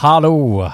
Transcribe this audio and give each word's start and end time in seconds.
Hallå! 0.00 0.72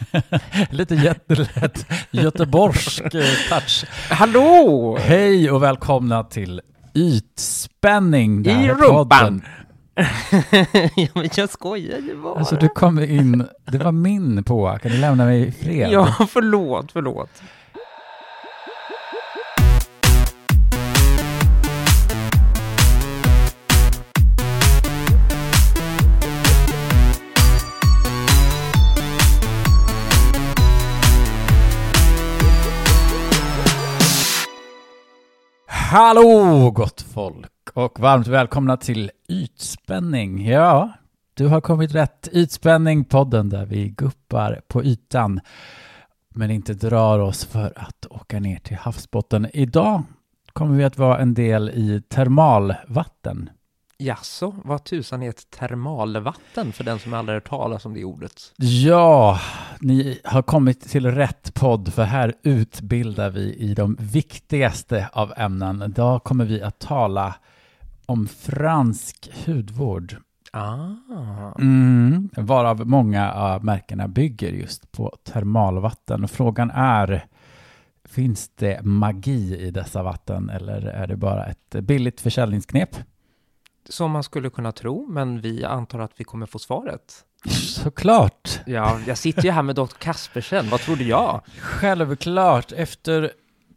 Lite 0.70 0.94
jättelätt 0.94 1.86
göteborgsk 2.10 3.14
eh, 3.14 3.24
touch. 3.48 3.84
Hallå! 4.10 4.96
Hej 5.00 5.50
och 5.50 5.62
välkomna 5.62 6.24
till 6.24 6.60
Ytspänning. 6.94 8.46
I 8.46 8.68
rumpan. 8.68 8.90
podden. 8.90 9.42
ja, 10.96 11.08
men 11.14 11.28
jag 11.36 11.50
skojar 11.50 11.98
ju 11.98 12.22
bara. 12.22 12.38
Alltså 12.38 12.56
du 12.56 12.68
kom 12.68 12.98
in, 12.98 13.46
det 13.66 13.78
var 13.78 13.92
min 13.92 14.44
på, 14.44 14.78
kan 14.82 14.90
du 14.92 14.98
lämna 14.98 15.24
mig 15.24 15.48
i 15.48 15.52
fred? 15.52 15.92
Ja, 15.92 16.14
förlåt, 16.28 16.92
förlåt. 16.92 17.42
Hallå 35.92 36.70
gott 36.70 37.00
folk 37.00 37.70
och 37.74 38.00
varmt 38.00 38.26
välkomna 38.26 38.76
till 38.76 39.10
Ytspänning. 39.28 40.46
Ja, 40.48 40.92
du 41.34 41.46
har 41.46 41.60
kommit 41.60 41.94
rätt. 41.94 42.28
Ytspänning, 42.32 43.04
podden 43.04 43.48
där 43.48 43.66
vi 43.66 43.88
guppar 43.88 44.60
på 44.68 44.84
ytan 44.84 45.40
men 46.34 46.50
inte 46.50 46.74
drar 46.74 47.18
oss 47.18 47.44
för 47.44 47.72
att 47.76 48.06
åka 48.10 48.40
ner 48.40 48.58
till 48.58 48.76
havsbotten. 48.76 49.48
Idag 49.52 50.02
kommer 50.52 50.76
vi 50.76 50.84
att 50.84 50.98
vara 50.98 51.18
en 51.18 51.34
del 51.34 51.70
i 51.70 52.02
termalvatten. 52.08 53.50
Jaså, 54.02 54.54
vad 54.64 54.84
tusan 54.84 55.22
är 55.22 55.28
ett 55.28 55.50
termalvatten 55.50 56.72
för 56.72 56.84
den 56.84 56.98
som 56.98 57.14
aldrig 57.14 57.36
hört 57.36 57.48
talas 57.48 57.86
om 57.86 57.94
det 57.94 58.04
ordet? 58.04 58.52
Ja, 58.56 59.40
ni 59.80 60.20
har 60.24 60.42
kommit 60.42 60.80
till 60.80 61.06
rätt 61.06 61.54
podd 61.54 61.92
för 61.92 62.02
här 62.04 62.34
utbildar 62.42 63.30
vi 63.30 63.54
i 63.54 63.74
de 63.74 63.96
viktigaste 64.00 65.08
av 65.12 65.32
ämnen. 65.36 65.82
Idag 65.82 66.24
kommer 66.24 66.44
vi 66.44 66.62
att 66.62 66.78
tala 66.78 67.34
om 68.06 68.28
fransk 68.28 69.30
hudvård. 69.46 70.16
Ah, 70.52 70.88
Mm, 71.58 72.28
varav 72.36 72.86
många 72.86 73.32
av 73.32 73.64
märkena 73.64 74.08
bygger 74.08 74.52
just 74.52 74.92
på 74.92 75.16
termalvatten. 75.24 76.24
Och 76.24 76.30
frågan 76.30 76.70
är, 76.70 77.24
finns 78.04 78.50
det 78.54 78.82
magi 78.82 79.56
i 79.58 79.70
dessa 79.70 80.02
vatten 80.02 80.50
eller 80.50 80.82
är 80.82 81.06
det 81.06 81.16
bara 81.16 81.46
ett 81.46 81.70
billigt 81.70 82.20
försäljningsknep? 82.20 82.96
Som 83.88 84.10
man 84.10 84.22
skulle 84.22 84.50
kunna 84.50 84.72
tro, 84.72 85.06
men 85.10 85.40
vi 85.40 85.64
antar 85.64 85.98
att 85.98 86.12
vi 86.16 86.24
kommer 86.24 86.46
få 86.46 86.58
svaret. 86.58 87.24
Såklart! 87.82 88.60
Ja, 88.66 88.98
jag 89.06 89.18
sitter 89.18 89.42
ju 89.42 89.50
här 89.50 89.62
med 89.62 89.74
Dr. 89.76 89.84
Kaspersen, 89.98 90.68
vad 90.70 90.80
trodde 90.80 91.04
jag? 91.04 91.40
Självklart, 91.60 92.72
efter 92.72 93.30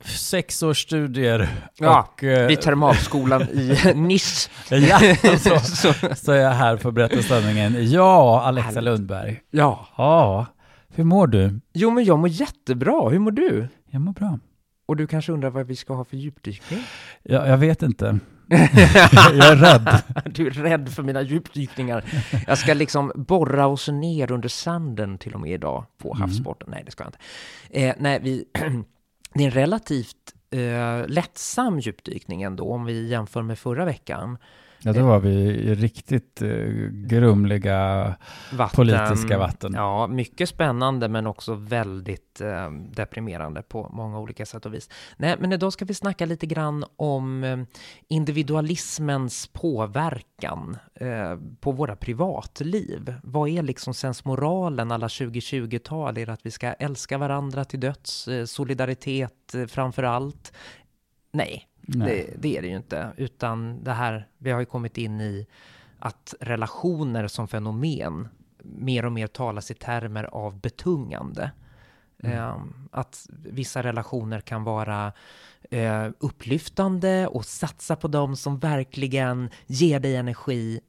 sex 0.06 0.64
års 0.64 0.82
studier 0.84 1.50
Ja, 1.78 2.10
och... 2.14 2.23
eh, 2.23 2.48
Vid 2.48 2.62
termalskolan 2.62 3.42
i 3.42 3.78
Nice. 3.95 4.50
ja, 4.70 5.00
så, 5.38 5.60
Så, 5.94 5.94
så 6.16 6.32
är 6.32 6.38
jag 6.42 6.52
här 6.52 6.78
för 6.78 6.90
att 6.90 6.95
berätta 6.95 7.22
sanningen. 7.22 7.92
Ja, 7.92 8.42
Alexa 8.42 8.66
Härligt. 8.67 8.84
Lundberg. 8.84 9.42
ja. 9.52 9.88
Ja, 9.98 10.45
hur 10.95 11.04
mår 11.04 11.28
du? 11.28 11.60
Jo, 11.73 11.90
men 11.92 12.04
jag 12.04 12.20
mår 12.20 12.30
jättebra. 12.30 13.10
Hur 13.10 13.20
mår 13.20 13.32
du? 13.32 13.67
Jag 13.90 14.02
mår 14.02 14.14
bra. 14.14 14.40
Och 14.86 14.95
du 14.95 15.08
kanske 15.08 15.32
undrar 15.32 15.50
vad 15.50 15.67
vi 15.67 15.76
ska 15.76 15.94
ha 15.94 16.04
för 16.06 16.17
djupdykning? 16.17 16.80
Jag, 17.23 17.48
jag 17.48 17.58
vet 17.58 17.82
inte. 17.84 18.20
Jag 18.47 19.47
är 19.52 19.55
rädd. 19.55 20.02
Du 20.33 20.47
är 20.47 20.52
rädd 20.52 20.89
för 20.89 21.03
mina 21.03 21.22
djupdykningar. 21.22 22.03
Jag 22.47 22.58
ska 22.58 22.73
liksom 22.73 23.11
borra 23.16 23.67
oss 23.67 23.88
ner 23.88 24.31
under 24.31 24.49
sanden 24.49 25.17
till 25.17 25.33
och 25.33 25.41
med 25.41 25.52
idag 25.52 25.86
på 25.97 26.09
Mm. 26.13 26.22
havsbotten. 26.22 26.67
Nej, 26.71 26.81
det 26.86 26.91
ska 26.91 27.03
jag 27.03 27.08
inte. 27.09 27.19
Eh, 27.69 27.95
nej, 27.99 28.19
vi, 28.23 28.45
det 29.33 29.44
är 29.44 29.45
en 29.47 29.52
relativt 29.52 30.17
eh, 30.52 31.08
lättsam 31.08 31.80
djupdykning 31.80 32.42
ändå 32.43 32.71
om 32.73 32.86
vi 32.86 33.08
jämför 33.08 33.42
med 33.42 33.59
förra 33.59 33.86
veckan. 33.86 34.37
Ja, 34.86 34.94
då 34.94 35.05
var 35.05 35.20
vi 35.20 35.30
i 35.30 35.76
riktigt 35.76 36.42
eh, 36.42 36.49
grumliga 36.92 38.16
Vatten, 38.54 38.76
politiska 38.76 39.38
vatten. 39.38 39.73
Ja, 39.76 40.08
mycket 40.08 40.49
spännande 40.49 41.08
men 41.08 41.27
också 41.27 41.54
väldigt 41.54 42.42
eh, 42.42 42.71
deprimerande 42.71 43.61
på 43.61 43.89
många 43.89 44.20
olika 44.20 44.45
sätt 44.45 44.66
och 44.66 44.73
vis. 44.73 44.89
Nej, 45.17 45.36
men 45.39 45.54
idag 45.54 45.73
ska 45.73 45.86
vi 45.86 45.94
snacka 45.94 46.26
lite 46.26 46.45
grann 46.45 46.86
om 46.95 47.44
eh, 47.44 47.58
individualismens 48.08 49.48
påverkan 49.48 50.77
eh, 50.95 51.38
på 51.60 51.71
våra 51.71 51.95
privatliv. 51.95 53.15
Vad 53.23 53.50
är 53.50 53.61
liksom 53.61 53.94
sensmoralen 53.94 54.92
alla 54.92 55.08
2020-tal? 55.08 56.17
Är 56.17 56.26
det 56.26 56.33
att 56.33 56.45
vi 56.45 56.52
ska 56.52 56.73
älska 56.73 57.17
varandra 57.17 57.65
till 57.65 57.80
döds? 57.80 58.27
Eh, 58.27 58.45
solidaritet 58.45 59.55
framför 59.67 60.04
allt? 60.04 60.54
Nej. 61.32 61.67
Det, 61.86 62.33
det 62.38 62.58
är 62.58 62.61
det 62.61 62.67
ju 62.67 62.76
inte, 62.76 63.14
utan 63.17 63.83
det 63.83 63.92
här, 63.92 64.27
vi 64.38 64.52
har 64.52 64.60
ju 64.60 64.66
kommit 64.66 64.98
in 64.98 65.21
i 65.21 65.48
att 65.99 66.36
relationer 66.39 67.27
som 67.27 67.48
fenomen 67.48 68.27
mer 68.64 69.05
och 69.05 69.11
mer 69.11 69.27
talas 69.27 69.71
i 69.71 69.73
termer 69.73 70.23
av 70.23 70.60
betungande. 70.60 71.52
Mm. 72.23 72.38
Eh, 72.38 72.55
att 72.92 73.27
vissa 73.30 73.83
relationer 73.83 74.39
kan 74.39 74.64
vara 74.64 75.14
eh, 75.71 76.08
upplyftande 76.20 77.27
och 77.27 77.45
satsa 77.45 77.95
på 77.95 78.08
dem 78.08 78.36
som 78.36 78.60
verkligen 78.60 79.50
ger 79.65 80.00
dig 80.00 80.15
energi 80.15 80.80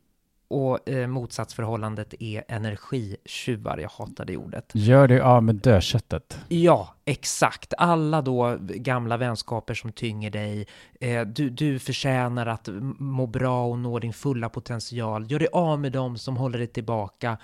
och 0.55 0.89
eh, 0.89 1.07
motsatsförhållandet 1.07 2.15
är 2.21 2.45
energitjuvar. 2.49 3.79
Jag 3.79 3.89
hatar 3.89 4.25
det 4.25 4.37
ordet. 4.37 4.71
Gör 4.75 5.09
dig 5.09 5.21
av 5.21 5.43
med 5.43 5.55
dödköttet. 5.55 6.39
Ja, 6.49 6.95
exakt. 7.05 7.75
Alla 7.79 8.23
då 8.23 8.57
gamla 8.61 9.17
vänskaper 9.17 9.75
som 9.75 9.93
tynger 9.93 10.31
dig. 10.31 10.67
Eh, 11.01 11.27
du, 11.27 11.51
du 11.51 11.79
förtjänar 11.79 12.47
att 12.47 12.69
må 12.99 13.27
bra 13.27 13.67
och 13.67 13.79
nå 13.79 13.99
din 13.99 14.13
fulla 14.13 14.49
potential. 14.49 15.31
Gör 15.31 15.39
dig 15.39 15.49
av 15.53 15.81
med 15.81 15.93
dem 15.93 16.19
som 16.19 16.37
håller 16.37 16.59
dig 16.59 16.67
tillbaka. 16.67 17.39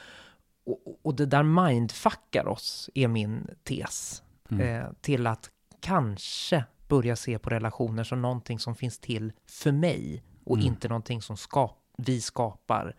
Och, 0.67 1.01
och 1.03 1.15
det 1.15 1.27
där 1.27 1.43
mindfuckar 1.43 2.49
oss, 2.49 2.91
är 2.95 3.09
min 3.09 3.47
tes. 3.65 4.23
Eh, 4.51 4.85
till 5.01 5.27
att 5.27 5.51
kanske 5.81 6.65
börja 6.89 7.17
se 7.17 7.39
på 7.39 7.51
relationer 7.51 8.05
som 8.05 8.23
någonting 8.23 8.59
som 8.59 8.75
finns 8.75 8.99
till 8.99 9.33
för 9.47 9.73
mig 9.73 10.23
och 10.45 10.59
inte 10.59 10.89
någonting 10.89 11.23
som 11.23 11.37
skap 11.37 11.80
vi 12.07 12.21
skapar 12.21 12.95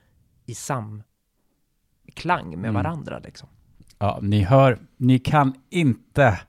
i 0.45 0.56
samklang 0.56 2.62
med 2.62 2.73
varandra. 2.73 3.19
Liksom. 3.19 3.50
Ja, 3.97 4.19
ni 4.22 4.44
hör, 4.44 4.79
ni 4.97 5.19
kan 5.19 5.53
inte 5.69 6.39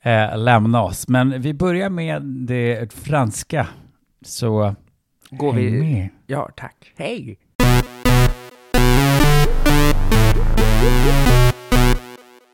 eh, 0.00 0.38
lämna 0.38 0.82
oss. 0.82 1.08
Men 1.08 1.42
vi 1.42 1.54
börjar 1.54 1.90
med 1.90 2.22
det 2.22 2.92
franska. 2.92 3.68
Så 4.22 4.74
Går 5.30 5.52
vi... 5.52 5.70
med. 5.70 6.08
Ja, 6.26 6.50
tack. 6.56 6.92
Hej! 6.96 7.38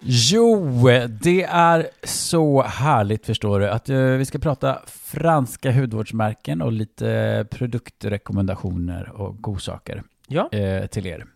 Jo, 0.07 0.89
det 1.23 1.43
är 1.43 1.89
så 2.03 2.63
härligt 2.63 3.27
förstår 3.27 3.61
du 3.61 3.69
att 3.69 3.89
eh, 3.89 3.99
vi 3.99 4.25
ska 4.25 4.39
prata 4.39 4.79
franska 4.87 5.73
hudvårdsmärken 5.73 6.63
och 6.63 6.73
lite 6.73 7.47
produktrekommendationer 7.51 9.11
och 9.21 9.43
godsaker 9.43 10.03
Ja, 10.29 10.49
eh, 10.53 10.87
till 10.87 11.07
er. 11.07 11.27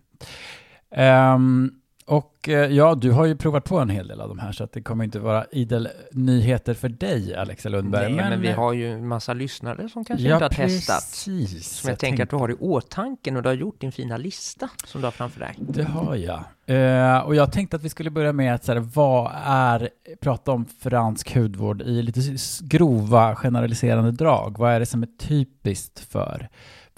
Ehm, 0.91 1.71
och 2.09 2.49
eh, 2.49 2.55
ja, 2.55 2.95
du 2.95 3.13
har 3.13 3.27
ju 3.27 3.37
provat 3.37 3.65
på 3.65 3.79
en 3.79 3.91
hel 3.91 4.09
del 4.09 4.21
av 4.21 4.29
de 4.29 4.39
här 4.39 4.53
så 4.53 4.65
att 4.65 4.73
det 4.73 4.83
kommer 4.83 5.05
inte 5.05 5.19
vara 5.19 5.47
idel 5.53 5.89
nyheter 6.13 6.75
för 6.75 6.89
dig, 6.89 7.35
Alexa 7.35 7.69
Lundberg. 7.69 8.13
Nej, 8.13 8.31
men, 8.31 8.41
vi 8.41 8.53
har 8.53 8.73
ju 8.73 8.93
en 8.93 9.09
massa 9.09 9.35
lyssnare 9.35 9.89
som 9.89 10.05
kanske 10.05 10.29
ja, 10.29 10.35
inte 10.35 10.45
har 10.45 10.69
testat. 10.69 10.97
precis. 10.97 11.69
Som 11.69 11.91
jag, 11.91 11.99
tänker 11.99 12.23
att 12.23 12.31
du 12.31 12.37
har 12.37 12.51
i 12.51 12.55
åtanke 12.55 13.31
när 13.31 13.43
du 13.43 13.49
har 13.49 13.55
gjort 13.55 13.81
din 13.81 13.93
fina 13.93 14.17
lista 14.17 14.69
som 14.85 15.01
du 15.01 15.07
har 15.07 15.13
framför 15.13 15.41
dig. 15.41 15.55
Det 15.59 15.85
har 15.85 16.17
jag. 16.17 16.45
Eh, 16.67 17.19
och 17.19 17.35
jag 17.35 17.53
tänkte 17.53 17.77
att 17.77 17.83
vi 17.83 17.89
skulle 17.89 18.11
börja 18.11 18.33
med 18.33 18.55
att 18.55 18.65
så 18.65 18.73
här, 18.73 18.81
vad 18.81 19.33
är, 19.45 19.89
prata 20.21 20.53
om 20.53 20.67
fransk 20.81 21.37
hudvård 21.37 21.83
i 21.83 22.03
lite 22.03 22.21
grova 22.61 23.37
generaliserande 23.37 24.11
drag. 24.11 24.59
Vad 24.59 24.73
är 24.73 24.81
det 24.81 24.87
som 24.87 25.03
är 25.03 25.09
typiskt 25.19 26.01
för? 26.01 26.49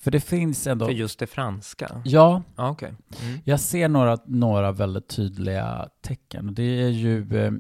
För 0.01 0.11
det 0.11 0.21
finns 0.21 0.67
ändå, 0.67 0.87
För 0.87 0.93
just 0.93 1.19
det 1.19 1.27
franska. 1.27 2.03
ja, 2.05 2.43
Ja, 2.57 2.71
okej. 2.71 2.95
Mm. 3.23 3.39
jag 3.45 3.61
ser 3.61 3.89
några, 3.89 4.19
några 4.27 4.73
väldigt 4.73 5.09
tydliga 5.09 5.89
tecken. 6.03 6.55
Det 6.55 6.63
är 6.83 6.89
ju 6.89 7.37
eh, 7.45 7.53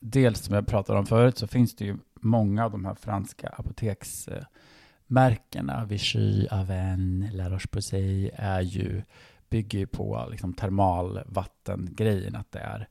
dels 0.00 0.40
som 0.40 0.54
jag 0.54 0.66
pratade 0.66 0.98
om 0.98 1.06
förut 1.06 1.38
så 1.38 1.46
finns 1.46 1.76
det 1.76 1.84
ju 1.84 1.96
många 2.20 2.64
av 2.64 2.70
de 2.70 2.84
här 2.84 2.94
franska 2.94 3.48
apoteksmärkena, 3.48 5.84
Vichy, 5.84 6.46
Aven, 6.50 7.30
La 7.32 7.48
Roche-Posay, 7.50 8.30
är 8.34 8.60
ju, 8.60 9.02
bygger 9.50 9.78
ju 9.78 9.86
på 9.86 10.28
liksom 10.30 10.54
termalvattengrejen, 10.54 12.36
att 12.36 12.52
det 12.52 12.58
är 12.58 12.88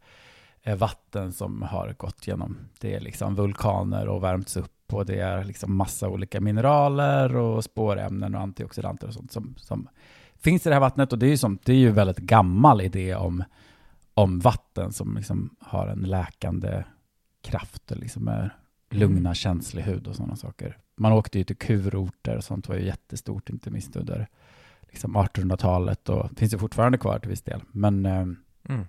vatten 0.76 1.34
som 1.34 1.62
har 1.62 1.94
gått 1.98 2.28
genom, 2.28 2.58
det 2.80 2.96
är 2.96 3.00
liksom 3.00 3.36
vulkaner 3.36 4.08
och 4.08 4.24
värmts 4.24 4.58
upp 4.58 4.94
och 4.94 5.06
det 5.06 5.20
är 5.20 5.44
liksom 5.44 5.76
massa 5.76 6.10
olika 6.10 6.42
mineraler 6.42 7.36
och 7.36 7.64
spårämnen 7.64 8.36
och 8.36 8.42
antioxidanter 8.42 9.08
och 9.08 9.14
sånt 9.14 9.32
som, 9.32 9.56
som 9.58 9.90
finns 10.36 10.66
i 10.66 10.70
det 10.70 10.76
här 10.76 10.80
vattnet 10.80 11.14
och 11.14 11.20
det 11.20 11.26
är 11.26 11.30
ju, 11.30 11.38
som, 11.38 11.60
det 11.64 11.72
är 11.72 11.78
ju 11.78 11.92
väldigt 11.92 12.18
gammal 12.18 12.82
idé 12.82 13.16
om, 13.16 13.44
om 14.14 14.40
vatten 14.40 14.94
som 14.94 15.16
liksom 15.18 15.56
har 15.60 15.88
en 15.88 16.00
läkande 16.00 16.84
kraft 17.42 17.92
och 17.92 17.98
liksom 17.98 18.28
är 18.28 18.56
lugna 18.90 19.34
känslig 19.34 19.84
hud 19.84 20.08
och 20.08 20.16
sådana 20.16 20.36
saker. 20.36 20.78
Man 20.96 21.12
åkte 21.12 21.38
ju 21.38 21.44
till 21.44 21.58
kurorter 21.58 22.38
och 22.38 22.44
sånt 22.44 22.70
var 22.70 22.76
ju 22.76 22.86
jättestort, 22.86 23.50
inte 23.50 23.72
minst 23.72 23.96
under 23.96 24.28
liksom 24.82 25.18
1800-talet 25.18 26.10
och 26.10 26.30
finns 26.38 26.54
ju 26.54 26.58
fortfarande 26.58 26.98
kvar 26.98 27.20
till 27.20 27.30
viss 27.30 27.42
del. 27.42 27.62
Men 27.72 28.06
eh, 28.06 28.26
Mm. 28.70 28.86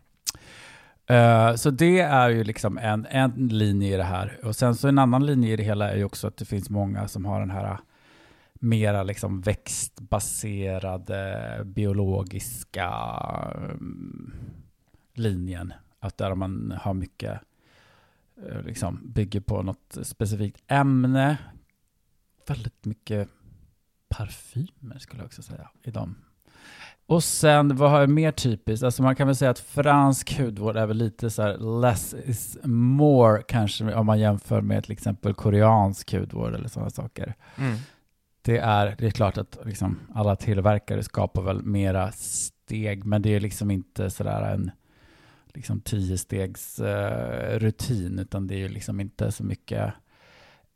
Eh, 1.11 1.55
så 1.55 1.71
det 1.71 2.01
är 2.01 2.29
ju 2.29 2.45
liksom 2.45 2.79
en, 2.79 3.07
en 3.11 3.49
linje 3.49 3.95
i 3.95 3.97
det 3.97 4.05
här. 4.05 4.41
Och 4.43 4.57
sen 4.57 4.75
så 4.75 4.89
en 4.89 4.99
annan 4.99 5.27
linje 5.27 5.53
i 5.53 5.57
det 5.57 5.63
hela 5.63 5.91
är 5.91 5.97
ju 5.97 6.05
också 6.05 6.27
att 6.27 6.37
det 6.37 6.45
finns 6.45 6.71
många 6.71 7.09
som 7.09 7.25
har 7.25 7.41
den 7.41 7.51
här 7.51 7.65
eh, 7.65 7.79
mera 8.55 9.03
liksom 9.03 9.41
växtbaserade 9.41 11.63
biologiska 11.65 12.93
um, 13.55 14.35
linjen. 15.15 15.73
Att 16.01 16.19
där 16.19 16.35
man 16.35 16.75
har 16.81 16.95
mycket, 16.95 17.41
eh, 18.49 18.63
liksom 18.63 19.01
bygger 19.05 19.41
på 19.41 19.63
något 19.63 19.99
specifikt 20.03 20.63
ämne. 20.67 21.39
Väldigt 22.47 22.85
mycket 22.85 23.29
parfymer 24.09 24.99
skulle 24.99 25.23
jag 25.23 25.27
också 25.27 25.43
säga 25.43 25.71
i 25.83 25.91
de. 25.91 26.17
Och 27.11 27.25
sen, 27.25 27.77
vad 27.77 27.91
har 27.91 28.01
jag 28.01 28.11
mer 28.11 28.33
typiskt? 28.33 28.85
Alltså 28.85 29.03
man 29.03 29.17
kan 29.17 29.27
väl 29.27 29.37
säga 29.37 29.51
att 29.51 29.59
fransk 29.59 30.39
hudvård 30.39 30.77
är 30.77 30.87
väl 30.87 30.97
lite 30.97 31.31
så 31.31 31.43
här 31.43 31.81
less 31.81 32.15
is 32.15 32.59
more 32.65 33.43
kanske 33.43 33.95
om 33.95 34.07
man 34.07 34.21
jämför 34.21 34.61
med 34.61 34.85
till 34.85 34.93
exempel 34.93 35.35
koreansk 35.35 36.13
hudvård 36.13 36.55
eller 36.55 36.69
sådana 36.69 36.91
saker. 36.91 37.35
Mm. 37.57 37.77
Det 38.43 38.59
är, 38.59 38.97
det 38.99 39.07
är 39.07 39.11
klart 39.11 39.39
att 39.39 39.59
liksom 39.65 39.99
alla 40.15 40.37
tillverkare 40.37 41.03
skapar 41.03 41.43
väl 41.43 41.63
mera 41.63 42.13
steg, 42.13 43.05
men 43.05 43.23
det 43.23 43.35
är 43.35 43.41
liksom 43.41 43.71
inte 43.71 44.11
sådär 44.11 44.55
en 44.55 44.71
liksom 45.55 45.81
tio 45.81 46.19
stegs 46.19 46.79
eh, 46.79 47.59
rutin, 47.59 48.19
utan 48.19 48.47
det 48.47 48.55
är 48.55 48.59
ju 48.59 48.69
liksom 48.69 49.01
inte 49.01 49.33
så 49.33 49.45
mycket 49.45 49.93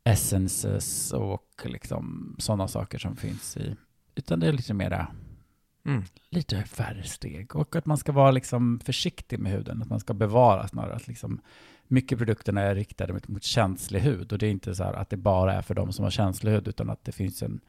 essences 0.03 1.13
och 1.13 1.65
liksom 1.65 2.35
sådana 2.39 2.67
saker 2.67 2.97
som 2.97 3.15
finns 3.15 3.57
i, 3.57 3.75
utan 4.15 4.39
det 4.39 4.47
är 4.47 4.51
lite 4.51 4.73
mera 4.73 5.07
Mm. 5.85 6.03
lite 6.29 6.63
färre 6.63 7.03
steg. 7.03 7.55
Och 7.55 7.75
att 7.75 7.85
man 7.85 7.97
ska 7.97 8.11
vara 8.11 8.31
liksom 8.31 8.79
försiktig 8.85 9.39
med 9.39 9.51
huden, 9.51 9.81
att 9.81 9.89
man 9.89 9.99
ska 9.99 10.13
bevara 10.13 10.67
snarare 10.67 10.95
att 10.95 11.07
liksom 11.07 11.41
mycket 11.87 12.17
produkterna 12.17 12.61
är 12.61 12.75
riktade 12.75 13.13
mot, 13.13 13.27
mot 13.27 13.43
känslig 13.43 13.99
hud. 13.99 14.33
Och 14.33 14.37
det 14.37 14.47
är 14.47 14.51
inte 14.51 14.75
så 14.75 14.83
här 14.83 14.93
att 14.93 15.09
det 15.09 15.17
bara 15.17 15.53
är 15.53 15.61
för 15.61 15.73
de 15.73 15.93
som 15.93 16.03
har 16.03 16.11
känslig 16.11 16.51
hud 16.51 16.67
utan 16.67 16.89
att 16.89 17.03
det 17.03 17.11
finns 17.11 17.43
en 17.43 17.59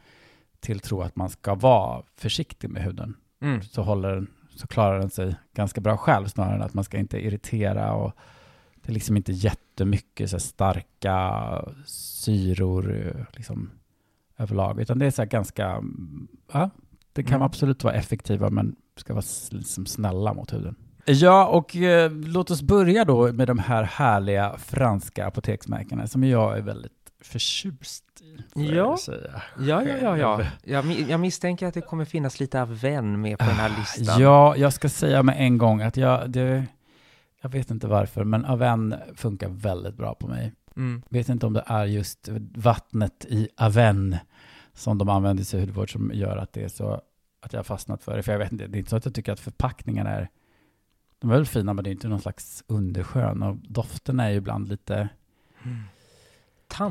tilltro 0.61 1.03
att 1.03 1.17
man 1.17 1.31
ska 1.31 1.55
vara 1.55 2.03
försiktig 2.17 2.71
med 2.71 2.83
huden. 2.83 3.15
Mm. 3.41 3.63
så, 3.63 3.83
håller 3.83 4.15
den, 4.15 4.27
så 4.51 4.67
klarar 4.67 4.99
den 4.99 5.11
sig 5.11 5.35
ganska 5.55 5.81
bra 5.81 5.97
själv 5.97 6.27
snarare 6.27 6.55
än 6.55 6.63
att 6.63 6.75
man 6.75 6.85
ska 6.85 6.99
inte 6.99 7.27
irritera 7.27 7.93
och 7.93 8.13
det 8.75 8.93
är 8.93 8.95
liksom 8.95 9.17
inte 9.17 9.33
jättemycket 9.33 10.31
så 10.31 10.39
starka 10.39 11.65
syror 11.87 13.07
eh, 13.07 13.25
liksom 13.33 13.71
överlag. 14.37 14.81
Utan 14.81 14.99
det 14.99 15.07
är 15.07 15.11
så 15.11 15.25
ganska, 15.25 15.67
mm, 15.67 16.29
ja, 16.53 16.71
det 17.17 17.23
kan 17.23 17.35
Mm. 17.35 17.43
absolut 17.47 17.85
vara 17.85 17.95
effektiva 17.95 18.51
men 18.51 18.77
ska 18.97 19.15
vara 19.15 19.25
liksom 19.51 19.87
snälla 19.87 20.35
mot 20.35 20.53
huden. 20.53 20.75
Ja, 21.05 21.47
och 21.47 21.77
eh, 21.77 22.11
låt 22.13 22.51
oss 22.51 22.63
börja 22.63 23.05
då 23.05 23.33
med 23.33 23.47
de 23.49 23.59
här 23.59 23.83
härliga 23.83 24.55
franska 24.59 25.27
apoteksmärkena 25.27 26.07
som 26.07 26.25
jag 26.25 26.59
är 26.59 26.63
väldigt 26.63 26.93
förtjust 27.21 28.05
i. 28.55 28.75
Ja. 28.75 28.97
säga. 28.97 29.43
Ja, 29.59 29.83
ja, 29.83 29.97
ja, 30.03 30.17
ja. 30.19 30.43
Jag, 30.65 30.85
jag 31.09 31.21
misstänker 31.21 31.67
att 31.67 31.75
det 31.75 31.81
kommer 31.81 32.05
finnas 32.05 32.41
lite 32.41 32.63
av 32.63 32.81
vän 32.81 33.21
med 33.21 33.39
på 33.39 33.45
den 33.45 33.55
här 33.55 33.73
listan. 33.79 34.17
Ah, 34.17 34.21
Ja, 34.23 34.57
jag 34.57 34.73
ska 34.73 34.89
säga 34.89 35.23
med 35.23 35.35
en 35.39 35.59
gång 35.59 35.83
att 35.83 35.97
jag, 35.97 36.31
det, 36.31 36.65
jag 37.43 37.49
vet 37.51 37.71
inte 37.71 37.87
varför, 37.87 38.25
men 38.25 38.45
Aven 38.45 38.95
funkar 39.15 39.49
väldigt 39.49 39.97
bra 39.97 40.15
på 40.15 40.27
mig. 40.29 40.53
Mm. 40.77 41.03
Vet 41.09 41.29
inte 41.29 41.47
om 41.47 41.53
det 41.53 41.65
är 41.67 41.85
just 41.85 42.29
vattnet 42.55 43.27
i 43.29 43.49
Aven 43.57 44.17
som 44.77 44.99
de 44.99 45.09
använder 45.09 45.43
i 45.43 45.45
sin 45.45 45.61
hudvård 45.61 45.93
som 45.93 46.11
gör 46.15 46.37
att 46.37 46.53
det 46.53 46.63
är 46.65 46.69
så 46.69 47.01
att 47.41 47.53
jag 47.53 47.59
har 47.59 47.65
fastnat 47.65 48.03
för 48.03 48.17
det. 48.17 48.23
För 48.23 48.33
jag 48.33 48.39
vet 48.39 48.53
inte, 48.53 48.67
det 48.67 48.77
är 48.77 48.79
inte 48.79 48.91
så 48.91 48.97
att 48.97 49.05
jag 49.05 49.15
tycker 49.15 49.33
att 49.33 49.41
förpackningarna 49.41 50.11
är, 50.11 50.29
de 51.19 51.31
är 51.31 51.35
väl 51.35 51.47
fina 51.47 51.75
men 51.75 51.85
det 51.85 51.91
är 51.91 51.93
inte 51.93 52.09
någon 52.09 52.21
slags 52.21 52.65
underskön 52.67 53.43
och 53.43 53.57
dofterna 53.57 54.25
är 54.25 54.31
ju 54.31 54.37
ibland 54.37 54.69
lite, 54.69 55.09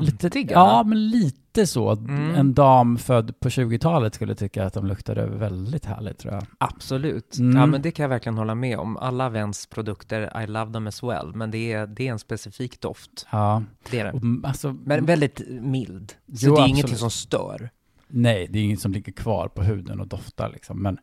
lite 0.00 0.18
Tantiga? 0.28 0.52
ja 0.52 0.82
men 0.82 1.08
lite 1.08 1.66
så. 1.66 1.90
Mm. 1.92 2.34
En 2.34 2.54
dam 2.54 2.98
född 2.98 3.40
på 3.40 3.48
20-talet 3.48 4.14
skulle 4.14 4.34
tycka 4.34 4.64
att 4.66 4.74
de 4.74 4.86
luktade 4.86 5.26
väldigt 5.26 5.84
härligt 5.84 6.18
tror 6.18 6.34
jag. 6.34 6.46
Absolut. 6.58 7.38
Mm. 7.38 7.56
Ja, 7.56 7.66
men 7.66 7.82
det 7.82 7.90
kan 7.90 8.02
jag 8.02 8.08
verkligen 8.08 8.38
hålla 8.38 8.54
med 8.54 8.78
om. 8.78 8.96
Alla 8.96 9.28
Vens 9.28 9.66
produkter, 9.66 10.42
I 10.42 10.46
love 10.46 10.72
them 10.72 10.86
as 10.86 11.02
well, 11.02 11.32
men 11.34 11.50
det 11.50 11.72
är, 11.72 11.86
det 11.86 12.08
är 12.08 12.12
en 12.12 12.18
specifik 12.18 12.80
doft. 12.80 13.26
Ja, 13.32 13.62
Det 13.90 14.00
är 14.00 14.04
det. 14.04 14.12
och, 14.12 14.22
mm, 14.22 14.44
alltså, 14.44 14.72
Men 14.84 15.06
väldigt 15.06 15.40
mild. 15.48 16.10
Så 16.10 16.16
Jo, 16.26 16.36
det 16.36 16.46
är 16.46 16.50
absolut. 16.52 16.68
ingenting 16.68 16.96
som 16.96 17.10
stör. 17.10 17.70
Nej, 18.08 18.46
det 18.50 18.58
är 18.58 18.62
inget 18.62 18.80
som 18.80 18.92
ligger 18.92 19.12
kvar 19.12 19.48
på 19.48 19.62
huden 19.62 20.00
och 20.00 20.06
doftar 20.06 20.50
liksom. 20.50 20.82
Men, 20.82 20.98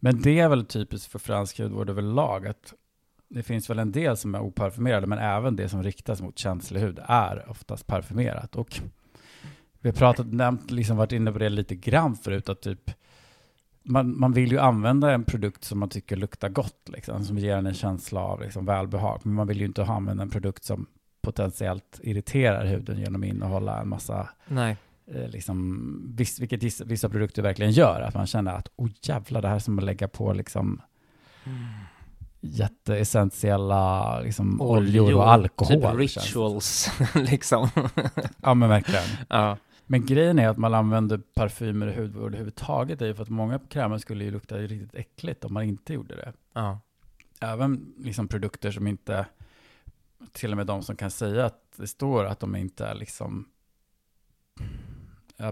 men 0.00 0.22
det 0.22 0.40
är 0.40 0.48
väl 0.48 0.64
typiskt 0.64 1.12
för 1.12 1.18
fransk 1.18 1.58
hudvård 1.58 1.90
överlag 1.90 2.46
att 2.46 2.74
det 3.28 3.42
finns 3.42 3.70
väl 3.70 3.78
en 3.78 3.92
del 3.92 4.16
som 4.16 4.34
är 4.34 4.40
oparfumerade, 4.40 5.06
men 5.06 5.18
även 5.18 5.56
det 5.56 5.68
som 5.68 5.82
riktas 5.82 6.22
mot 6.22 6.38
känslig 6.38 6.80
hud 6.80 6.98
är 7.04 7.50
oftast 7.50 7.86
parfymerat. 7.86 8.56
Och 8.56 8.80
vi 9.80 9.88
har 9.88 9.96
pratat, 9.96 10.32
nämnt, 10.32 10.70
liksom 10.70 10.96
varit 10.96 11.12
inne 11.12 11.32
på 11.32 11.38
det 11.38 11.48
lite 11.48 11.74
grann 11.74 12.16
förut, 12.16 12.48
att 12.48 12.60
typ 12.60 12.90
man, 13.82 14.20
man 14.20 14.32
vill 14.32 14.52
ju 14.52 14.58
använda 14.58 15.12
en 15.12 15.24
produkt 15.24 15.64
som 15.64 15.78
man 15.78 15.88
tycker 15.88 16.16
luktar 16.16 16.48
gott, 16.48 16.88
liksom, 16.88 17.24
som 17.24 17.38
ger 17.38 17.56
en 17.56 17.66
en 17.66 17.74
känsla 17.74 18.20
av 18.20 18.40
liksom, 18.40 18.66
välbehag. 18.66 19.20
Men 19.22 19.34
man 19.34 19.46
vill 19.46 19.60
ju 19.60 19.66
inte 19.66 19.84
använda 19.84 20.22
en 20.22 20.30
produkt 20.30 20.64
som 20.64 20.86
potentiellt 21.22 22.00
irriterar 22.02 22.64
huden 22.64 22.98
genom 22.98 23.22
att 23.22 23.28
innehålla 23.28 23.80
en 23.80 23.88
massa 23.88 24.28
Nej 24.46 24.76
eh, 25.06 25.28
liksom, 25.28 26.14
viss, 26.16 26.40
vilket 26.40 26.62
vissa, 26.62 26.84
vissa 26.84 27.08
produkter 27.08 27.42
verkligen 27.42 27.72
gör, 27.72 28.00
att 28.00 28.14
man 28.14 28.26
känner 28.26 28.52
att 28.52 28.68
oh 28.76 28.90
jävlar, 29.02 29.42
det 29.42 29.48
här 29.48 29.54
är 29.54 29.58
som 29.58 29.78
att 29.78 29.84
lägga 29.84 30.08
på 30.08 30.32
liksom 30.32 30.80
jätteessentiella 32.40 34.20
liksom, 34.20 34.60
oljor 34.60 35.14
och 35.14 35.32
alkohol. 35.32 35.98
Typ 35.98 36.16
rituals, 36.16 36.90
liksom. 37.14 37.68
Ja, 38.42 38.54
men 38.54 38.68
verkligen. 38.68 39.04
ja. 39.28 39.56
Men 39.86 40.06
grejen 40.06 40.38
är 40.38 40.48
att 40.48 40.58
man 40.58 40.74
använder 40.74 41.18
parfymer 41.18 41.86
i 41.86 41.96
hudvård 42.00 42.26
överhuvudtaget, 42.26 43.02
är 43.02 43.06
ju 43.06 43.14
för 43.14 43.22
att 43.22 43.28
många 43.28 43.58
krämer 43.58 43.98
skulle 43.98 44.24
ju 44.24 44.30
lukta 44.30 44.58
riktigt 44.58 44.94
äckligt 44.94 45.44
om 45.44 45.54
man 45.54 45.62
inte 45.62 45.94
gjorde 45.94 46.16
det. 46.16 46.32
ja. 46.52 46.80
Även 47.40 47.94
liksom 47.98 48.28
produkter 48.28 48.70
som 48.70 48.86
inte, 48.86 49.26
till 50.32 50.50
och 50.50 50.56
med 50.56 50.66
de 50.66 50.82
som 50.82 50.96
kan 50.96 51.10
säga 51.10 51.46
att 51.46 51.62
det 51.76 51.86
står 51.86 52.24
att 52.24 52.40
de 52.40 52.56
inte 52.56 52.86
är 52.86 52.94
liksom 52.94 53.48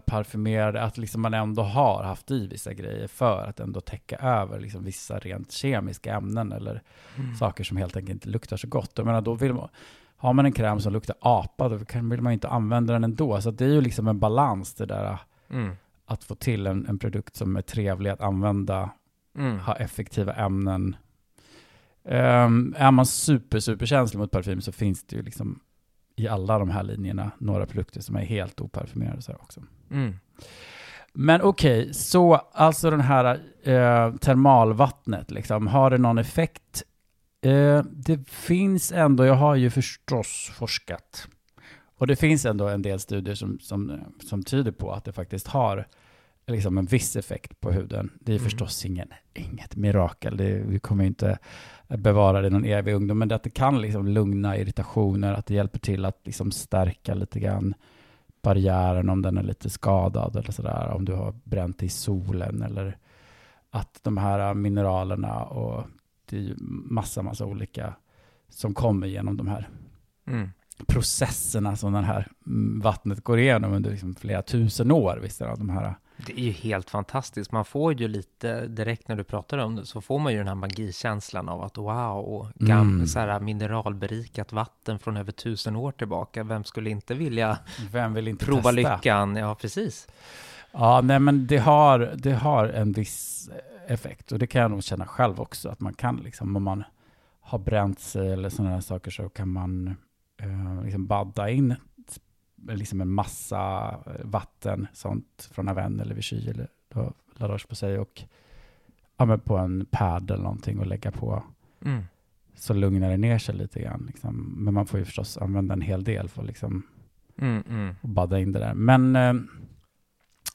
parfymerade, 0.06 0.82
att 0.82 0.98
liksom 0.98 1.20
man 1.22 1.34
ändå 1.34 1.62
har 1.62 2.02
haft 2.02 2.30
i 2.30 2.46
vissa 2.46 2.74
grejer 2.74 3.06
för 3.08 3.44
att 3.48 3.60
ändå 3.60 3.80
täcka 3.80 4.16
över 4.16 4.60
liksom 4.60 4.84
vissa 4.84 5.18
rent 5.18 5.52
kemiska 5.52 6.14
ämnen 6.14 6.52
eller 6.52 6.82
Mm. 7.18 7.34
saker 7.36 7.64
som 7.64 7.76
helt 7.76 7.96
enkelt 7.96 8.10
inte 8.14 8.28
luktar 8.28 8.56
så 8.56 8.68
gott. 8.68 8.92
Jag 8.94 9.06
menar, 9.06 9.20
då 9.20 9.34
vill 9.34 9.54
man, 9.54 9.68
har 10.16 10.32
man 10.32 10.46
en 10.46 10.52
kräm 10.52 10.80
som 10.80 10.92
luktar 10.92 11.16
apa, 11.20 11.68
då 11.68 11.84
kan, 11.84 12.08
vill 12.08 12.20
man 12.22 12.32
inte 12.32 12.48
använda 12.48 12.92
den 12.92 13.04
ändå. 13.04 13.40
Så 13.40 13.50
det 13.50 13.64
är 13.64 13.68
ju 13.68 13.80
liksom 13.80 14.08
en 14.08 14.18
balans 14.18 14.74
det 14.74 14.86
där 14.86 15.18
Mm. 15.50 15.76
att 16.06 16.24
få 16.24 16.34
till 16.34 16.66
en, 16.66 16.86
en 16.86 16.98
produkt 16.98 17.36
som 17.36 17.56
är 17.56 17.62
trevlig 17.62 18.10
att 18.10 18.20
använda 18.20 18.90
Mm. 19.38 19.58
ha 19.58 19.76
effektiva 19.76 20.32
ämnen. 20.34 20.96
Ehm, 22.04 22.74
är 22.78 22.90
man 22.90 23.06
super, 23.06 23.60
super 23.60 23.86
känslig 23.86 24.18
mot 24.20 24.30
parfym 24.30 24.60
så 24.60 24.72
finns 24.72 25.04
det 25.04 25.16
ju 25.16 25.22
liksom 25.22 25.60
i 26.20 26.28
alla 26.28 26.58
de 26.58 26.70
här 26.70 26.82
linjerna 26.82 27.30
några 27.38 27.66
produkter 27.66 28.00
som 28.00 28.16
är 28.16 28.24
helt 28.24 28.60
oparfymerade 28.60 29.22
så 29.22 29.32
också. 29.32 29.62
Mm. 29.90 30.14
Men 31.12 31.42
okej, 31.42 31.94
så 31.94 32.34
alltså 32.34 32.90
den 32.90 33.00
här 33.00 33.24
eh, 33.62 34.14
termalvattnet, 34.14 35.30
liksom, 35.30 35.66
har 35.66 35.90
det 35.90 35.98
någon 35.98 36.18
effekt? 36.18 36.82
Eh, 37.42 37.82
det 37.92 38.28
finns 38.28 38.92
ändå, 38.92 39.24
jag 39.24 39.34
har 39.34 39.54
ju 39.54 39.70
förstås 39.70 40.52
forskat, 40.54 41.28
och 41.98 42.06
det 42.06 42.16
finns 42.16 42.46
ändå 42.46 42.68
en 42.68 42.82
del 42.82 43.00
studier 43.00 43.34
som, 43.34 43.58
som, 43.60 44.00
som 44.28 44.42
tyder 44.42 44.72
på 44.72 44.92
att 44.92 45.04
det 45.04 45.12
faktiskt 45.12 45.46
har 45.46 45.86
liksom 46.50 46.78
en 46.78 46.86
viss 46.86 47.16
effekt 47.16 47.60
på 47.60 47.70
huden. 47.70 48.10
Det 48.20 48.32
är 48.32 48.36
Mm. 48.36 48.44
förstås 48.44 48.84
ingen, 48.84 49.08
inget 49.34 49.76
mirakel, 49.76 50.36
det, 50.36 50.52
vi 50.66 50.78
kommer 50.78 51.04
inte 51.04 51.38
bevara 51.88 52.40
det 52.40 52.50
någon 52.50 52.64
evig 52.64 52.94
ungdom, 52.94 53.18
men 53.18 53.28
det 53.28 53.34
att 53.34 53.42
det 53.42 53.50
kan 53.50 53.80
liksom 53.80 54.08
lugna 54.08 54.56
irritationer, 54.56 55.32
att 55.32 55.46
det 55.46 55.54
hjälper 55.54 55.78
till 55.78 56.04
att 56.04 56.20
liksom 56.24 56.50
stärka 56.52 57.14
lite 57.14 57.40
grann 57.40 57.74
barriären 58.42 59.08
om 59.08 59.22
den 59.22 59.38
är 59.38 59.42
lite 59.42 59.70
skadad 59.70 60.36
eller 60.36 60.52
sådär, 60.52 60.88
om 60.88 61.04
du 61.04 61.12
har 61.12 61.34
bränt 61.44 61.82
i 61.82 61.88
solen 61.88 62.62
eller 62.62 62.96
att 63.70 64.00
de 64.02 64.16
här 64.16 64.54
mineralerna 64.54 65.42
och 65.44 65.86
det 66.26 66.36
är 66.36 66.40
ju 66.40 66.54
massa, 66.90 67.22
massa 67.22 67.46
olika 67.46 67.94
som 68.48 68.74
kommer 68.74 69.06
genom 69.06 69.36
de 69.36 69.48
här 69.48 69.68
Mm. 70.26 70.48
processerna 70.86 71.76
som 71.76 71.92
det 71.92 72.00
här 72.00 72.26
mm, 72.46 72.80
vattnet 72.80 73.24
går 73.24 73.38
igenom 73.38 73.72
under 73.72 73.90
liksom 73.90 74.14
flera 74.14 74.42
tusen 74.42 74.90
år, 74.90 75.18
visst 75.22 75.40
är 75.40 75.46
det, 75.48 75.56
de 75.56 75.68
här 75.68 75.94
Det 76.26 76.32
är 76.40 76.44
ju 76.44 76.50
helt 76.50 76.90
fantastiskt. 76.90 77.52
Man 77.52 77.64
får 77.64 77.94
ju 78.00 78.08
lite, 78.08 78.66
direkt 78.66 79.08
när 79.08 79.16
du 79.16 79.24
pratar 79.24 79.58
om 79.58 79.76
det, 79.76 79.86
så 79.86 80.00
får 80.00 80.18
man 80.18 80.32
ju 80.32 80.38
den 80.38 80.48
här 80.48 80.54
magikänslan 80.54 81.48
av 81.48 81.62
att 81.62 81.78
wow, 81.78 82.48
gam, 82.54 82.80
Mm. 82.94 83.06
så 83.06 83.18
här 83.18 83.40
mineralberikat 83.40 84.52
vatten 84.52 84.98
från 84.98 85.16
över 85.16 85.32
tusen 85.32 85.76
år 85.76 85.92
tillbaka. 85.92 86.44
Vem 86.44 86.64
skulle 86.64 86.90
inte 86.90 87.14
vilja 87.14 87.58
Vem 87.92 88.14
vill 88.14 88.28
inte 88.28 88.44
prova 88.46 88.72
testa? 88.72 88.94
lyckan? 88.96 89.36
Ja, 89.36 89.54
precis. 89.54 90.08
Ja, 90.72 91.00
nej 91.00 91.18
men 91.18 91.46
det 91.46 91.58
har, 91.58 92.12
det 92.16 92.32
har 92.32 92.66
en 92.68 92.92
viss 92.92 93.50
effekt 93.86 94.32
och 94.32 94.38
det 94.38 94.46
kan 94.46 94.62
jag 94.62 94.70
nog 94.70 94.82
känna 94.84 95.06
själv 95.06 95.40
också 95.40 95.68
att 95.68 95.80
man 95.80 95.94
kan 95.94 96.16
liksom 96.16 96.56
om 96.56 96.62
man 96.62 96.84
har 97.40 97.58
bränt 97.58 98.00
sig 98.00 98.32
eller 98.32 98.48
sådana 98.48 98.74
här 98.74 98.80
saker 98.80 99.10
så 99.10 99.28
kan 99.28 99.48
man 99.48 99.96
eh, 100.42 100.84
liksom 100.84 101.06
badda 101.06 101.50
in 101.50 101.74
liksom 102.68 103.00
en 103.00 103.08
massa 103.12 103.90
eh, 104.06 104.24
vatten 104.26 104.86
sånt 104.92 105.48
från 105.52 105.68
Aven 105.68 106.00
eller 106.00 106.14
Vichy 106.14 106.48
eller 106.50 106.68
då 106.88 107.12
La 107.36 107.48
Roche 107.48 107.66
på 107.68 107.74
sig 107.74 107.98
och 107.98 108.22
ja, 109.16 109.24
men 109.24 109.40
på 109.40 109.56
en 109.56 109.86
pad 109.90 110.30
eller 110.30 110.42
någonting 110.42 110.78
och 110.78 110.86
lägga 110.86 111.10
på 111.10 111.42
Mm. 111.84 112.02
så 112.54 112.74
lugnar 112.74 113.10
det 113.10 113.16
ner 113.16 113.38
sig 113.38 113.54
lite 113.54 113.80
grann. 113.82 114.04
Liksom. 114.06 114.54
Men 114.58 114.74
man 114.74 114.86
får 114.86 114.98
ju 114.98 115.04
förstås 115.04 115.38
använda 115.38 115.72
en 115.74 115.80
hel 115.80 116.04
del 116.04 116.28
för 116.28 116.40
att 116.42 116.46
liksom 116.46 116.82
Mm, 117.38 117.62
mm. 117.68 117.94
och 118.00 118.08
badda 118.08 118.38
in 118.40 118.52
det 118.52 118.58
där. 118.58 118.74
Men 118.74 119.16
eh, 119.16 119.34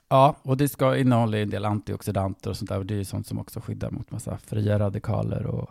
ja, 0.09 0.35
och 0.41 0.57
det 0.57 0.67
ska 0.67 0.97
innehålla 0.97 1.37
en 1.37 1.49
del 1.49 1.65
antioxidanter 1.65 2.49
och 2.49 2.57
sånt 2.57 2.69
där. 2.69 2.77
Och 2.77 2.85
det 2.85 2.93
är 2.93 2.97
ju 2.97 3.05
sånt 3.05 3.27
som 3.27 3.39
också 3.39 3.59
skyddar 3.61 3.91
mot 3.91 4.11
massa 4.11 4.37
fria 4.37 4.79
radikaler 4.79 5.45
och 5.45 5.69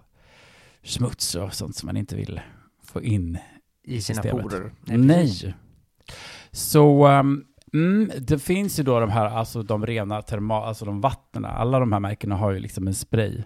smuts 0.82 1.34
och 1.34 1.54
sånt 1.54 1.76
som 1.76 1.86
man 1.86 1.96
inte 1.96 2.16
vill 2.16 2.40
få 2.82 3.02
in. 3.02 3.38
I 3.82 4.00
sina 4.00 4.22
systemet. 4.22 4.42
porer. 4.42 4.72
Nej. 4.84 5.54
Så 6.50 7.06
ehm, 7.06 7.44
mm, 7.72 8.10
det 8.18 8.38
finns 8.38 8.78
ju 8.78 8.82
då 8.82 9.00
de 9.00 9.10
här, 9.10 9.26
alltså 9.26 9.62
de 9.62 9.86
rena 9.86 10.22
termal, 10.22 10.68
alltså 10.68 10.84
de 10.84 11.00
vattnen. 11.00 11.44
Alla 11.44 11.78
de 11.78 11.92
här 11.92 12.00
märkena 12.00 12.36
har 12.36 12.52
ju 12.52 12.58
liksom 12.58 12.86
en 12.86 12.94
spray 12.94 13.42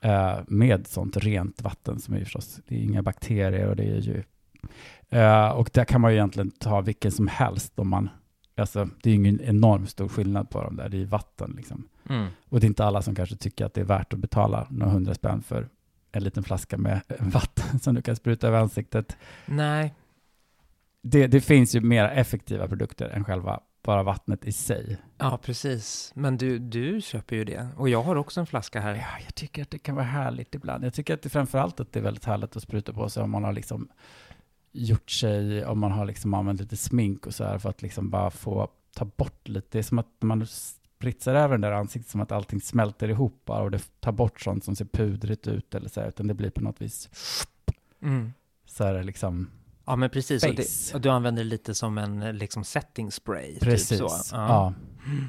eh, 0.00 0.38
med 0.46 0.86
sånt 0.86 1.16
rent 1.16 1.62
vatten 1.62 2.00
som 2.00 2.14
är 2.14 2.18
ju 2.18 2.24
förstås, 2.24 2.60
det 2.68 2.74
är 2.74 2.78
inga 2.78 3.02
bakterier 3.02 3.68
och 3.68 3.76
det 3.76 3.84
är 3.84 4.00
ju 4.00 4.22
Eh, 5.12 5.48
och 5.48 5.70
där 5.72 5.84
kan 5.84 6.00
man 6.00 6.10
ju 6.10 6.16
egentligen 6.16 6.50
ta 6.50 6.80
vilken 6.80 7.12
som 7.12 7.28
helst 7.28 7.78
om 7.78 7.88
man, 7.88 8.08
alltså 8.56 8.88
det 9.02 9.10
är 9.10 9.14
ju 9.14 9.18
ingen 9.18 9.40
enorm 9.40 9.86
stor 9.86 10.08
skillnad 10.08 10.50
på 10.50 10.62
dem 10.62 10.76
där, 10.76 10.88
det 10.88 11.02
är 11.02 11.06
vatten 11.06 11.54
liksom. 11.56 11.88
Mm. 12.08 12.26
Och 12.48 12.60
det 12.60 12.66
är 12.66 12.68
inte 12.68 12.84
alla 12.84 13.02
som 13.02 13.14
kanske 13.14 13.36
tycker 13.36 13.66
att 13.66 13.74
det 13.74 13.80
är 13.80 13.84
värt 13.84 14.12
att 14.12 14.18
betala 14.18 14.66
några 14.70 14.92
hundra 14.92 15.14
spänn 15.14 15.42
för 15.42 15.68
en 16.12 16.24
liten 16.24 16.42
flaska 16.42 16.78
med 16.78 17.00
vatten 17.18 17.80
som 17.80 17.94
du 17.94 18.02
kan 18.02 18.16
spruta 18.16 18.48
över 18.48 18.58
ansiktet. 18.58 19.16
Nej, 19.46 19.94
Det, 21.02 21.26
det 21.26 21.40
finns 21.40 21.74
ju 21.74 21.80
mer 21.80 22.04
effektiva 22.04 22.68
produkter 22.68 23.08
än 23.08 23.24
själva 23.24 23.60
bara 23.82 24.02
vattnet 24.02 24.44
i 24.44 24.52
sig. 24.52 24.98
ja 25.18 25.38
precis. 25.42 26.12
Men 26.14 26.36
du, 26.36 26.58
du 26.58 27.00
köper 27.00 27.36
ju 27.36 27.44
det. 27.44 27.68
Och 27.76 27.88
jag 27.88 28.02
har 28.02 28.16
också 28.16 28.40
en 28.40 28.46
flaska 28.46 28.80
här. 28.80 28.94
Ja, 28.94 29.24
jag 29.24 29.34
tycker 29.34 29.62
att 29.62 29.70
det 29.70 29.78
kan 29.78 29.94
vara 29.94 30.04
härligt 30.04 30.54
ibland. 30.54 30.84
Jag 30.84 30.94
tycker 30.94 31.14
att 31.14 31.22
det 31.22 31.28
framförallt 31.28 31.80
att 31.80 31.92
det 31.92 31.98
är 31.98 32.02
väldigt 32.02 32.24
härligt 32.24 32.56
att 32.56 32.62
spruta 32.62 32.92
på 32.92 33.08
sig 33.08 33.22
om 33.22 33.30
man 33.30 33.44
har 33.44 33.52
liksom 33.52 33.88
gjort 34.72 35.10
sig, 35.10 35.64
om 35.64 35.78
man 35.78 35.92
har 35.92 36.06
liksom 36.06 36.34
använt 36.34 36.60
lite 36.60 36.76
smink 36.76 37.26
och 37.26 37.34
så 37.34 37.44
här 37.44 37.58
för 37.58 37.68
att 37.70 37.82
liksom 37.82 38.10
bara 38.10 38.30
få 38.30 38.68
ta 38.94 39.04
bort 39.04 39.48
lite. 39.48 39.68
Det 39.70 39.78
är 39.78 39.82
som 39.82 39.98
att 39.98 40.08
när 40.20 40.26
man 40.26 40.46
spritsar 40.46 41.34
över 41.34 41.54
den 41.54 41.60
där 41.60 41.72
ansiktet 41.72 42.10
som 42.10 42.20
att 42.20 42.32
allting 42.32 42.60
smälter 42.60 43.08
ihop 43.08 43.42
bara 43.44 43.62
och 43.62 43.70
det 43.70 44.00
tar 44.00 44.12
bort 44.12 44.40
sånt 44.40 44.64
som 44.64 44.76
ser 44.76 44.84
pudrigt 44.84 45.46
ut 45.46 45.74
eller 45.74 45.88
så 45.88 46.00
här, 46.00 46.08
utan 46.08 46.26
det 46.26 46.34
blir 46.34 46.50
på 46.50 46.60
något 46.60 46.82
vis 46.82 47.10
Mm. 48.02 48.32
så 48.66 48.84
här 48.84 49.02
liksom 49.02 49.50
Ja, 49.84 49.96
men 49.96 50.10
precis. 50.10 50.44
Och, 50.44 50.54
det, 50.54 50.94
och 50.94 51.00
du 51.00 51.08
använder 51.08 51.44
det 51.44 51.50
lite 51.50 51.74
som 51.74 51.98
en 51.98 52.38
liksom 52.38 52.64
setting 52.64 53.12
spray. 53.12 53.58
precis. 53.60 53.88
Typ 53.88 53.98
så. 53.98 54.36
Ja. 54.36 54.74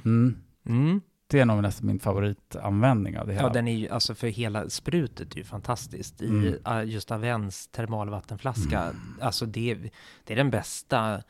Mm. 0.05 0.37
Mm. 0.65 1.01
Det 1.27 1.39
är 1.39 1.45
nog 1.45 1.61
nästan 1.61 1.87
min 1.87 1.99
favoritanvändning 1.99 3.19
av 3.19 3.27
det 3.27 3.33
hela. 3.33 3.47
Ja, 3.47 3.53
den 3.53 3.67
är 3.67 3.77
ju, 3.77 3.89
alltså 3.89 4.15
för 4.15 4.27
hela 4.27 4.69
sprutet 4.69 5.33
är 5.33 5.37
ju 5.37 5.43
fantastiskt. 5.43 6.21
I 6.21 6.27
Mm. 6.27 6.55
uh, 6.67 6.85
just 6.85 7.11
Avens 7.11 7.67
termalvattenflaska, 7.67 8.93
alltså 9.21 9.45
det, 9.45 9.77
det 10.23 10.33
är 10.33 10.37
den 10.37 10.49
bästa 10.51 11.23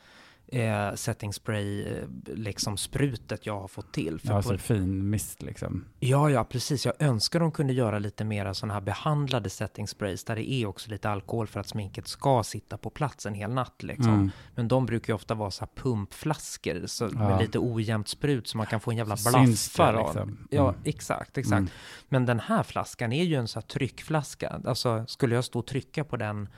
eh, 0.48 0.94
setting 0.94 1.32
spray, 1.32 1.82
eh, 1.82 2.04
liksom 2.26 2.76
sprutet 2.76 3.46
jag 3.46 3.60
har 3.60 3.68
fått 3.68 3.92
till. 3.92 4.20
För 4.20 4.28
ja, 4.28 4.36
på, 4.36 4.48
så 4.48 4.58
fin 4.58 5.10
mist 5.10 5.42
liksom. 5.42 5.84
ja, 6.00 6.30
ja, 6.30 6.44
precis. 6.44 6.86
Jag 6.86 6.94
önskar 7.02 7.40
de 7.40 7.52
kunde 7.52 7.72
göra 7.72 7.98
lite 7.98 8.24
mera 8.24 8.54
sådana 8.54 8.74
här 8.74 8.80
behandlade 8.80 9.50
setting 9.50 9.88
sprays 9.88 10.24
där 10.24 10.36
det 10.36 10.50
är 10.52 10.66
också 10.66 10.90
lite 10.90 11.10
alkohol 11.10 11.46
för 11.46 11.60
att 11.60 11.68
sminket 11.68 12.08
ska 12.08 12.42
sitta 12.42 12.78
på 12.78 12.90
plats 12.90 13.26
en 13.26 13.34
hel 13.34 13.50
natt 13.50 13.82
liksom. 13.82 14.14
Mm. 14.14 14.30
Men 14.54 14.68
de 14.68 14.86
brukar 14.86 15.12
ju 15.12 15.14
ofta 15.14 15.34
vara 15.34 15.50
så 15.50 15.64
här 15.64 15.82
pumpflaskor 15.82 16.86
så 16.86 17.04
Ja. 17.04 17.18
med 17.18 17.40
lite 17.40 17.58
ojämnt 17.58 18.08
sprut 18.08 18.48
så 18.48 18.56
man 18.56 18.66
kan 18.66 18.80
få 18.80 18.90
en 18.90 18.96
jävla 18.96 19.16
Så 19.16 19.30
blaffar 19.30 19.94
av. 19.94 20.06
liksom. 20.14 20.46
Ja, 20.50 20.68
Mm. 20.68 20.80
exakt, 20.84 21.38
exakt. 21.38 21.58
Mm. 21.58 21.68
Men 22.08 22.26
den 22.26 22.40
här 22.40 22.62
flaskan 22.62 23.12
är 23.12 23.24
ju 23.24 23.34
en 23.36 23.48
sån 23.48 23.60
här 23.62 23.68
tryckflaska. 23.68 24.60
Alltså 24.64 25.04
skulle 25.08 25.34
jag 25.34 25.44
stå 25.44 25.58
och 25.58 25.66
trycka 25.66 26.04
på 26.04 26.16
den 26.16 26.48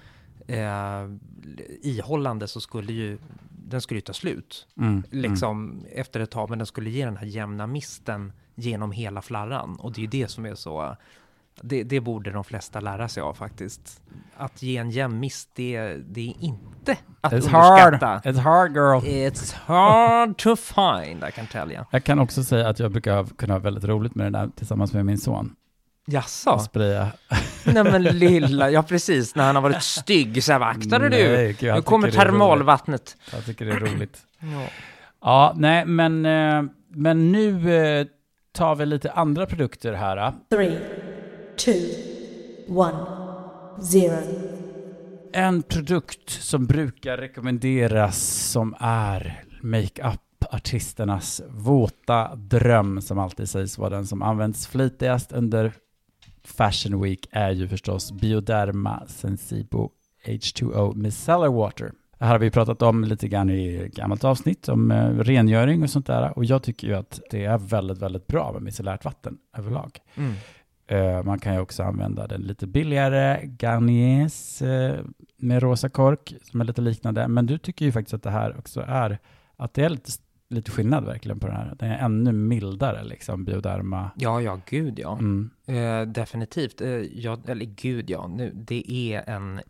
eh, 0.47 1.11
ihållande 1.83 2.49
så 2.49 2.61
skulle 2.61 2.93
ju 2.93 3.19
den 3.69 3.81
skulle 3.81 3.99
ju 3.99 4.03
ta 4.03 4.13
slut. 4.13 4.67
Mm. 4.77 5.03
Liksom 5.11 5.85
efter 5.93 6.21
ett 6.21 6.31
tag, 6.31 6.51
men 6.51 6.59
den 6.59 6.67
skulle 6.67 6.91
ge 6.91 7.05
den 7.05 7.17
här 7.17 7.27
jämna 7.27 7.67
misten 7.67 8.33
genom 8.55 8.93
hela 8.93 9.23
flarran. 9.23 9.77
Och 9.77 9.93
det 9.93 9.99
är 9.99 10.03
ju 10.03 10.09
det 10.09 10.29
som 10.29 10.47
är 10.47 10.55
så... 10.55 10.97
Det, 11.61 11.83
det 11.83 12.01
borde 12.01 12.31
de 12.31 12.45
flesta 12.45 12.81
lära 12.81 13.09
sig 13.09 13.23
av 13.23 13.35
faktiskt. 13.35 14.03
Att 14.37 14.63
ge 14.63 14.77
en 14.77 14.91
jämn 14.91 15.21
mist, 15.21 15.51
det, 15.55 15.97
det 15.97 16.21
är 16.21 16.35
inte 16.45 16.97
att 17.21 17.33
It's 17.33 17.49
hard. 17.49 17.95
underskatta. 17.95 18.31
It's 18.31 18.39
hard 18.39 18.77
girl. 18.77 19.05
It's 19.05 19.55
hard 19.55 20.37
to 20.37 20.57
find, 20.57 21.25
I 21.29 21.33
can 21.33 21.47
tell 21.47 21.73
you. 21.73 21.85
Jag 21.91 22.05
kan 22.05 22.19
också 22.19 22.45
säga 22.45 22.69
att 22.69 22.79
jag 22.79 22.91
brukar 22.93 23.25
kunna 23.25 23.55
ha 23.55 23.59
väldigt 23.59 23.85
roligt 23.85 24.15
med 24.15 24.33
det 24.33 24.39
där 24.39 24.51
tillsammans 24.57 24.93
med 24.93 25.07
min 25.07 25.19
son. 25.19 25.57
Jaså? 26.07 26.59
Spraya. 26.59 27.09
Nej 27.65 27.85
men 27.85 28.03
lilla, 28.03 28.71
ja 28.71 28.83
precis, 28.83 29.35
när 29.35 29.45
han 29.45 29.55
har 29.55 29.63
varit 29.63 29.83
stygg 29.83 30.45
så 30.45 30.53
här, 30.53 30.61
akta 30.61 30.99
dig 30.99 31.11
du! 31.11 31.33
Nej, 31.33 31.47
gud, 31.61 31.69
jag 31.69 31.77
Nu 31.77 31.83
kommer 31.83 32.11
termalvattnet. 32.11 33.17
Jag 33.33 33.45
tycker 33.47 33.65
det 33.67 33.73
är 33.73 33.81
roligt. 33.81 34.19
Ja. 34.41 34.67
Ja, 35.21 35.53
nej, 35.57 35.85
men, 35.87 36.27
eh, 36.27 36.63
men 36.89 37.33
nu 37.33 37.75
eh, 37.77 38.07
tar 38.53 38.75
vi 38.77 38.87
lite 38.87 39.11
andra 39.13 39.47
produkter 39.47 39.93
här. 39.93 40.17
eh. 40.17 40.33
Three, 40.51 40.79
two, 41.59 41.73
one, 42.69 42.99
zero. 43.93 44.23
En 45.33 45.63
produkt 45.63 46.31
som 46.31 46.67
brukar 46.67 47.17
rekommenderas 47.17 48.19
som 48.51 48.75
är 48.81 49.43
makeup-artisternas 49.63 51.43
våta 51.49 52.35
dröm 52.35 53.03
som 53.03 53.19
alltid 53.19 53.49
sägs 53.49 53.79
vara 53.79 53.91
den 53.91 54.07
som 54.07 54.23
används 54.23 54.67
flitigast 54.67 55.33
under 55.33 55.73
Fashion 56.47 57.03
Week 57.03 57.29
är 57.31 57.51
ju 57.51 57.69
förstås 57.69 58.13
Bioderma 58.13 59.03
Sensibo 59.07 59.91
H2O 60.27 60.95
Micellar 60.95 61.49
Water. 61.49 61.93
Här 62.21 62.29
har 62.29 62.39
vi 62.39 62.51
pratat 62.51 62.83
om 62.83 63.05
lite 63.05 63.29
grann 63.29 63.51
i 63.51 63.91
gammalt 63.95 64.25
avsnitt 64.25 64.69
om 64.69 64.91
eh, 64.91 65.19
rengöring 65.19 65.83
och 65.83 65.91
sånt 65.91 66.07
där 66.07 66.39
och 66.39 66.45
jag 66.45 66.63
tycker 66.63 66.89
ju 66.89 66.95
att 66.95 67.21
det 67.31 67.45
är 67.45 67.59
väldigt, 67.59 67.99
väldigt 67.99 68.27
bra 68.27 68.53
med 68.53 68.63
micellärt 68.63 69.05
vatten 69.05 69.39
överlag. 69.57 69.99
Mm. 70.15 70.35
Eh, 70.87 71.23
man 71.23 71.39
kan 71.39 71.55
ju 71.55 71.61
också 71.61 71.83
använda 71.83 72.27
den 72.27 72.41
lite 72.41 72.67
billigare, 72.67 73.41
Garniers 73.47 74.63
eh, 74.63 75.01
med 75.37 75.63
rosa 75.63 75.89
kork, 75.89 76.35
som 76.43 76.61
är 76.61 76.65
lite 76.65 76.81
liknande. 76.81 77.29
Men 77.29 77.47
du 77.47 77.59
tycker 77.59 77.85
ju 77.85 77.93
faktiskt 77.93 78.15
att 78.15 78.23
det 78.23 78.31
här 78.31 78.59
också 78.59 78.85
är, 78.87 79.19
att 79.57 79.75
det 79.75 79.85
är 79.85 79.89
lite, 79.89 80.11
lite 80.49 80.71
skillnad 80.71 81.05
verkligen 81.05 81.41
på 81.41 81.47
den 81.47 81.57
här. 81.57 81.75
Den 81.79 81.91
är 81.91 81.99
ännu 81.99 82.33
mildare, 82.33 83.05
liksom, 83.05 83.45
bioderma. 83.45 84.11
ja, 84.17 84.41
ja, 84.41 84.61
gud 84.67 84.99
ja. 84.99 85.19
Mm. 85.19 85.51
Eh, 85.67 86.03
definitivt. 86.13 86.81
Eh, 86.81 86.89
ja, 86.91 87.39
eller 87.47 87.65
gud 87.65 88.11
ja, 88.11 88.27
nu, 88.27 88.53
det 88.55 88.93
är 88.93 89.31
en... 89.31 89.61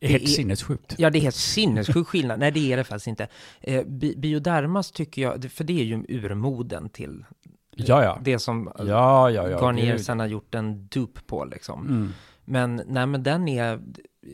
Det 0.00 0.06
är 0.06 0.10
helt 0.10 0.22
är- 0.24 0.26
sinnessjukt. 0.26 0.94
Ja, 0.98 1.10
det 1.10 1.18
är 1.18 1.20
helt 1.20 1.34
sinnessjuk 1.34 2.06
skillnad. 2.08 2.38
Nej, 2.40 2.50
det 2.52 2.72
är 2.72 2.76
det 2.76 2.84
faktiskt 2.84 3.06
inte. 3.06 3.28
Eh, 3.60 3.84
bi 3.86 4.14
biodermas 4.16 4.90
tycker 4.92 5.22
jag, 5.22 5.44
för 5.52 5.64
det 5.64 5.80
är 5.80 5.84
ju 5.84 6.04
urmoden 6.08 6.88
till 6.88 7.24
Ja, 7.76 8.02
ja. 8.04 8.18
det 8.22 8.38
som 8.38 8.72
Ja, 8.78 9.30
ja, 9.30 9.48
ja. 9.48 9.58
Garnier 9.60 9.98
sen 9.98 10.20
har 10.20 10.26
gjort 10.26 10.54
en 10.54 10.86
dupe 10.86 11.20
på 11.26 11.44
liksom. 11.44 11.86
Mm. 11.88 12.12
Men 12.44 12.82
nej, 12.86 13.06
men 13.06 13.22
den 13.22 13.48
är... 13.48 13.80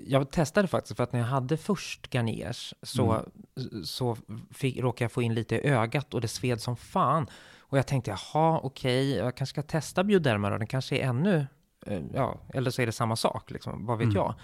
Jag 0.06 0.30
testade 0.30 0.68
faktiskt 0.68 0.96
för 0.96 1.04
att 1.04 1.12
när 1.12 1.20
jag 1.20 1.26
hade 1.26 1.56
först 1.56 2.10
Garniers 2.14 2.74
så, 2.82 3.12
Mm. 3.12 3.84
så 3.84 4.16
fick, 4.50 4.78
råkade 4.78 5.04
jag 5.04 5.12
få 5.12 5.22
in 5.22 5.34
lite 5.34 5.54
i 5.56 5.68
ögat 5.68 6.14
och 6.14 6.20
det 6.20 6.28
sved 6.28 6.60
som 6.60 6.76
fan. 6.76 7.26
Och 7.58 7.78
jag 7.78 7.86
tänkte, 7.86 8.10
jaha, 8.34 8.60
okej, 8.62 9.14
jag 9.14 9.36
kanske 9.36 9.52
ska 9.54 9.62
testa 9.62 10.04
Bioderma 10.04 10.50
då, 10.50 10.58
den 10.58 10.66
kanske 10.66 10.96
är 10.98 11.02
ännu... 11.08 11.46
eh, 11.86 12.00
Ja, 12.14 12.40
eller 12.54 12.70
så 12.70 12.82
är 12.82 12.86
det 12.86 12.92
samma 12.92 13.16
sak, 13.16 13.50
liksom, 13.50 13.86
vad 13.86 13.98
vet 13.98 14.04
Mm. 14.04 14.16
jag. 14.16 14.34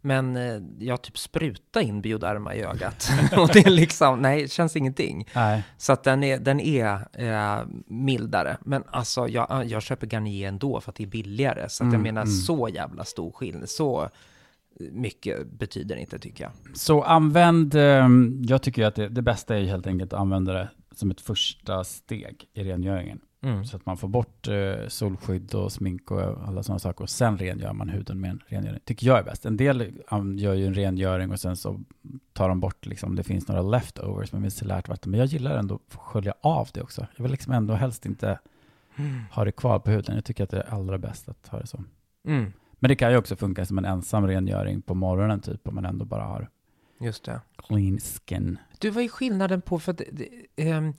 Men 0.00 0.36
eh, 0.36 0.62
jag 0.78 1.02
typ 1.02 1.18
spruta 1.18 1.82
in 1.82 2.00
Bioderma 2.02 2.54
i 2.54 2.62
ögat. 2.62 3.10
och 3.38 3.48
det 3.52 3.66
är 3.66 3.70
liksom, 3.70 4.18
nej, 4.20 4.42
det 4.42 4.48
känns 4.52 4.76
ingenting. 4.76 5.28
Nej. 5.34 5.62
Så 5.76 5.92
att 5.92 6.04
den 6.04 6.22
är, 6.24 6.38
den 6.38 6.60
är 6.60 7.06
eh, 7.12 7.64
mildare. 7.86 8.56
Men 8.60 8.84
alltså, 8.90 9.28
jag, 9.28 9.64
jag 9.66 9.82
köper 9.82 10.06
Garnier 10.06 10.48
ändå 10.48 10.80
för 10.80 10.90
att 10.90 10.96
det 10.96 11.02
är 11.04 11.06
billigare. 11.06 11.68
Så 11.68 11.82
att 11.84 11.86
jag 11.86 11.94
Mm, 11.94 12.02
menar, 12.02 12.22
mm. 12.22 12.32
så 12.34 12.68
jävla 12.68 13.04
stor 13.04 13.32
skillnad. 13.32 13.68
Så 13.68 14.08
mycket 14.92 15.52
betyder 15.52 15.96
inte, 15.96 16.18
tycker 16.18 16.44
jag. 16.44 16.52
Så 16.76 17.02
använd, 17.02 17.74
ehm, 17.74 18.42
jag 18.44 18.62
tycker 18.62 18.84
att 18.84 18.94
det, 18.94 19.08
det 19.08 19.22
bästa 19.22 19.58
är 19.58 19.64
helt 19.64 19.86
enkelt 19.86 20.12
att 20.12 20.20
använda 20.20 20.52
det 20.52 20.68
som 20.94 21.10
ett 21.10 21.20
första 21.20 21.84
steg 21.84 22.44
i 22.54 22.64
rengöringen. 22.64 23.20
Mm. 23.42 23.64
Så 23.64 23.76
att 23.76 23.86
man 23.86 23.96
får 23.96 24.08
bort 24.08 24.48
eh, 24.48 24.88
solskydd 24.88 25.54
och 25.54 25.72
smink 25.72 26.10
och 26.10 26.20
alla 26.20 26.62
sådana 26.62 26.78
saker. 26.78 27.02
Och 27.02 27.10
sen 27.10 27.38
rengör 27.38 27.72
man 27.72 27.88
huden 27.88 28.20
med 28.20 28.30
en 28.30 28.42
rengöring. 28.46 28.80
Tycker 28.84 29.06
jag 29.06 29.18
är 29.18 29.22
bäst. 29.22 29.46
En 29.46 29.56
del 29.56 29.92
um, 30.10 30.38
gör 30.38 30.54
ju 30.54 30.66
en 30.66 30.74
rengöring 30.74 31.30
och 31.30 31.40
sen 31.40 31.56
så 31.56 31.80
tar 32.32 32.48
de 32.48 32.60
bort, 32.60 32.86
liksom, 32.86 33.16
det 33.16 33.22
finns 33.22 33.48
några 33.48 33.62
leftovers 33.62 34.32
med 34.32 34.42
micellärt 34.42 34.88
vatten. 34.88 35.10
Men 35.10 35.20
jag 35.20 35.26
gillar 35.26 35.58
ändå 35.58 35.74
att 35.74 35.94
skölja 35.94 36.34
av 36.40 36.68
det 36.72 36.82
också. 36.82 37.06
Jag 37.16 37.22
vill 37.22 37.32
liksom 37.32 37.52
ändå 37.52 37.74
helst 37.74 38.06
inte 38.06 38.38
ha 39.30 39.44
det 39.44 39.52
kvar 39.52 39.78
på 39.78 39.90
huden. 39.90 40.14
Jag 40.14 40.24
tycker 40.24 40.44
att 40.44 40.50
det 40.50 40.60
är 40.60 40.74
allra 40.74 40.98
bäst 40.98 41.28
att 41.28 41.48
ha 41.48 41.58
det 41.58 41.66
så. 41.66 41.84
Mm. 42.26 42.52
Men 42.80 42.88
det 42.88 42.94
kan 42.96 43.10
ju 43.10 43.16
också 43.16 43.36
funka 43.36 43.64
som 43.66 43.78
en 43.78 43.84
ensam 43.84 44.26
rengöring 44.26 44.82
på 44.82 44.94
morgonen 44.94 45.40
typ, 45.40 45.68
om 45.68 45.74
man 45.74 45.84
ändå 45.84 46.04
bara 46.04 46.24
har 46.24 46.50
Just 47.00 47.24
det. 47.24 47.40
clean 47.56 47.98
skin. 47.98 48.58
Du, 48.78 48.90
vad 48.90 49.04
är 49.04 49.08
skillnaden 49.08 49.60
på, 49.62 49.78
för 49.78 49.92
att, 49.92 50.02
det- 50.12 50.28
ehm, 50.56 50.92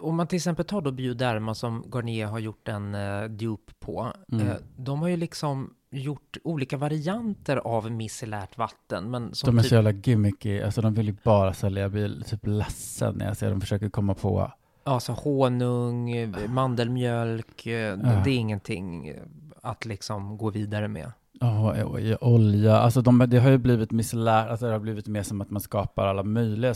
om 0.00 0.16
man 0.16 0.26
till 0.26 0.36
exempel 0.36 0.64
tar 0.64 0.80
då 0.80 0.90
Bioderma 0.90 1.54
som 1.54 1.84
Garnier 1.94 2.26
har 2.26 2.38
gjort 2.38 2.68
en 2.68 2.94
uh, 2.94 3.30
dupe 3.30 3.72
på. 3.78 4.12
Mm. 4.32 4.46
eh, 4.46 4.54
de 4.76 5.00
har 5.02 5.08
ju 5.08 5.16
liksom 5.16 5.74
gjort 5.90 6.36
olika 6.44 6.76
varianter 6.76 7.56
av 7.56 7.90
micellärt 7.90 8.58
vatten. 8.58 9.10
Men 9.10 9.34
som 9.34 9.46
De 9.46 9.58
är 9.58 9.62
typ, 9.62 9.68
så 9.68 9.74
jävla 9.74 9.90
gimmicky, 9.90 10.60
alltså 10.62 10.80
de 10.80 10.94
vill 10.94 11.06
ju 11.06 11.16
bara 11.24 11.54
sälja. 11.54 11.82
Jag 11.82 11.90
blir 11.90 12.22
typ 12.24 12.46
ledsen 12.46 13.14
när 13.18 13.26
jag 13.26 13.36
ser 13.36 13.50
dem 13.50 13.60
försöker 13.60 13.88
komma 13.88 14.14
på 14.14 14.52
alltså 14.84 15.12
honung, 15.12 16.10
eh, 16.10 16.48
mandelmjölk, 16.48 17.66
eh, 17.66 17.72
Ja. 17.72 17.96
det 17.96 18.30
är 18.30 18.36
ingenting 18.36 19.08
eh, 19.08 19.22
att 19.66 19.84
liksom 19.84 20.38
gå 20.38 20.50
vidare 20.50 20.88
med. 20.88 21.12
Ja, 21.40 21.84
och 21.84 22.00
olja. 22.32 22.76
Alltså 22.76 23.02
de, 23.02 23.18
det 23.28 23.38
har 23.38 23.50
ju 23.50 23.58
blivit 23.58 23.90
micellärt, 23.90 24.50
alltså 24.50 24.66
det 24.66 24.72
har 24.72 24.78
blivit 24.78 25.06
mer 25.08 25.22
som 25.22 25.40
att 25.40 25.50
man 25.50 25.60
skapar 25.60 26.06
alla 26.06 26.22
möjliga 26.22 26.74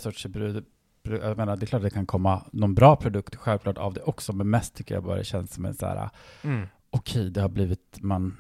brud- 1.03 1.23
Jag 1.23 1.37
menar, 1.37 1.57
det 1.57 1.65
är 1.65 1.67
klart 1.67 1.83
det 1.83 1.91
kan 1.91 2.07
komma 2.07 2.43
någon 2.53 2.75
bra 2.75 2.97
produkt 2.97 3.37
självklart 3.37 3.79
av 3.79 3.95
det 3.95 4.01
också, 4.03 4.33
men 4.33 4.51
mest 4.51 4.75
tycker 4.75 4.95
jag 4.95 5.05
bara 5.05 5.17
det 5.17 5.25
känns 5.25 5.55
som 5.55 5.65
en 5.65 5.75
så 5.75 5.87
här, 5.87 6.11
Mm. 6.45 6.67
okej, 6.91 7.31
det 7.31 7.41
har 7.41 7.49
blivit, 7.49 7.99
man, 8.01 8.37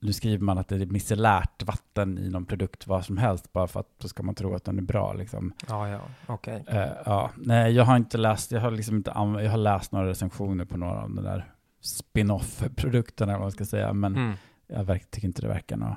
nu 0.00 0.12
skriver 0.12 0.44
man 0.44 0.58
att 0.58 0.68
det 0.68 0.76
är 0.76 0.86
micellärt 0.86 1.62
vatten 1.62 2.18
i 2.18 2.30
någon 2.30 2.44
produkt, 2.46 2.86
vad 2.86 3.04
som 3.04 3.16
helst, 3.18 3.52
bara 3.52 3.66
för 3.66 3.80
att 3.80 3.98
då 3.98 4.08
ska 4.08 4.22
man 4.22 4.34
tro 4.34 4.54
att 4.54 4.64
den 4.64 4.78
är 4.78 4.82
bra 4.82 5.12
liksom. 5.12 5.52
Ja, 5.68 5.88
ja, 5.88 6.00
okej. 6.26 6.64
Eh, 6.68 6.88
ja, 7.06 7.30
nej, 7.36 7.72
jag 7.72 7.84
har 7.84 7.96
inte 7.96 8.18
läst, 8.18 8.52
jag 8.52 8.60
har 8.60 8.70
liksom 8.70 8.96
inte 8.96 9.10
jag 9.14 9.50
har 9.50 9.56
läst 9.58 9.92
några 9.92 10.06
recensioner 10.08 10.64
på 10.64 10.76
några 10.76 11.02
av 11.02 11.14
de 11.14 11.22
där 11.22 11.52
spin-off-produkterna, 11.80 13.32
vad 13.32 13.40
man 13.40 13.52
ska 13.52 13.64
säga, 13.64 13.92
men 13.92 14.16
Mm. 14.16 14.34
jag 14.66 15.10
tycker 15.10 15.28
inte 15.28 15.42
det 15.42 15.48
verkar 15.48 15.76
något 15.76 15.96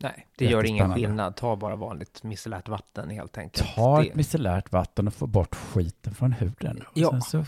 Nej, 0.00 0.26
det 0.38 0.44
gör 0.44 0.64
ingen 0.64 0.94
skillnad. 0.94 1.36
Ta 1.36 1.56
bara 1.56 1.76
vanligt 1.76 2.22
micellärt 2.22 2.68
vatten 2.68 3.10
helt 3.10 3.38
enkelt. 3.38 3.74
Ta 3.74 4.04
ett 4.04 4.14
micellärt 4.14 4.72
vatten 4.72 5.06
och 5.06 5.14
få 5.14 5.26
bort 5.26 5.54
skiten 5.54 6.14
från 6.14 6.32
huden. 6.32 6.82
Ja. 6.94 7.10
Sen 7.10 7.22
så 7.22 7.44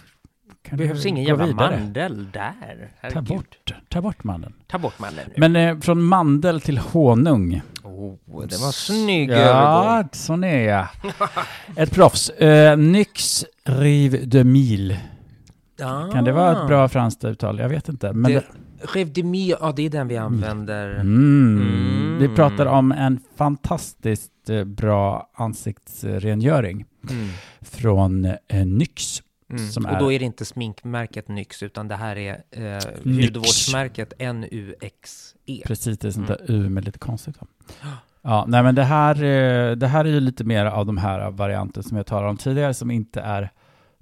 kan 0.62 0.78
behövs 0.78 1.07
ingen 1.07 1.25
jävla 1.25 1.47
vidare. 1.47 1.76
mandel 1.81 2.31
där. 2.31 2.93
Ta 3.12 3.23
bort, 3.23 3.59
ta 3.88 4.00
bort 4.00 4.25
mandeln. 4.25 4.54
Ta 4.66 4.78
bort 4.78 4.99
mandeln 4.99 5.28
nu. 5.28 5.35
Men 5.37 5.57
eh, 5.57 5.81
från 5.81 6.02
mandel 6.02 6.61
till 6.61 6.78
honung. 6.78 7.61
Oh, 7.83 8.16
det 8.47 8.57
var 8.61 8.73
snygg 8.73 9.31
Ja, 9.31 9.35
övergång. 9.37 10.09
sån 10.12 10.45
är 10.45 10.69
jag. 10.69 10.87
Ett 11.76 11.90
proffs. 11.90 12.31
Eh, 12.31 12.76
Nyx 12.76 13.45
Rive 13.64 14.19
de 14.19 14.45
Mille. 14.45 15.00
Kan 16.12 16.25
det 16.25 16.33
vara 16.33 16.62
ett 16.62 16.69
bra 16.69 16.88
franskt 16.88 17.25
uttal? 17.25 17.59
Jag 17.59 17.69
vet 17.69 17.88
inte. 17.88 18.12
Men 18.12 18.33
Ah. 18.33 18.35
Det- 18.35 18.45
Rive 18.95 19.11
de 19.11 19.23
Mille, 19.23 19.57
ja 19.61 19.73
det 19.76 19.83
är 19.87 19.90
den 19.90 20.09
vi 20.09 20.16
använder. 20.16 20.90
mm, 20.95 21.62
Mm. 21.62 22.19
Vi 22.19 22.28
pratar 22.28 22.66
om 22.66 22.93
en 22.93 23.21
fantastiskt 23.37 24.50
eh, 24.50 24.64
bra 24.64 25.31
ansiktsrengöring 25.35 26.85
Mm. 27.11 27.28
från 27.62 28.25
eh, 28.25 28.66
Nyx. 28.66 29.23
Mm. 29.50 29.64
Och 29.87 29.93
är- 29.93 30.00
då 30.00 30.12
är 30.12 30.19
det 30.19 30.25
inte 30.25 30.45
sminkmärket 30.45 31.28
Nyx, 31.28 31.62
utan 31.62 31.88
det 31.88 31.95
här 31.97 32.16
är 32.16 32.33
eh, 32.50 32.83
hudvårdsmärket 33.04 34.12
NUXE. 34.19 35.35
Precis, 35.66 35.99
det 35.99 36.09
är 36.09 36.12
sånt 36.12 36.31
Mm. 36.31 36.40
där 36.47 36.54
U 36.54 36.69
med 36.71 36.85
lite 36.85 36.99
konstigt. 36.99 37.37
Va? 37.40 37.47
Ja, 38.23 38.45
nej 38.49 38.62
men 38.62 38.75
det 38.75 38.85
här, 38.85 39.14
eh, 39.14 39.76
det 39.76 39.87
här 39.87 40.04
är 40.04 40.09
ju 40.09 40.21
lite 40.21 40.45
mer 40.45 40.66
av 40.66 40.87
de 40.87 40.97
här 40.97 41.30
varianter 41.30 41.82
som 41.82 41.97
jag 41.97 42.06
talade 42.06 42.28
om 42.28 42.37
tidigare 42.37 42.75
som 42.75 42.91
inte 42.91 43.21
är 43.21 43.50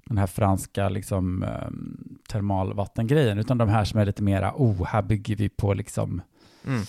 den 0.05 0.17
här 0.17 0.27
franska 0.27 0.89
liksom 0.89 1.43
ehm, 1.43 2.17
termalvattengrejen, 2.29 3.37
utan 3.39 3.57
de 3.57 3.69
här 3.69 3.85
som 3.85 3.99
är 3.99 4.05
lite 4.05 4.23
mera, 4.23 4.53
oh, 4.55 4.85
här 4.85 5.01
bygger 5.01 5.35
vi 5.35 5.49
på 5.49 5.73
liksom 5.73 6.21
Mm. 6.65 6.81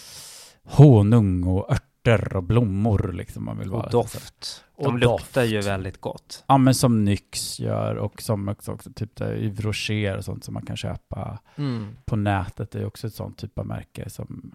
honung 0.64 1.44
och 1.44 1.70
örter 1.72 2.36
och 2.36 2.42
blommor 2.42 3.12
liksom 3.12 3.44
man 3.44 3.58
vill 3.58 3.70
vara. 3.70 3.82
Och 3.86 3.90
doft. 3.90 4.64
Och 4.74 4.84
De 4.84 5.00
doft. 5.00 5.22
luktar 5.24 5.42
ju 5.42 5.60
väldigt 5.60 6.00
gott. 6.00 6.44
Ja, 6.46 6.58
men 6.58 6.74
som 6.74 7.04
Nyx 7.04 7.60
gör 7.60 7.94
och 7.94 8.22
som 8.22 8.48
också, 8.48 8.72
också 8.72 8.90
typ 8.92 9.20
Yves 9.20 9.60
Rocher 9.60 10.16
och 10.16 10.24
sånt 10.24 10.44
som 10.44 10.54
man 10.54 10.66
kan 10.66 10.76
köpa 10.76 11.38
Mm. 11.56 11.96
på 12.04 12.16
nätet. 12.16 12.70
Det 12.70 12.78
är 12.80 12.86
också 12.86 13.06
ett 13.06 13.14
sånt 13.14 13.38
typ 13.38 13.58
av 13.58 13.66
märke 13.66 14.10
som 14.10 14.54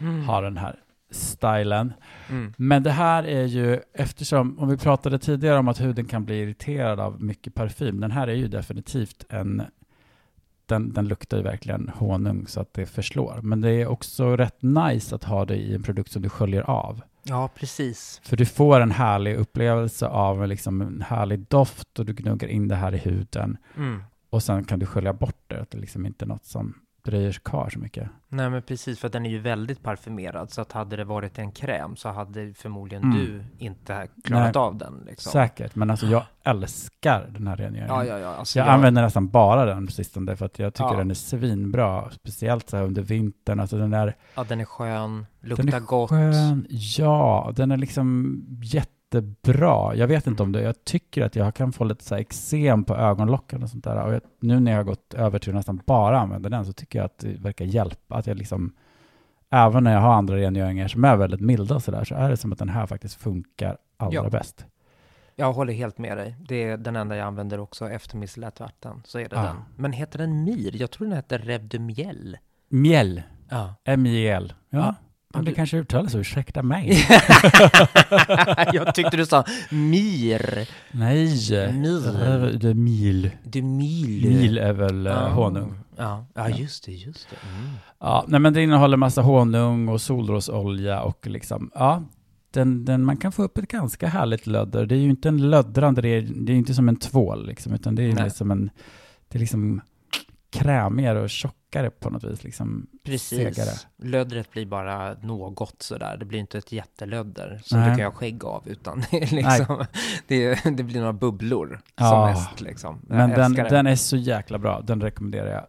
Mm. 0.00 0.24
har 0.24 0.42
den 0.42 0.56
här 0.56 0.76
stilen. 1.10 1.92
Mm. 2.28 2.52
Men 2.56 2.82
det 2.82 2.90
här 2.90 3.24
är 3.24 3.44
ju, 3.44 3.80
eftersom, 3.92 4.58
om 4.58 4.68
vi 4.68 4.76
pratade 4.76 5.18
tidigare 5.18 5.58
om 5.58 5.68
att 5.68 5.80
huden 5.80 6.04
kan 6.04 6.24
bli 6.24 6.42
irriterad 6.42 7.00
av 7.00 7.22
mycket 7.22 7.54
parfym, 7.54 8.00
den 8.00 8.10
här 8.10 8.28
är 8.28 8.34
ju 8.34 8.48
definitivt 8.48 9.24
en, 9.28 9.62
den, 10.66 10.92
den 10.92 11.08
luktar 11.08 11.36
ju 11.36 11.42
verkligen 11.42 11.88
honung 11.88 12.46
så 12.46 12.60
att 12.60 12.74
det 12.74 12.86
förslår. 12.86 13.40
Men 13.42 13.60
det 13.60 13.70
är 13.70 13.86
också 13.86 14.36
rätt 14.36 14.62
nice 14.62 15.14
att 15.14 15.24
ha 15.24 15.44
det 15.44 15.56
i 15.56 15.74
en 15.74 15.82
produkt 15.82 16.12
som 16.12 16.22
du 16.22 16.28
sköljer 16.28 16.62
av. 16.62 17.02
Ja, 17.22 17.48
precis. 17.54 18.20
För 18.24 18.36
du 18.36 18.46
får 18.46 18.80
en 18.80 18.90
härlig 18.90 19.36
upplevelse 19.36 20.06
av 20.06 20.48
liksom 20.48 20.80
en 20.80 21.02
härlig 21.02 21.46
doft 21.48 21.98
och 21.98 22.06
du 22.06 22.12
gnuggar 22.12 22.48
in 22.48 22.68
det 22.68 22.76
här 22.76 22.94
i 22.94 22.98
huden. 22.98 23.56
Mm. 23.76 24.02
Och 24.30 24.42
sen 24.42 24.64
kan 24.64 24.78
du 24.78 24.86
skölja 24.86 25.12
bort 25.12 25.42
det, 25.46 25.60
att 25.60 25.70
det 25.70 25.78
liksom 25.78 26.06
inte 26.06 26.24
är 26.24 26.26
något 26.26 26.44
som 26.44 26.74
dröjer 27.02 27.32
kvar 27.32 27.68
så 27.70 27.78
mycket. 27.78 28.08
Nej, 28.28 28.50
men 28.50 28.62
precis, 28.62 28.98
för 28.98 29.08
den 29.08 29.26
är 29.26 29.30
ju 29.30 29.38
väldigt 29.38 29.82
parfymerad, 29.82 30.50
så 30.50 30.60
att 30.60 30.72
hade 30.72 30.96
det 30.96 31.04
varit 31.04 31.38
en 31.38 31.52
kräm 31.52 31.96
så 31.96 32.08
hade 32.08 32.54
förmodligen 32.54 33.02
Mm. 33.02 33.16
du 33.18 33.44
inte 33.58 34.08
klarat 34.24 34.54
Nej. 34.54 34.60
av 34.62 34.76
den. 34.76 35.02
Liksom. 35.06 35.32
Säkert, 35.32 35.74
men 35.74 35.90
alltså 35.90 36.06
jag 36.06 36.22
älskar 36.44 37.26
den 37.30 37.46
här 37.46 37.56
rengöringen. 37.56 37.86
Ja, 37.88 38.04
ja, 38.04 38.18
ja. 38.18 38.34
Alltså, 38.34 38.58
Jag, 38.58 38.68
jag- 38.68 38.74
använder 38.74 39.02
nästan 39.02 39.28
bara 39.28 39.64
den 39.64 39.86
på 39.86 39.92
sistone 39.92 40.36
för 40.36 40.46
att 40.46 40.58
jag 40.58 40.74
tycker 40.74 40.90
Ja. 40.92 40.98
den 40.98 41.10
är 41.10 41.14
svinbra. 41.14 42.10
Speciellt 42.10 42.70
så 42.70 42.76
här 42.76 42.84
under 42.84 43.02
vintern. 43.02 43.60
Alltså 43.60 43.78
den 43.78 43.92
är, 43.94 44.16
Ja, 44.34 44.44
den 44.48 44.60
är 44.60 44.64
skön, 44.64 45.26
luktar 45.40 45.64
den 45.64 45.74
är 45.74 45.80
gott. 45.80 46.10
skön. 46.10 46.66
Ja, 46.70 47.52
den 47.56 47.70
är 47.70 47.76
liksom 47.76 48.34
jättebra. 49.14 49.94
Jag 49.94 50.06
vet 50.06 50.26
inte 50.26 50.42
om 50.42 50.52
det. 50.52 50.62
Jag 50.62 50.84
tycker 50.84 51.22
att 51.22 51.36
jag 51.36 51.54
kan 51.54 51.72
få 51.72 51.84
lite 51.84 52.04
så 52.04 52.14
här 52.14 52.20
eksem 52.22 52.84
på 52.84 52.96
ögonlocken 52.96 53.62
och 53.62 53.70
sånt 53.70 53.84
där. 53.84 54.04
Och 54.06 54.14
jag, 54.14 54.20
nu 54.40 54.60
när 54.60 54.70
jag 54.72 54.78
har 54.78 54.84
gått 54.84 55.14
över 55.14 55.38
till 55.38 55.50
att 55.50 55.54
nästan 55.54 55.80
bara 55.86 56.20
använda 56.20 56.48
den 56.48 56.64
så 56.66 56.72
tycker 56.72 56.98
jag 56.98 57.06
att 57.06 57.18
det 57.18 57.40
verkar 57.40 57.64
hjälpa. 57.64 58.16
Att 58.16 58.26
jag 58.26 58.36
liksom, 58.36 58.72
även 59.50 59.84
när 59.84 59.92
jag 59.92 60.00
har 60.00 60.12
andra 60.14 60.36
rengöringar 60.36 60.88
som 60.88 61.04
är 61.04 61.16
väldigt 61.16 61.40
milda 61.40 61.74
och 61.74 61.82
så 61.82 61.90
där, 61.90 62.04
så 62.04 62.14
är 62.14 62.30
det 62.30 62.36
som 62.36 62.52
att 62.52 62.58
den 62.58 62.68
här 62.68 62.86
faktiskt 62.86 63.14
funkar 63.14 63.76
allra 63.96 64.14
Ja. 64.14 64.30
bäst. 64.30 64.66
Jag 65.36 65.52
håller 65.52 65.72
helt 65.72 65.98
med 65.98 66.16
dig. 66.16 66.36
Det 66.48 66.62
är 66.62 66.76
den 66.76 66.96
enda 66.96 67.16
jag 67.16 67.26
använder 67.26 67.60
också 67.60 67.90
efter 67.90 68.16
micellärt 68.16 68.60
vatten. 68.60 69.02
Så 69.04 69.18
är 69.18 69.28
det 69.28 69.38
Ah. 69.40 69.42
den. 69.42 69.56
Men 69.76 69.92
heter 69.92 70.18
den 70.18 70.44
Mir? 70.44 70.76
Jag 70.76 70.90
tror 70.90 71.06
den 71.06 71.16
heter 71.16 71.38
Rêve 71.38 71.58
de 71.68 71.78
Miel. 71.78 72.36
Mjäll. 72.68 73.22
Ja. 73.50 73.74
M-I-L. 73.84 74.52
Ja, 74.70 74.78
Ja. 74.78 74.94
Men 75.34 75.44
det 75.44 75.52
kanske 75.52 75.76
uttalas 75.78 76.12
så. 76.12 76.18
Ursäkta 76.18 76.62
mig. 76.62 76.88
jag 78.72 78.94
tyckte 78.94 79.16
du 79.16 79.26
sa 79.26 79.44
Mir. 79.70 80.68
Nej, 80.92 81.24
Mil. 81.72 81.92
det 82.60 82.68
är 82.68 82.74
mil. 82.74 83.30
De 83.44 83.62
Mil. 83.62 84.28
Mil 84.28 84.58
är 84.58 84.72
väl 84.72 85.06
Ah. 85.06 85.28
honung. 85.28 85.74
Ja. 85.96 86.26
ja, 86.34 86.48
just 86.48 86.84
det, 86.84 86.92
just 86.92 87.30
det. 87.30 87.36
Mm. 87.58 87.70
Ja, 88.00 88.24
nej 88.28 88.40
men 88.40 88.52
det 88.52 88.62
innehåller 88.62 88.96
massa 88.96 89.22
honung 89.22 89.88
och 89.88 90.00
solrosolja 90.00 91.02
och 91.02 91.26
liksom, 91.26 91.70
ja, 91.74 92.02
den, 92.50 92.84
den, 92.84 93.04
man 93.04 93.16
kan 93.16 93.32
få 93.32 93.42
upp 93.42 93.58
ett 93.58 93.68
ganska 93.68 94.08
härligt 94.08 94.46
lödder. 94.46 94.86
Det 94.86 94.94
är 94.94 94.98
ju 94.98 95.10
inte 95.10 95.28
en 95.28 95.50
löddrande, 95.50 96.02
det 96.02 96.08
är, 96.08 96.20
det 96.22 96.52
är 96.52 96.56
inte 96.56 96.74
som 96.74 96.88
en 96.88 96.96
tvål 96.96 97.46
liksom, 97.46 97.74
utan 97.74 97.94
det 97.94 98.02
är 98.02 98.12
Nej. 98.12 98.24
liksom 98.24 98.50
en, 98.50 98.70
det 99.28 99.38
är 99.38 99.40
liksom 99.40 99.80
krämigare 100.58 101.20
och 101.20 101.30
tjockare 101.30 101.90
på 101.90 102.10
något 102.10 102.24
vis, 102.24 102.44
liksom 102.44 102.86
segare. 103.18 103.50
Precis. 103.50 103.86
Löddret 103.96 104.52
blir 104.52 104.66
bara 104.66 105.14
något 105.14 105.82
sådär. 105.82 106.16
Det 106.16 106.24
blir 106.24 106.38
inte 106.38 106.58
ett 106.58 106.72
jättelödder 106.72 107.60
som 107.64 107.78
Nej. 107.80 107.88
du 107.88 107.94
kan 107.94 108.02
göra 108.02 108.12
skägg 108.12 108.44
av, 108.44 108.68
utan 108.68 109.04
det, 109.10 109.22
är 109.22 109.34
liksom, 109.34 109.84
det, 110.26 110.64
det 110.76 110.82
blir 110.82 111.00
några 111.00 111.12
bubblor 111.12 111.80
Ja. 111.96 112.10
som 112.10 112.30
mest. 112.30 112.60
Liksom. 112.60 113.00
Jag 113.08 113.16
Men 113.16 113.30
den, 113.30 113.52
det. 113.52 113.68
den 113.68 113.86
är 113.86 113.96
så 113.96 114.16
jäkla 114.16 114.58
bra, 114.58 114.80
den 114.80 115.00
rekommenderar 115.00 115.50
jag 115.50 115.66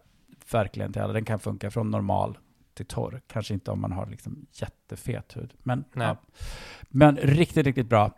verkligen 0.52 0.92
till 0.92 1.02
alla. 1.02 1.12
Den 1.12 1.24
kan 1.24 1.38
funka 1.38 1.70
från 1.70 1.90
normal 1.90 2.38
till 2.74 2.86
torr, 2.86 3.20
kanske 3.26 3.54
inte 3.54 3.70
om 3.70 3.80
man 3.80 3.92
har 3.92 4.06
liksom 4.06 4.46
jättefet 4.52 5.36
hud. 5.36 5.52
Men, 5.62 5.84
ja. 5.94 6.16
men 6.88 7.16
riktigt, 7.16 7.66
riktigt 7.66 7.88
bra. 7.88 8.10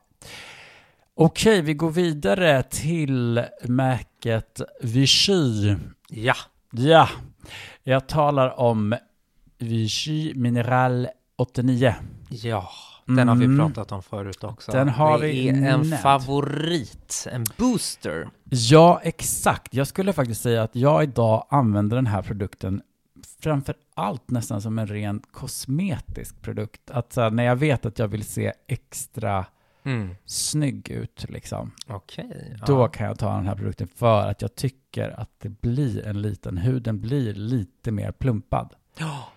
Okej, 1.14 1.62
vi 1.62 1.74
går 1.74 1.90
vidare 1.90 2.62
till 2.62 3.44
märket 3.62 4.60
Vichy. 4.82 5.76
Ja, 6.08 6.34
Ja, 6.72 7.08
jag 7.82 8.06
talar 8.06 8.60
om 8.60 8.94
Vichy 9.58 10.34
Mineral 10.34 11.08
89. 11.36 11.94
ja. 12.28 12.68
den 13.06 13.28
har 13.28 13.36
vi 13.36 13.44
Mm. 13.44 13.58
pratat 13.72 13.92
om 13.92 14.02
förut 14.02 14.44
också. 14.44 14.72
Den 14.72 14.88
har 14.88 15.18
det 15.18 15.26
vi 15.26 15.48
är 15.48 15.52
en 15.54 15.60
nämnt. 15.60 16.00
favorit, 16.00 17.26
en 17.32 17.44
booster. 17.56 18.28
Ja, 18.50 19.00
exakt. 19.02 19.74
Jag 19.74 19.86
skulle 19.86 20.12
faktiskt 20.12 20.42
säga 20.42 20.62
att 20.62 20.76
jag 20.76 21.02
idag 21.02 21.46
använder 21.50 21.96
den 21.96 22.06
här 22.06 22.22
produkten 22.22 22.82
framför 23.40 23.74
allt 23.94 24.30
nästan 24.30 24.62
som 24.62 24.78
en 24.78 24.86
ren 24.86 25.22
kosmetisk 25.32 26.42
produkt. 26.42 26.90
Att 26.90 27.16
här, 27.16 27.30
när 27.30 27.44
jag 27.44 27.56
vet 27.56 27.86
att 27.86 27.98
jag 27.98 28.08
vill 28.08 28.24
se 28.24 28.52
extra 28.68 29.44
Mm. 29.84 30.14
snygg 30.24 30.90
ut, 30.90 31.26
liksom, 31.28 31.70
Okej. 31.86 32.56
då 32.66 32.80
ja. 32.80 32.88
kan 32.88 33.06
jag 33.06 33.18
ta 33.18 33.34
den 33.36 33.46
här 33.46 33.54
produkten 33.56 33.88
för 33.88 34.28
att 34.28 34.42
jag 34.42 34.54
tycker 34.54 35.20
att 35.20 35.30
det 35.38 35.48
blir 35.48 36.06
en 36.06 36.22
liten, 36.22 36.58
huden 36.58 37.00
blir 37.00 37.34
lite 37.34 37.92
mer 37.92 38.12
plumpad. 38.12 38.74
Ja. 38.98 39.28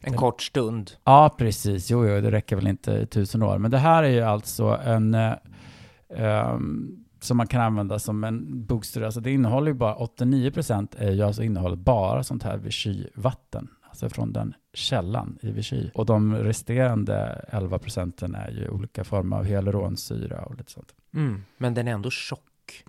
En 0.00 0.16
kort 0.16 0.42
stund. 0.42 0.90
Ja, 1.04 1.34
precis. 1.38 1.90
Jo, 1.90 2.06
jo, 2.06 2.20
det 2.20 2.30
räcker 2.30 2.56
väl 2.56 2.66
inte 2.66 2.92
i 2.92 3.06
tusen 3.06 3.42
år. 3.42 3.58
Men 3.58 3.70
det 3.70 3.78
här 3.78 4.02
är 4.02 4.08
ju 4.08 4.22
alltså 4.22 4.64
en 4.84 5.14
ehm, 6.08 7.04
som 7.20 7.36
man 7.36 7.46
kan 7.46 7.60
använda 7.60 7.98
som 7.98 8.24
en 8.24 8.66
booster. 8.66 9.02
Alltså 9.02 9.20
det 9.20 9.30
innehåller 9.30 9.66
ju 9.66 9.74
bara 9.74 9.94
89% 9.94 10.88
är 10.98 11.10
ju 11.10 11.22
alltså 11.22 11.42
innehållet 11.42 11.78
bara 11.78 12.22
sånt 12.22 12.42
här 12.42 12.56
Vichy-vatten. 12.56 13.68
Alltså 14.02 14.14
från 14.14 14.32
den 14.32 14.54
källan 14.72 15.38
i 15.42 15.50
Vichy. 15.50 15.90
Och 15.94 16.06
de 16.06 16.34
resterande 16.36 17.44
11% 17.52 18.36
är 18.36 18.50
ju 18.50 18.68
olika 18.68 19.04
former 19.04 19.36
av 19.36 19.44
hyaluronsyra 19.44 20.42
och 20.42 20.56
lite 20.56 20.72
sånt. 20.72 20.94
Mm. 21.14 21.42
Men 21.56 21.74
den 21.74 21.88
är 21.88 21.92
ändå 21.92 22.10
tjock. 22.10 22.40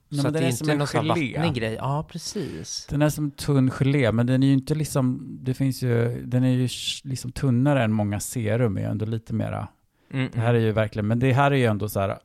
Ja, 0.10 0.22
så 0.22 0.28
att 0.28 0.34
det 0.34 0.40
är 0.40 0.44
är 0.44 0.52
som 0.52 0.66
inte 0.66 0.72
en 0.72 0.78
någon 0.78 0.88
sån 0.88 1.08
vattnig 1.08 1.54
grej. 1.54 1.74
Ja, 1.74 2.06
precis. 2.10 2.88
Den 2.90 3.02
är 3.02 3.10
som 3.10 3.32
tunn 3.32 3.72
gelé, 3.72 4.12
men 4.12 4.28
den 4.28 4.44
är 4.44 4.48
ju 4.48 4.54
inte 4.54 4.76
liksom, 4.76 5.38
det 5.42 5.54
finns 5.54 5.82
ju, 5.82 6.24
den 6.26 6.44
är 6.44 6.50
ju 6.50 6.68
liksom 7.04 7.32
tunnare 7.32 7.84
än 7.84 7.92
många 7.92 8.20
serum, 8.20 8.78
är 8.78 8.82
ju 8.82 8.88
ändå 8.88 9.06
lite 9.06 9.34
mera 9.34 9.68
Mm. 10.12 10.30
Det 10.34 10.40
här 10.40 10.54
är 10.54 10.60
ju 10.60 10.72
verkligen, 10.72 11.08
men 11.08 11.20
det 11.20 11.34
här 11.34 11.52
är 11.52 11.56
ju 11.56 11.66
ändå 11.66 11.90
så 11.90 12.00
här, 12.00 12.20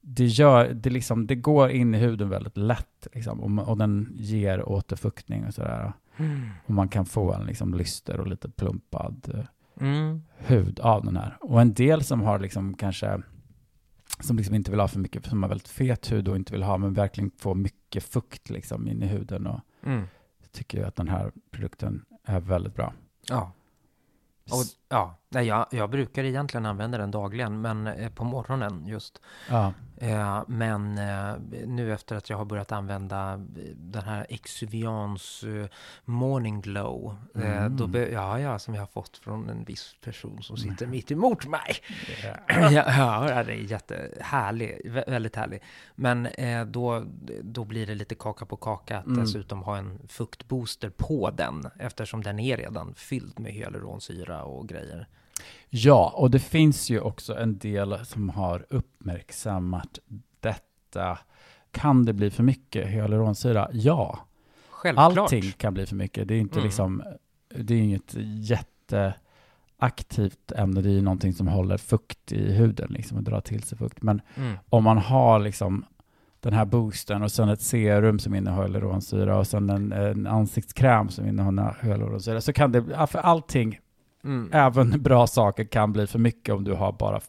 det 0.00 0.26
gör, 0.26 0.68
det 0.68 0.90
liksom, 0.90 1.26
det 1.26 1.34
går 1.34 1.70
in 1.70 1.94
i 1.94 1.98
huden 1.98 2.28
väldigt 2.28 2.56
lätt 2.56 3.06
liksom, 3.12 3.58
och, 3.58 3.68
och 3.68 3.78
den 3.78 4.12
ger 4.16 4.68
återfuktning 4.68 5.46
och 5.46 5.54
sådär. 5.54 5.92
Mm. 6.16 6.48
Och 6.66 6.70
man 6.74 6.88
kan 6.88 7.06
få 7.06 7.32
en 7.32 7.46
liksom 7.46 7.74
lyster 7.74 8.20
och 8.20 8.26
lite 8.26 8.48
plumpad 8.50 9.30
eh, 9.34 9.44
Mm. 9.80 10.22
hud 10.38 10.80
av 10.80 11.04
den 11.04 11.16
här. 11.16 11.36
Och 11.40 11.60
en 11.60 11.74
del 11.74 12.04
som 12.04 12.20
har 12.20 12.38
liksom 12.38 12.74
kanske, 12.74 13.22
som 14.20 14.36
liksom 14.36 14.54
inte 14.54 14.70
vill 14.70 14.80
ha 14.80 14.88
för 14.88 14.98
mycket, 15.00 15.26
som 15.26 15.42
har 15.42 15.48
väldigt 15.48 15.68
fet 15.68 16.12
hud 16.12 16.28
och 16.28 16.36
inte 16.36 16.52
vill 16.52 16.62
ha, 16.62 16.76
men 16.78 16.92
verkligen 16.94 17.30
få 17.38 17.54
mycket 17.54 18.04
fukt 18.04 18.50
liksom 18.50 18.88
in 18.88 19.02
i 19.02 19.06
huden 19.06 19.46
och 19.46 19.60
Mm. 19.82 20.04
tycker 20.52 20.84
att 20.84 20.96
den 20.96 21.08
här 21.08 21.32
produkten 21.50 22.04
är 22.24 22.40
väldigt 22.40 22.74
bra. 22.74 22.92
Ja. 23.28 23.52
Och, 24.50 24.64
ja, 24.88 25.16
nej, 25.34 25.46
jag, 25.46 25.66
jag 25.70 25.90
brukar 25.90 26.24
egentligen 26.24 26.66
använda 26.66 26.98
den 26.98 27.10
dagligen, 27.10 27.60
men 27.60 27.86
eh, 27.86 28.10
på 28.10 28.24
morgonen 28.24 28.86
just. 28.86 29.20
Ja, 29.50 29.72
Eh, 29.96 30.42
men 30.46 30.98
eh, 30.98 31.34
nu 31.66 31.92
efter 31.92 32.16
att 32.16 32.30
jag 32.30 32.36
har 32.36 32.44
börjat 32.44 32.72
använda 32.72 33.36
den 33.76 34.02
här 34.02 34.26
Exuvians 34.28 35.44
Morning 36.04 36.60
Glow, 36.60 37.16
Mm. 37.34 37.76
då 37.76 37.86
be- 37.86 38.08
ja, 38.10 38.40
ja, 38.40 38.58
som 38.58 38.74
jag 38.74 38.82
har 38.82 38.86
fått 38.86 39.16
från 39.16 39.48
en 39.48 39.64
viss 39.64 39.94
person 40.04 40.42
som 40.42 40.56
sitter 40.56 40.86
mitt 40.86 41.10
emot 41.10 41.46
mig. 41.46 41.76
ja. 42.22 42.70
ja, 42.70 43.28
ja, 43.30 43.44
det 43.44 43.52
är 43.52 43.70
jättehärlig, 43.70 44.80
vä- 44.84 45.10
väldigt 45.10 45.36
härlig. 45.36 45.62
Men 45.94 46.28
då, 46.66 47.04
då 47.42 47.64
blir 47.64 47.86
det 47.86 47.94
lite 47.94 48.14
kaka 48.14 48.46
på 48.46 48.56
kaka 48.56 48.98
att 48.98 49.06
Mm. 49.06 49.20
dessutom 49.20 49.62
ha 49.62 49.76
en 49.76 49.98
fuktbooster 50.08 50.90
på 50.90 51.30
den, 51.30 51.64
eftersom 51.78 52.22
den 52.22 52.38
är 52.38 52.56
redan 52.56 52.94
fylld 52.94 53.40
med 53.40 53.52
hyaluronsyra 53.52 54.42
och 54.42 54.68
grejer. 54.68 55.08
Ja, 55.70 56.12
och 56.16 56.30
det 56.30 56.38
finns 56.38 56.90
ju 56.90 57.00
också 57.00 57.36
en 57.36 57.58
del 57.58 58.06
som 58.06 58.28
har 58.28 58.66
uppmärksammat 58.70 59.98
detta. 60.40 61.18
Kan 61.70 62.04
det 62.04 62.12
bli 62.12 62.30
för 62.30 62.42
mycket 62.42 62.86
hyaluronsyra? 62.88 63.68
Ja, 63.72 64.18
Självklart. 64.70 65.16
allting 65.18 65.42
kan 65.42 65.74
bli 65.74 65.86
för 65.86 65.96
mycket. 65.96 66.28
Det 66.28 66.34
är 66.34 66.38
inte 66.40 66.54
Mm. 66.58 66.64
liksom, 66.64 67.02
det 67.48 67.74
är 67.74 67.78
inget 67.78 68.14
jätteaktivt 69.78 70.52
ämne. 70.56 70.80
Det 70.80 70.88
är 70.88 70.92
ju 70.92 71.02
någonting 71.02 71.32
som 71.32 71.48
håller 71.48 71.76
fukt 71.76 72.32
i 72.32 72.52
huden 72.52 72.88
liksom 72.90 73.16
och 73.16 73.22
drar 73.22 73.40
till 73.40 73.62
sig 73.62 73.78
fukt. 73.78 74.02
Men 74.02 74.20
Mm. 74.36 74.56
om 74.68 74.84
man 74.84 74.98
har 74.98 75.38
liksom 75.38 75.84
den 76.40 76.52
här 76.52 76.64
boosten 76.64 77.22
och 77.22 77.32
sen 77.32 77.48
ett 77.48 77.60
serum 77.62 78.18
som 78.18 78.34
innehåller 78.34 78.68
hyaluronsyra 78.80 79.38
och 79.38 79.46
sen 79.46 79.70
en, 79.70 79.92
en 79.92 80.26
ansiktskräm 80.26 81.08
som 81.08 81.26
innehåller 81.26 81.76
hyaluronsyra 81.82 82.40
så 82.40 82.52
kan 82.52 82.72
det, 82.72 83.06
för 83.06 83.18
allting, 83.18 83.78
Mm. 84.24 84.50
även 84.52 85.02
bra 85.02 85.26
saker 85.26 85.64
kan 85.64 85.92
bli 85.92 86.06
för 86.06 86.18
mycket 86.18 86.54
om 86.54 86.64
du 86.64 86.72
har 86.72 86.92
bara 86.92 87.20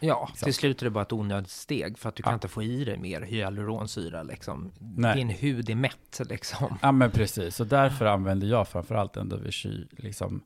Ja, 0.00 0.26
Liksom. 0.30 0.44
till 0.46 0.54
slut 0.54 0.82
är 0.82 0.84
det 0.86 0.90
bara 0.90 1.02
ett 1.02 1.12
onödigt 1.12 1.50
steg 1.50 1.98
för 1.98 2.08
att 2.08 2.14
du 2.16 2.22
kan 2.22 2.30
Ja. 2.30 2.34
inte 2.34 2.48
få 2.48 2.62
i 2.62 2.84
dig 2.84 2.98
mer 2.98 3.20
hyaluronsyra 3.20 4.22
liksom. 4.22 4.72
Nej. 4.78 5.16
Din 5.16 5.28
hud 5.28 5.70
är 5.70 5.74
mätt 5.74 6.20
liksom. 6.28 6.78
Ja 6.82 6.92
men 6.92 7.10
precis, 7.10 7.60
och 7.60 7.66
därför 7.66 8.06
använder 8.06 8.46
jag 8.46 8.68
framförallt 8.68 9.16
ändå 9.16 9.36
Vichy 9.36 9.84
liksom, 9.90 10.40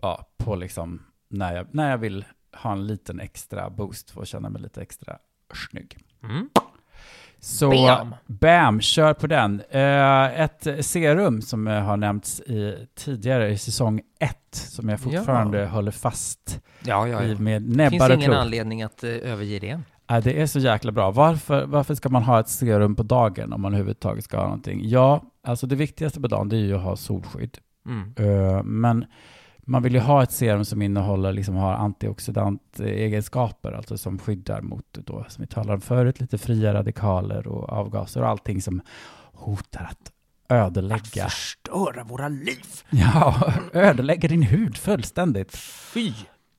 ja, 0.00 0.26
på 0.36 0.56
liksom 0.56 1.02
när 1.28 1.56
jag, 1.56 1.66
när 1.74 1.90
jag 1.90 1.98
vill 1.98 2.24
ha 2.52 2.72
en 2.72 2.86
liten 2.86 3.20
extra 3.20 3.70
boost 3.70 4.10
för 4.10 4.22
att 4.22 4.28
känna 4.28 4.48
mig 4.50 4.62
lite 4.62 4.82
extra 4.82 5.18
snygg. 5.70 5.98
Mm. 6.22 6.48
Så 7.44 7.70
Bam! 7.70 8.14
bam, 8.26 8.80
kör 8.80 9.12
på 9.14 9.26
den. 9.26 9.62
Eh, 9.70 10.40
ett 10.40 10.66
serum 10.86 11.42
som 11.42 11.68
eh, 11.68 11.80
har 11.82 11.96
nämnts 11.96 12.40
i, 12.40 12.86
tidigare 12.94 13.50
i 13.50 13.58
säsong 13.58 14.00
ett, 14.20 14.36
som 14.54 14.88
jag 14.88 15.00
fortfarande 15.00 15.58
Ja. 15.60 15.66
håller 15.68 15.90
fast 15.90 16.60
Ja, 16.84 17.08
ja, 17.08 17.22
i 17.22 17.34
med 17.36 17.62
Det 17.62 17.76
näbbar 17.76 17.90
finns 17.90 18.02
och 18.02 18.10
ingen 18.14 18.30
klor. 18.30 18.36
anledning 18.36 18.82
att 18.82 19.04
eh, 19.04 19.10
överge 19.10 19.58
det. 19.58 19.80
Ja, 20.06 20.20
det 20.20 20.40
är 20.42 20.46
så 20.46 20.58
jäkla 20.58 20.92
bra. 20.92 21.10
Varför, 21.10 21.66
varför 21.66 21.94
ska 21.94 22.08
man 22.08 22.22
ha 22.22 22.40
ett 22.40 22.48
serum 22.48 22.94
på 22.96 23.02
dagen 23.02 23.52
om 23.52 23.60
man 23.60 23.72
överhuvudtaget 23.72 24.24
ska 24.24 24.36
ha 24.36 24.44
någonting? 24.44 24.80
Ja, 24.88 25.22
alltså 25.46 25.66
det 25.66 25.76
viktigaste 25.76 26.20
på 26.20 26.28
dagen 26.28 26.48
det 26.48 26.56
är 26.56 26.60
ju 26.60 26.74
att 26.76 26.82
ha 26.82 26.96
solskydd. 26.96 27.58
Mm. 27.86 28.80
Men 28.80 29.04
man 29.66 29.82
vill 29.82 29.94
ju 29.94 30.00
ha 30.00 30.22
ett 30.22 30.32
serum 30.32 30.64
som 30.64 30.82
innehåller, 30.82 31.32
liksom 31.32 31.56
har 31.56 31.72
antioxidantegenskaper, 31.72 33.72
alltså 33.72 33.98
som 33.98 34.18
skyddar 34.18 34.60
mot, 34.60 34.84
då, 34.92 35.24
som 35.28 35.42
vi 35.42 35.46
talade 35.46 35.72
om 35.72 35.80
förut, 35.80 36.20
lite 36.20 36.38
fria 36.38 36.74
radikaler 36.74 37.46
och 37.46 37.68
avgaser 37.68 38.22
och 38.22 38.28
allting 38.28 38.62
som 38.62 38.80
hotar 39.32 39.88
att 39.90 40.12
ödelägga, 40.48 41.24
Förstöra 41.24 42.04
våra 42.04 42.28
liv! 42.28 42.64
ja, 42.90 43.52
ödelägga 43.72 44.28
din 44.28 44.42
hud 44.42 44.76
fullständigt. 44.76 45.56
Fy! 45.56 46.12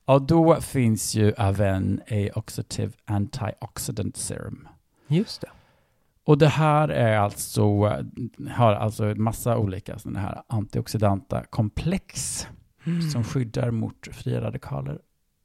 Och 0.04 0.22
då 0.22 0.60
finns 0.60 1.14
ju 1.14 1.32
även 1.38 2.00
A-Oxidative 2.10 2.92
Antioxidant 3.04 4.16
Serum. 4.16 4.68
Just 5.08 5.40
det. 5.40 5.48
Och 6.24 6.38
det 6.38 6.48
här 6.48 6.88
är 6.88 7.18
alltså, 7.18 7.62
har 8.50 8.72
alltså 8.72 9.04
massa 9.04 9.56
olika 9.56 9.98
sådana 9.98 10.20
här 10.20 10.42
antioxidanta 10.46 11.44
komplex 11.44 12.46
som 13.12 13.24
skyddar 13.24 13.70
mot 13.70 14.08
fria 14.12 14.40
radikaler, 14.40 14.98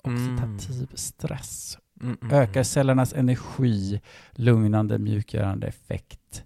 oxidativ 0.03 0.89
stress, 0.93 1.77
Mm, 2.01 2.17
mm, 2.21 2.35
ökar 2.35 2.63
cellernas 2.63 3.13
energi, 3.13 4.01
lugnande, 4.31 4.97
mjukgörande 4.99 5.67
effekt. 5.67 6.43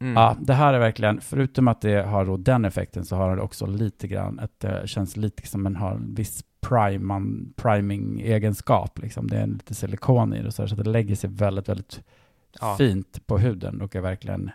mm. 0.00 0.12
Ja, 0.12 0.36
det 0.40 0.54
här 0.54 0.74
är 0.74 0.78
verkligen, 0.78 1.20
förutom 1.20 1.68
att 1.68 1.80
det 1.80 2.02
har 2.02 2.24
då 2.26 2.36
den 2.36 2.64
effekten 2.64 3.04
så 3.04 3.16
har 3.16 3.36
det 3.36 3.42
också 3.42 3.66
lite 3.66 4.08
grann, 4.08 4.38
att 4.38 4.60
det 4.60 4.88
känns 4.88 5.16
lite 5.16 5.46
som 5.46 5.66
en 5.66 5.76
har 5.76 5.90
en 5.94 6.14
viss 6.14 6.44
priman, 6.60 7.52
priming-egenskap. 7.56 8.98
Liksom. 8.98 9.26
Det 9.26 9.36
är 9.38 9.46
lite 9.46 9.74
silikon 9.74 10.34
i 10.34 10.42
det, 10.42 10.52
så, 10.52 10.62
här, 10.62 10.66
så 10.66 10.74
det 10.76 10.90
lägger 10.90 11.14
sig 11.16 11.30
väldigt, 11.30 11.68
väldigt 11.68 12.00
Ja. 12.60 12.74
fint 12.78 13.26
på 13.26 13.38
huden 13.38 13.80
och 13.80 13.96
är 13.96 14.00
verkligen 14.00 14.50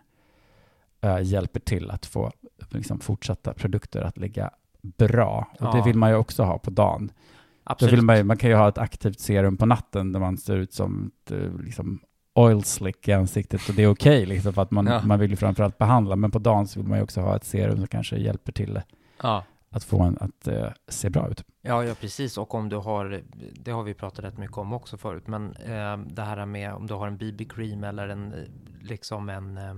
äh, 1.01 1.21
hjälper 1.21 1.59
till 1.59 1.91
att 1.91 2.05
få 2.05 2.31
liksom, 2.69 2.99
fortsatta 2.99 3.53
produkter 3.53 4.01
att 4.01 4.17
ligga 4.17 4.51
bra. 4.98 5.48
Och 5.60 5.71
det 5.71 5.78
Ja. 5.78 5.84
vill 5.84 5.98
man 5.98 6.10
ju 6.10 6.15
också 6.15 6.43
ha 6.43 6.58
på 6.58 6.69
dagen. 6.71 7.08
Då 7.08 7.71
Absolut. 7.71 7.93
vill 7.93 8.02
man, 8.02 8.17
ju, 8.17 8.24
man 8.24 8.38
kan 8.38 8.50
ju 8.50 8.56
ha 8.56 8.69
ett 8.69 8.78
aktivt 8.78 9.19
serum 9.19 9.58
på 9.58 9.65
natten 9.65 10.12
där 10.12 10.19
man 10.19 10.38
ser 10.38 10.56
ut 10.58 10.74
som 10.74 11.12
ett, 11.26 11.32
eh, 11.32 11.54
liksom, 11.63 12.00
oil 12.34 12.63
slick 12.63 13.08
i 13.08 13.13
ansiktet 13.13 13.69
och 13.69 13.76
det 13.76 13.84
är 13.84 13.88
okej 13.88 14.26
liksom, 14.26 14.54
för 14.54 14.62
att 14.62 14.71
man, 14.71 14.86
Ja. 14.88 15.02
man 15.06 15.19
vill 15.19 15.30
ju 15.32 15.36
framförallt 15.38 15.78
behandla. 15.78 16.15
Men 16.15 16.32
på 16.32 16.39
dagen 16.39 16.67
så 16.67 16.80
vill 16.80 16.89
man 16.89 16.98
ju 16.98 17.04
också 17.04 17.21
ha 17.21 17.36
ett 17.36 17.43
serum 17.43 17.78
som 17.78 17.88
kanske 17.88 18.17
hjälper 18.17 18.52
till 18.52 18.82
Ja. 19.24 19.43
att 19.69 19.84
få 19.84 20.02
en 20.04 20.17
att 20.21 20.48
eh, 20.48 20.67
se 20.88 21.10
bra 21.10 21.30
ut. 21.30 21.43
Ja, 21.62 21.84
ja, 21.84 21.95
precis. 22.02 22.38
Och 22.38 22.54
om 22.54 22.69
du 22.69 22.76
har, 22.76 23.21
det 23.54 23.71
har 23.71 23.84
vi 23.84 23.93
pratat 23.93 24.26
rätt 24.26 24.38
mycket 24.38 24.58
om 24.58 24.74
också 24.74 24.98
förut, 24.98 25.28
men 25.28 25.56
eh, 25.56 25.98
det 25.98 26.21
här 26.21 26.45
med 26.45 26.74
om 26.74 26.88
du 26.88 26.93
har 26.93 27.08
en 27.08 27.17
BB-cream 27.17 27.84
eller 27.88 28.08
en, 28.08 28.34
liksom 28.82 29.30
en, 29.30 29.58
eh, 29.58 29.74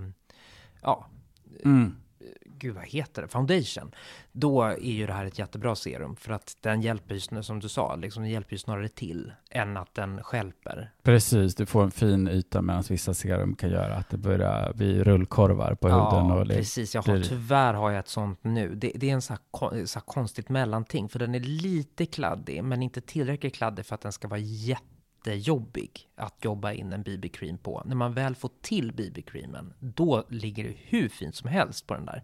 ja, 0.81 1.07
Mm. 1.65 1.95
Gud 2.45 2.75
vad 2.75 2.85
heter 2.85 3.21
det, 3.21 3.27
foundation, 3.27 3.91
då 4.31 4.63
är 4.63 4.91
ju 4.91 5.07
det 5.07 5.13
här 5.13 5.25
ett 5.25 5.39
jättebra 5.39 5.75
serum 5.75 6.15
för 6.15 6.33
att 6.33 6.57
den 6.61 6.81
hjälper 6.81 7.15
ju, 7.15 7.43
som 7.43 7.59
du 7.59 7.69
sa, 7.69 7.95
liksom, 7.95 8.23
den 8.23 8.31
hjälper 8.31 8.53
ju 8.53 8.57
snarare 8.57 8.89
till 8.89 9.31
än 9.51 9.77
att 9.77 9.93
den 9.93 10.23
skälper. 10.23 10.91
Precis, 11.03 11.55
du 11.55 11.65
får 11.65 11.83
en 11.83 11.91
fin 11.91 12.27
yta 12.27 12.61
medan 12.61 12.83
vissa 12.89 13.13
serum 13.13 13.55
kan 13.55 13.69
göra 13.69 13.95
att 13.95 14.09
det 14.09 14.17
börjar 14.17 14.73
bli 14.73 15.03
rullkorvar 15.03 15.75
på 15.75 15.87
huden. 15.87 16.27
Ja, 16.27 16.39
och 16.39 16.47
det, 16.47 16.55
precis. 16.55 16.95
Jag 16.95 17.01
har, 17.01 17.21
tyvärr 17.21 17.73
har 17.73 17.91
jag 17.91 17.99
ett 17.99 18.07
sånt 18.07 18.43
nu. 18.43 18.75
Det, 18.75 18.91
det 18.95 19.09
är 19.09 19.13
en 19.13 19.21
så 19.21 19.33
här, 19.33 19.85
så 19.85 19.99
här 19.99 20.05
konstigt 20.05 20.49
mellanting, 20.49 21.09
för 21.09 21.19
den 21.19 21.35
är 21.35 21.39
lite 21.39 22.05
kladdig, 22.05 22.63
men 22.63 22.83
inte 22.83 23.01
tillräckligt 23.01 23.55
kladdig 23.55 23.85
för 23.85 23.95
att 23.95 24.01
den 24.01 24.11
ska 24.11 24.27
vara 24.27 24.39
jättejobbig 25.25 26.09
att 26.15 26.35
jobba 26.41 26.71
in 26.71 26.93
en 26.93 27.03
BB-cream 27.03 27.57
på. 27.57 27.81
När 27.85 27.95
man 27.95 28.13
väl 28.13 28.35
får 28.35 28.51
till 28.61 28.91
BB-creamen, 28.91 29.73
då 29.79 30.23
ligger 30.29 30.63
det 30.63 30.75
hur 30.77 31.09
fint 31.09 31.35
som 31.35 31.49
helst 31.49 31.87
på 31.87 31.93
den 31.93 32.05
där. 32.05 32.23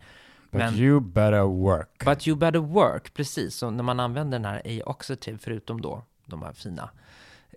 But 0.51 0.59
men- 0.59 0.75
you 0.75 0.99
better 1.01 1.43
work. 1.43 2.05
But 2.05 2.27
you 2.27 2.37
better 2.37 2.59
work, 2.59 3.13
precis. 3.13 3.55
Så 3.55 3.69
när 3.69 3.83
man 3.83 3.99
använder 3.99 4.39
den 4.39 4.45
här 4.45 4.61
A-oxidative, 4.65 5.37
förutom 5.37 5.81
då 5.81 6.03
de 6.25 6.41
här 6.41 6.53
fina 6.53 6.89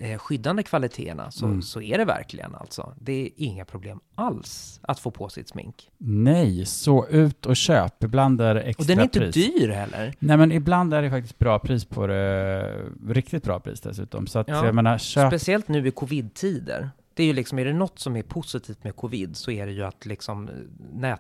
eh, 0.01 0.19
skyddande 0.19 0.63
kvaliteterna, 0.63 1.31
så, 1.31 1.47
Mm. 1.47 1.63
så 1.63 1.81
är 1.83 1.99
det 1.99 2.05
verkligen 2.05 2.55
alltså. 2.55 2.95
Det 3.01 3.13
är 3.27 3.31
inga 3.37 3.65
problem 3.65 4.01
alls 4.15 4.81
att 4.83 4.99
få 4.99 5.11
på 5.11 5.29
sitt 5.29 5.49
smink. 5.49 5.91
Nej, 5.99 6.67
så 6.67 7.07
ut 7.09 7.47
och 7.47 7.57
köp. 7.57 8.05
Ibland 8.05 8.41
är 8.41 8.55
det 8.55 8.61
extra 8.63 8.83
Och 8.83 8.87
den 8.87 8.99
är 8.99 9.03
inte 9.03 9.19
pris. 9.19 9.35
dyr 9.35 9.69
heller. 9.69 10.15
Nej, 10.19 10.37
men 10.37 10.53
ibland 10.53 10.95
är 10.95 11.03
det 11.03 11.11
faktiskt 11.11 11.39
bra 11.39 11.59
pris 11.59 11.85
på 11.85 12.07
det. 12.07 12.73
Riktigt 13.09 13.43
bra 13.45 13.61
pris 13.61 13.81
dessutom. 13.81 14.27
Så 14.27 14.39
att 14.39 14.49
Ja, 14.49 14.65
jag 14.67 14.75
menar, 14.75 14.99
köp. 14.99 15.31
Speciellt 15.31 15.69
nu 15.69 15.89
i 15.89 15.91
covid-tider. 15.91 16.91
Det 17.15 17.23
är 17.23 17.27
ju 17.27 17.33
liksom, 17.33 17.59
är 17.59 17.65
det 17.65 17.73
något 17.73 17.99
som 17.99 18.17
är 18.17 18.23
positivt 18.23 18.85
med 18.85 18.97
covid 18.97 19.37
så 19.37 19.51
är 19.51 19.67
det 19.67 19.73
ju 19.73 19.83
att 19.85 20.07
liksom 20.07 20.49
eh, 20.49 20.55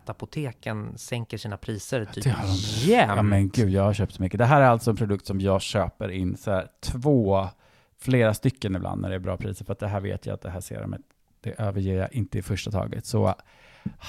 nätapoteken 0.06 0.98
sänker 0.98 1.38
sina 1.38 1.56
priser 1.56 2.04
typ 2.04 2.26
jämt. 2.26 3.16
Ja 3.16 3.22
men 3.22 3.48
gud, 3.48 3.70
jag 3.70 3.82
har 3.82 3.94
köpt 3.94 4.14
så 4.14 4.22
mycket. 4.22 4.38
Det 4.38 4.44
här 4.44 4.60
är 4.60 4.66
alltså 4.66 4.90
en 4.90 4.96
produkt 4.96 5.26
som 5.26 5.40
jag 5.40 5.62
köper 5.62 6.08
in 6.08 6.36
så 6.36 6.50
här, 6.50 6.66
två, 6.80 7.48
flera 8.00 8.34
stycken 8.34 8.76
ibland 8.76 9.02
när 9.02 9.08
det 9.08 9.14
är 9.14 9.18
bra 9.18 9.36
priser. 9.36 9.64
För 9.64 9.72
att 9.72 9.78
det 9.78 9.88
här 9.88 10.00
vet 10.00 10.26
jag 10.26 10.34
att 10.34 10.42
det 10.42 10.50
här 10.50 10.60
serumet, 10.60 11.00
det 11.40 11.60
överger 11.60 11.98
jag 11.98 12.12
inte 12.12 12.38
i 12.38 12.42
första 12.42 12.70
taget. 12.70 13.06
Så 13.06 13.34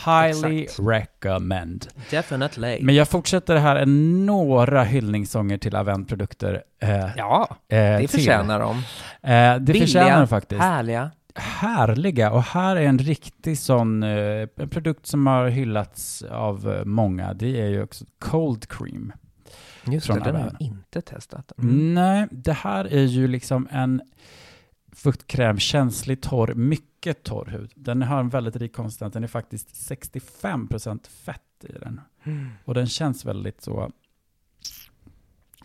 highly 0.05 0.63
Exakt. 0.63 0.79
recommend. 0.87 1.87
Definitely. 2.11 2.79
Men 2.81 2.95
jag 2.95 3.07
fortsätter 3.07 3.55
här 3.55 3.75
en 3.75 4.25
några 4.25 4.83
hyllningssånger 4.83 5.57
till 5.57 5.75
Avent-produkter. 5.75 6.63
Eh, 6.79 7.09
ja, 7.17 7.47
eh, 7.67 7.77
det 7.77 8.11
förtjänar 8.11 8.59
de. 8.59 8.77
Eh, 8.77 8.83
det 9.21 9.59
Billiga, 9.59 9.85
förtjänar 9.85 10.19
de 10.19 10.27
faktiskt. 10.27 10.61
Härliga. 10.61 11.11
Härliga. 11.35 12.31
Och 12.31 12.43
här 12.43 12.75
är 12.75 12.85
en 12.85 12.99
riktig 12.99 13.57
sån 13.57 14.03
eh, 14.03 14.47
en 14.55 14.69
produkt 14.69 15.05
som 15.05 15.27
har 15.27 15.47
hyllats 15.47 16.23
av 16.23 16.81
många. 16.85 17.33
Det 17.33 17.61
är 17.61 17.67
ju 17.67 17.83
också 17.83 18.05
Cold 18.19 18.67
Cream. 18.67 19.13
Just 19.91 20.07
det, 20.07 20.19
den 20.19 20.35
har 20.35 20.41
jag 20.41 20.61
inte 20.61 21.01
testat. 21.01 21.51
Nej, 21.57 22.27
det 22.31 22.53
här 22.53 22.85
är 22.85 23.03
ju 23.03 23.27
liksom 23.27 23.67
en 23.71 24.01
fuktkräm, 24.91 25.59
känslig, 25.59 26.21
torr, 26.21 26.53
mycket 26.53 27.23
torr 27.23 27.45
hud. 27.45 27.71
Den 27.75 28.01
har 28.01 28.19
en 28.19 28.29
väldigt 28.29 28.55
rik 28.55 28.73
konsistens. 28.73 29.13
Den 29.13 29.23
är 29.23 29.27
faktiskt 29.27 29.91
65% 29.91 31.07
fett 31.07 31.41
i 31.63 31.71
den. 31.71 32.01
Mm. 32.23 32.49
Och 32.65 32.73
den 32.73 32.87
känns 32.87 33.25
väldigt 33.25 33.61
så 33.61 33.91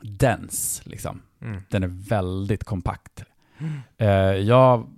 dens, 0.02 0.82
liksom. 0.84 1.20
Mm. 1.40 1.62
Den 1.68 1.82
är 1.82 2.08
väldigt 2.08 2.64
kompakt. 2.64 3.24
Eh, 3.96 4.08
jag 4.36 4.90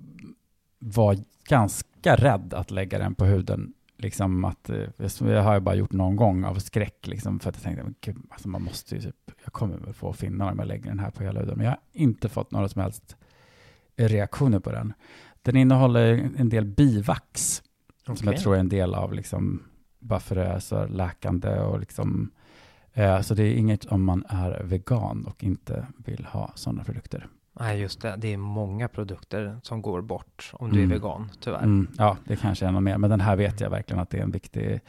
var 0.78 1.18
ganska 1.48 2.16
rädd 2.16 2.54
att 2.54 2.70
lägga 2.70 2.98
den 2.98 3.14
på 3.14 3.24
huden. 3.24 3.72
Liksom 3.96 4.44
att, 4.44 4.70
eh, 4.70 4.88
det 5.18 5.40
har 5.40 5.52
jag 5.52 5.62
bara 5.62 5.74
gjort 5.74 5.92
någon 5.92 6.16
gång 6.16 6.44
av 6.44 6.54
skräck, 6.54 7.06
liksom, 7.06 7.40
för 7.40 7.48
att 7.48 7.56
jag 7.56 7.62
tänkte, 7.62 7.82
men 7.82 7.94
gud, 8.00 8.16
alltså 8.30 8.48
man 8.48 8.62
måste 8.62 8.94
ju 8.94 9.00
typ, 9.00 9.30
jag 9.44 9.52
kommer 9.52 9.76
väl 9.76 9.94
få 9.94 10.12
finnar 10.12 10.52
om 10.52 10.58
jag 10.58 10.68
lägger 10.68 10.90
den 10.90 10.98
här 10.98 11.10
på 11.10 11.22
hela 11.22 11.40
huden. 11.40 11.54
Men 11.56 11.64
jag 11.64 11.72
har 11.72 11.80
inte 11.92 12.28
fått 12.28 12.50
några 12.50 12.68
som 12.68 12.82
helst 12.82 13.16
reaktioner 13.96 14.60
på 14.60 14.72
den. 14.72 14.92
Den 15.42 15.56
innehåller 15.56 16.30
en 16.36 16.48
del 16.48 16.64
bivax, 16.64 17.62
som 18.04 18.16
jag 18.22 18.40
tror 18.40 18.54
är 18.54 18.60
en 18.60 18.68
del 18.68 18.94
av 18.94 19.12
liksom, 19.12 19.62
varför 19.98 20.34
det 20.34 20.44
är 20.44 20.58
så 20.58 20.86
läkande 20.86 21.60
och 21.60 21.80
liksom, 21.80 22.30
eh, 22.92 23.20
så 23.20 23.34
det 23.34 23.42
är 23.42 23.54
inget 23.54 23.84
om 23.84 24.04
man 24.04 24.24
är 24.28 24.62
vegan 24.64 25.24
och 25.26 25.44
inte 25.44 25.86
vill 25.96 26.24
ha 26.24 26.52
sådana 26.54 26.84
produkter. 26.84 27.28
Nej, 27.60 27.80
just 27.80 28.00
det. 28.00 28.14
Det 28.18 28.32
är 28.32 28.36
många 28.36 28.88
produkter 28.88 29.58
som 29.62 29.82
går 29.82 30.02
bort 30.02 30.50
om 30.52 30.70
du 30.72 30.78
Mm. 30.78 30.90
är 30.90 30.94
vegan, 30.94 31.30
tyvärr. 31.40 31.62
Mm, 31.62 31.88
ja, 31.98 32.16
det 32.24 32.36
kanske 32.36 32.66
är 32.66 32.72
något 32.72 32.82
mer, 32.82 32.98
men 32.98 33.10
den 33.10 33.20
här 33.20 33.36
vet 33.36 33.60
jag 33.60 33.70
verkligen 33.70 34.00
att 34.02 34.10
det 34.10 34.18
är 34.18 34.22
en 34.22 34.30
viktig... 34.30 34.80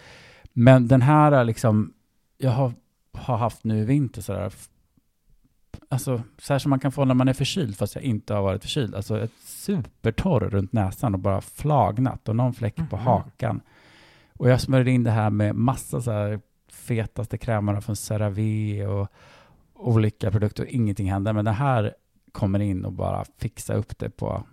Men 0.54 0.88
den 0.88 1.02
här 1.02 1.32
är 1.32 1.44
liksom, 1.44 1.94
jag 2.38 2.52
har, 2.52 2.74
har 3.14 3.38
haft 3.38 3.64
nu 3.64 3.78
i 3.80 3.86
vinter 3.86 4.22
sådär, 4.22 4.46
f- 4.48 4.70
alltså 5.90 6.22
så 6.38 6.54
här 6.54 6.60
som 6.60 6.70
man 6.70 6.80
kan 6.80 6.92
få 6.92 7.06
när 7.06 7.14
man 7.14 7.28
är 7.28 7.34
förkyld 7.34 7.78
fast 7.78 7.96
jag 7.96 8.04
inte 8.04 8.34
har 8.34 8.42
varit 8.42 8.62
förkyld. 8.62 8.96
Alltså 8.96 9.20
ett 9.24 9.32
supertorr 9.44 10.40
runt 10.50 10.74
näsan 10.74 11.14
och 11.14 11.20
bara 11.20 11.42
flagnat 11.42 12.30
och 12.30 12.36
någon 12.36 12.54
fläck 12.54 12.76
på 12.76 12.96
Mhm. 12.96 13.06
hakan. 13.06 13.62
Och 14.38 14.50
jag 14.50 14.62
smörjde 14.62 14.92
in 14.92 15.04
det 15.04 15.12
här 15.12 15.30
med 15.30 15.56
massa 15.56 16.02
så 16.02 16.12
här 16.12 16.40
fetaste 16.72 17.38
krämarna 17.38 17.82
från 17.82 17.96
CeraVe 17.96 18.88
och 18.88 19.08
olika 19.74 20.32
produkter 20.32 20.64
och 20.64 20.70
ingenting 20.70 21.12
hände. 21.12 21.34
Men 21.34 21.46
det 21.46 21.52
här 21.52 21.94
kommer 22.36 22.60
in 22.60 22.86
och 22.86 22.94
bara 22.94 23.26
fixar 23.38 23.76
upp 23.76 23.98
det 23.98 24.10
på 24.10 24.44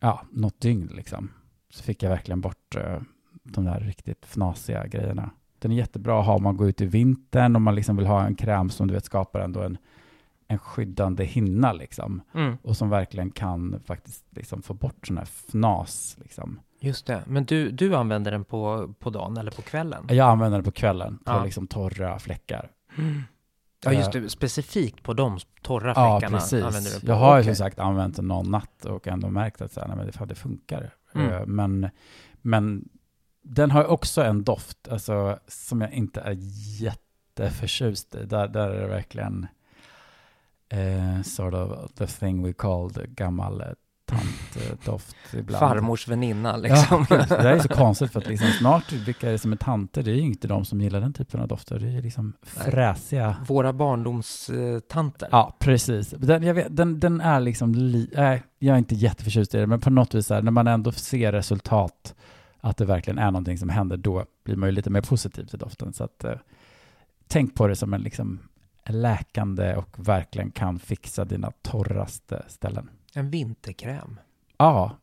ja, 0.00 0.22
något 0.30 0.60
dygn 0.60 0.90
liksom. 0.94 1.30
Så 1.70 1.82
fick 1.82 2.02
jag 2.02 2.10
verkligen 2.10 2.40
bort 2.40 2.76
eh, 2.76 3.00
de 3.42 3.64
där 3.64 3.80
riktigt 3.80 4.26
fnasiga 4.26 4.86
grejerna. 4.86 5.30
Den 5.58 5.72
är 5.72 5.76
jättebra 5.76 6.20
att 6.20 6.26
ha 6.26 6.34
om 6.34 6.42
man 6.42 6.56
går 6.56 6.68
ut 6.68 6.80
i 6.80 6.86
vintern, 6.86 7.56
om 7.56 7.62
man 7.62 7.74
liksom 7.74 7.96
vill 7.96 8.06
ha 8.06 8.26
en 8.26 8.34
kräm 8.34 8.70
som 8.70 8.86
du 8.88 8.94
vet 8.94 9.04
skapar 9.04 9.40
ändå 9.40 9.62
en, 9.62 9.78
en 10.48 10.58
skyddande 10.58 11.24
hinna 11.24 11.72
liksom. 11.72 12.20
Mm, 12.34 12.56
Och 12.62 12.76
som 12.76 12.88
verkligen 12.90 13.30
kan 13.30 13.80
faktiskt 13.84 14.24
liksom 14.30 14.62
få 14.62 14.74
bort 14.74 15.06
sån 15.06 15.16
här 15.18 15.24
fnas 15.24 16.16
liksom. 16.20 16.60
just 16.80 17.06
det. 17.06 17.22
Men 17.26 17.44
du, 17.44 17.70
du 17.70 17.94
använder 17.96 18.30
den 18.30 18.44
på, 18.44 18.94
på 18.98 19.10
dagen 19.10 19.36
eller 19.36 19.50
på 19.50 19.62
kvällen? 19.62 20.04
Jag 20.08 20.28
använder 20.28 20.58
den 20.58 20.64
på 20.64 20.70
kvällen 20.70 21.18
på 21.24 21.32
Ja. 21.32 21.44
liksom 21.44 21.66
torra 21.66 22.18
fläckar. 22.18 22.70
Ja, 23.84 23.92
just 23.92 24.12
det. 24.12 24.30
Specifikt 24.30 25.02
på 25.02 25.14
de 25.14 25.38
torra 25.62 25.92
Ja, 25.96 26.20
fläckarna 26.20 26.38
använder 26.38 26.70
precis. 26.90 27.02
Jag 27.02 27.14
har 27.14 27.36
ju 27.36 27.42
Okej. 27.42 27.54
som 27.54 27.64
sagt 27.64 27.78
använt 27.78 28.16
den 28.16 28.28
någon 28.28 28.50
natt 28.50 28.84
och 28.84 29.08
ändå 29.08 29.28
märkt 29.28 29.60
att 29.60 29.72
så 29.72 29.80
här, 29.80 29.88
nej, 29.88 29.96
men 29.96 30.06
det, 30.06 30.12
fan, 30.12 30.28
det 30.28 30.34
funkar. 30.34 30.94
Mm. 31.14 31.32
Eh, 31.32 31.46
Men, 31.46 31.88
men 32.42 32.88
den 33.42 33.70
har 33.70 33.84
också 33.86 34.22
en 34.22 34.44
doft 34.44 34.88
alltså, 34.88 35.38
som 35.48 35.80
jag 35.80 35.92
inte 35.92 36.20
är 36.20 36.36
jätteförtjust 36.82 38.14
i. 38.14 38.24
Där, 38.24 38.48
där 38.48 38.70
är 38.70 38.80
det 38.80 38.88
verkligen 38.88 39.46
eh, 40.68 41.22
sort 41.22 41.54
of 41.54 41.92
the 41.92 42.06
thing 42.06 42.42
we 42.42 42.52
called 42.52 43.16
gammal 43.16 43.60
eh, 43.60 43.66
tantdoft 44.06 45.16
ibland. 45.32 45.60
Farmors 45.60 46.08
väninna 46.08 46.56
liksom. 46.56 47.06
Ja, 47.10 47.16
det 47.16 47.26
där 47.26 47.52
är 47.52 47.58
så 47.58 47.68
konstigt 47.74 48.12
för 48.12 48.20
att 48.20 48.28
liksom 48.28 48.48
snart, 48.58 48.92
vilka 48.92 49.28
är 49.28 49.32
det 49.32 49.38
som 49.38 49.52
är 49.52 49.56
tanter? 49.56 50.02
Det 50.02 50.10
är 50.10 50.14
ju 50.14 50.20
inte 50.20 50.48
de 50.48 50.64
som 50.64 50.80
gillar 50.80 51.00
den 51.00 51.12
typen 51.12 51.40
av 51.40 51.48
dofter. 51.48 51.78
Det 51.78 51.86
är 51.86 51.90
ju 51.90 52.02
liksom 52.02 52.32
fräsiga. 52.42 53.36
Våra 53.46 53.72
barndomstanter. 53.72 55.28
Ja, 55.32 55.56
precis. 55.58 56.10
Den, 56.10 56.54
vet, 56.54 56.76
den, 56.76 57.00
den 57.00 57.20
är 57.20 57.40
liksom, 57.40 57.74
li, 57.74 58.10
nej, 58.12 58.42
jag 58.58 58.74
är 58.74 58.78
inte 58.78 58.94
jätteförtjust 58.94 59.54
i 59.54 59.58
det, 59.58 59.66
men 59.66 59.80
på 59.80 59.90
något 59.90 60.14
vis, 60.14 60.30
här, 60.30 60.42
när 60.42 60.50
man 60.50 60.66
ändå 60.66 60.92
ser 60.92 61.32
resultat, 61.32 62.14
att 62.60 62.76
det 62.76 62.84
verkligen 62.84 63.18
är 63.18 63.30
någonting 63.30 63.58
som 63.58 63.68
händer, 63.68 63.96
då 63.96 64.24
blir 64.44 64.56
man 64.56 64.68
ju 64.68 64.72
lite 64.72 64.90
mer 64.90 65.00
positiv 65.00 65.44
till 65.44 65.58
doften. 65.58 65.92
Så 65.92 66.04
att, 66.04 66.24
eh, 66.24 66.34
tänk 67.28 67.54
på 67.54 67.66
det 67.66 67.76
som 67.76 67.94
en 67.94 68.00
liksom 68.00 68.38
läkande 68.86 69.74
och 69.74 70.08
verkligen 70.08 70.50
kan 70.50 70.78
fixa 70.78 71.24
dina 71.24 71.52
torraste 71.62 72.42
ställen. 72.48 72.88
En 73.14 73.30
vinterkräm. 73.30 74.20
Ja, 74.56 74.96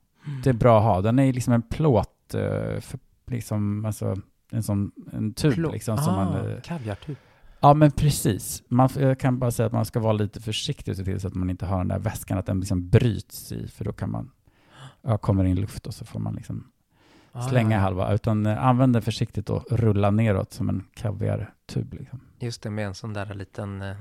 det 0.43 0.50
är 0.50 0.54
bra 0.54 0.78
att 0.78 0.84
ha. 0.84 1.02
Den 1.02 1.19
är 1.19 1.34
liksom 1.34 1.54
en 1.54 1.62
plåt, 1.62 2.34
eh, 2.34 2.80
för, 2.80 3.00
liksom, 3.28 3.86
alltså, 3.86 4.15
en 4.52 4.63
sån 4.63 4.91
en 5.12 5.34
tub 5.34 5.54
Plå- 5.54 5.71
liksom. 5.71 5.97
Som 5.97 6.13
ah, 6.13 6.26
man, 6.26 6.50
eh, 6.52 6.62
kaviartub. 6.62 7.15
Ja, 7.60 7.74
men 7.74 7.91
precis. 7.91 8.63
Man, 8.67 8.89
jag 8.97 9.19
kan 9.19 9.39
bara 9.39 9.52
säga 9.52 9.67
att 9.67 9.74
man 9.74 9.86
ska 9.86 10.00
vara 10.00 10.13
lite 10.13 10.41
försiktig 10.41 10.91
och 10.91 10.97
se 10.97 11.04
till 11.04 11.19
så 11.19 11.28
att 11.28 11.36
man 11.36 11.50
inte 11.50 11.65
har 11.65 11.78
den 11.78 11.88
där 11.88 12.00
väskan, 12.00 12.38
att 12.38 12.45
den 12.45 12.60
liksom 12.60 12.89
bryts 12.89 13.52
i, 13.52 13.67
för 13.67 13.86
då 13.86 13.93
kan 13.93 14.12
man, 14.12 14.32
ja, 15.02 15.17
kommer 15.17 15.43
in 15.45 15.56
luft 15.62 15.88
och 15.88 15.93
så 15.93 16.06
får 16.06 16.19
man 16.19 16.36
liksom 16.36 16.71
Ah, 17.34 17.41
slänga 17.41 17.76
ja. 17.76 17.82
halva. 17.82 18.13
Utan 18.13 18.45
eh, 18.45 18.65
använd 18.65 18.93
den 18.93 19.02
försiktigt 19.02 19.50
och 19.50 19.65
rulla 19.71 20.12
neråt 20.12 20.54
som 20.54 20.69
en 20.69 20.84
kaviartub. 20.93 21.93
Liksom. 21.93 22.19
Just 22.39 22.62
det, 22.62 22.69
med 22.69 22.88
en 22.88 22.95
sån 22.95 23.13
där 23.13 23.34
liten 23.34 23.82
eh, 23.82 23.95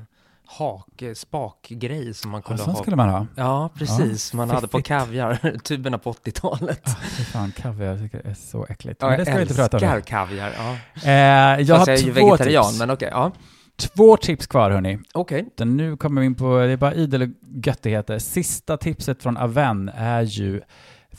hak, 0.58 1.02
eh, 1.02 1.14
spakgrej 1.14 2.14
som 2.14 2.30
man 2.30 2.38
Ja, 2.44 2.48
kunde 2.48 2.62
sån 2.62 2.74
ha. 2.74 2.80
skulle 2.82 2.96
man 2.96 3.08
ha. 3.08 3.26
Ja, 3.36 3.70
precis. 3.74 4.32
man 4.34 4.50
hade 4.50 4.68
på 4.68 4.82
kaviar, 4.82 5.58
tuberna 5.64 5.98
på 5.98 6.12
80-talet. 6.12 6.80
Ah, 6.84 6.94
fy 7.16 7.24
fan, 7.24 7.52
kaviar 7.52 7.86
jag 7.90 7.98
tycker 7.98 8.22
det 8.22 8.28
är 8.30 8.34
så 8.34 8.66
äckligt. 8.68 9.02
Ja, 9.02 9.08
Men 9.08 9.18
det 9.18 9.24
ska 9.24 9.34
vi 9.36 9.42
inte 9.42 9.54
prata 9.54 9.76
om. 9.76 9.82
älskar 9.82 10.00
kaviar. 10.00 10.52
Ja. 10.56 10.76
Eh, 11.10 11.60
jag 11.60 11.66
Fast 11.78 11.88
har 11.88 11.92
jag 11.92 11.98
är 12.00 12.04
ju 12.04 12.10
vegetarian, 12.10 12.64
tips. 12.64 12.78
men 12.78 12.90
okej. 12.90 13.08
ja. 13.12 13.32
Två 13.76 14.16
tips 14.16 14.46
kvar 14.46 14.70
hörni. 14.70 14.98
Okej. 15.14 15.48
Den 15.56 15.76
nu 15.76 15.96
kommer 15.96 16.20
vi 16.20 16.26
in 16.26 16.34
på, 16.34 16.58
det 16.58 16.72
är 16.72 16.76
bara 16.76 16.94
idel 16.94 17.32
göttigheter. 17.64 18.18
Sista 18.18 18.76
tipset 18.76 19.22
från 19.22 19.36
Aven 19.36 19.88
är 19.94 20.22
ju 20.22 20.60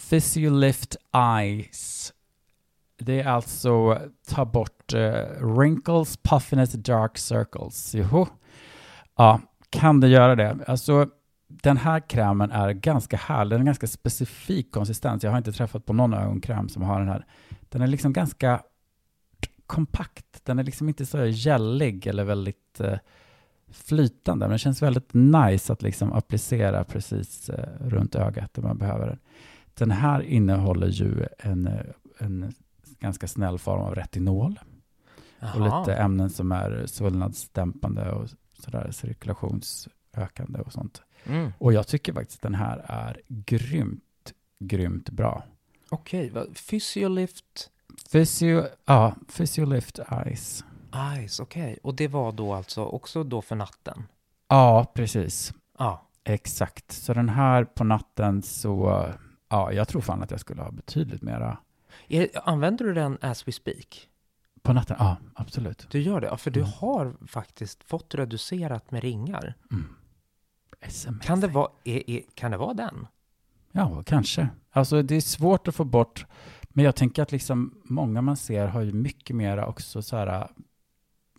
Physiolift 0.10 0.96
Eyes 1.40 2.14
Det 3.00 3.22
är 3.22 3.28
alltså 3.28 4.00
ta 4.30 4.46
bort 4.46 4.94
uh, 4.94 5.12
wrinkles, 5.58 6.18
puffiness, 6.18 6.72
dark 6.72 7.18
circles. 7.18 7.92
Jo. 7.96 8.28
Ja, 9.22 9.40
kan 9.70 10.00
det 10.00 10.08
göra 10.08 10.36
det? 10.36 10.58
Alltså, 10.68 11.10
den 11.48 11.78
här 11.78 12.00
krämen 12.00 12.52
är 12.52 12.72
ganska 12.72 13.18
härlig. 13.18 13.52
Den 13.52 13.62
är 13.62 13.66
ganska 13.66 13.88
specifik 13.88 14.72
konsistens. 14.72 15.24
Jag 15.24 15.32
har 15.32 15.38
inte 15.38 15.52
träffat 15.52 15.86
på 15.86 15.94
någon 15.94 16.14
ögonkräm 16.14 16.70
som 16.70 16.84
har 16.84 17.00
den 17.00 17.10
här. 17.10 17.26
Den 17.70 17.82
är 17.82 17.88
liksom 17.88 18.14
ganska 18.14 18.62
kompakt. 19.68 20.46
Den 20.46 20.60
är 20.60 20.64
liksom 20.64 20.88
inte 20.88 21.06
så 21.06 21.26
gällig 21.26 22.08
eller 22.08 22.24
väldigt 22.24 22.82
uh, 22.82 22.96
flytande. 23.72 24.46
Men 24.46 24.52
det 24.52 24.60
känns 24.60 24.82
väldigt 24.82 25.14
nice 25.14 25.74
att 25.74 25.82
liksom 25.82 26.14
applicera 26.14 26.84
precis 26.84 27.50
uh, 27.50 27.56
runt 27.88 28.16
ögat 28.16 28.54
där 28.54 28.62
man 28.62 28.78
behöver 28.78 29.08
den. 29.08 29.20
Den 29.74 29.92
här 29.92 30.22
innehåller 30.22 30.88
ju 30.88 31.26
en, 31.40 31.70
en 32.18 32.54
ganska 33.00 33.28
snäll 33.28 33.60
form 33.60 33.82
av 33.82 33.96
retinol. 33.96 34.60
Jaha. 35.40 35.54
Och 35.56 35.62
lite 35.62 36.02
ämnen 36.02 36.30
som 36.30 36.52
är 36.52 36.84
svullnadsdämpande 36.86 38.12
och 38.12 38.30
sådär 38.64 38.92
cirkulationsökande 38.92 40.60
och 40.60 40.74
sånt. 40.74 41.02
Mm. 41.26 41.54
Och 41.58 41.74
jag 41.74 41.88
tycker 41.88 42.14
faktiskt 42.14 42.38
att 42.40 42.44
den 42.44 42.56
här 42.56 42.86
är 42.88 43.22
grymt, 43.28 44.34
grymt 44.60 45.10
bra. 45.10 45.44
Okej, 45.90 46.30
vad- 46.30 46.56
Physiolift 46.70 47.72
Physio, 48.12 48.64
ja, 48.86 49.16
Physiolift 49.38 50.00
Eyes. 50.12 50.64
Eyes, 51.16 51.40
okej. 51.40 51.78
Och 51.84 51.96
det 51.96 52.08
var 52.08 52.32
då 52.32 52.54
alltså 52.54 52.84
också 52.86 53.24
då 53.24 53.42
för 53.42 53.56
natten? 53.56 54.04
Ja, 54.48 54.92
precis. 54.94 55.54
Ja. 55.78 56.08
Exakt. 56.24 56.92
Så 56.92 57.14
den 57.14 57.30
här 57.30 57.64
på 57.64 57.84
natten 57.84 58.42
så, 58.42 59.06
ja, 59.50 59.72
jag 59.74 59.88
tror 59.88 60.02
fan 60.02 60.24
att 60.24 60.32
jag 60.32 60.40
skulle 60.40 60.62
ha 60.62 60.72
betydligt 60.72 61.22
mera 61.22 61.58
Är, 62.08 62.28
använder 62.50 62.86
du 62.86 62.94
den 62.94 63.18
as 63.22 63.48
we 63.48 63.52
speak? 63.52 64.08
På 64.64 64.74
natten. 64.74 64.96
Ja, 65.00 65.18
absolut. 65.36 65.88
Du 65.92 66.02
gör 66.02 66.22
det? 66.22 66.28
Ja, 66.28 66.38
för 66.38 66.52
du 66.52 66.60
Mm. 66.60 66.72
har 66.80 67.14
faktiskt 67.28 67.84
fått 67.84 68.16
reducerat 68.16 68.92
med 68.92 69.02
ringar. 69.04 69.54
Mm. 69.72 69.86
SMS. 70.82 71.26
Kan 71.26 71.40
det 71.40 71.48
vara, 71.48 71.72
är, 71.84 72.10
är, 72.10 72.22
kan 72.36 72.52
det 72.52 72.58
vara 72.58 72.74
den? 72.74 73.08
Ja, 73.72 74.04
kanske. 74.06 74.50
Alltså 74.72 75.02
det 75.02 75.16
är 75.16 75.22
svårt 75.22 75.68
att 75.68 75.76
få 75.76 75.84
bort, 75.84 76.26
men 76.70 76.86
jag 76.86 76.96
tänker 76.96 77.22
att 77.24 77.32
liksom 77.32 77.82
många 77.84 78.22
man 78.22 78.38
ser 78.38 78.68
har 78.68 78.82
ju 78.82 78.94
mycket 78.94 79.36
mera 79.36 79.68
också 79.68 80.02
så 80.02 80.16
här, 80.18 80.48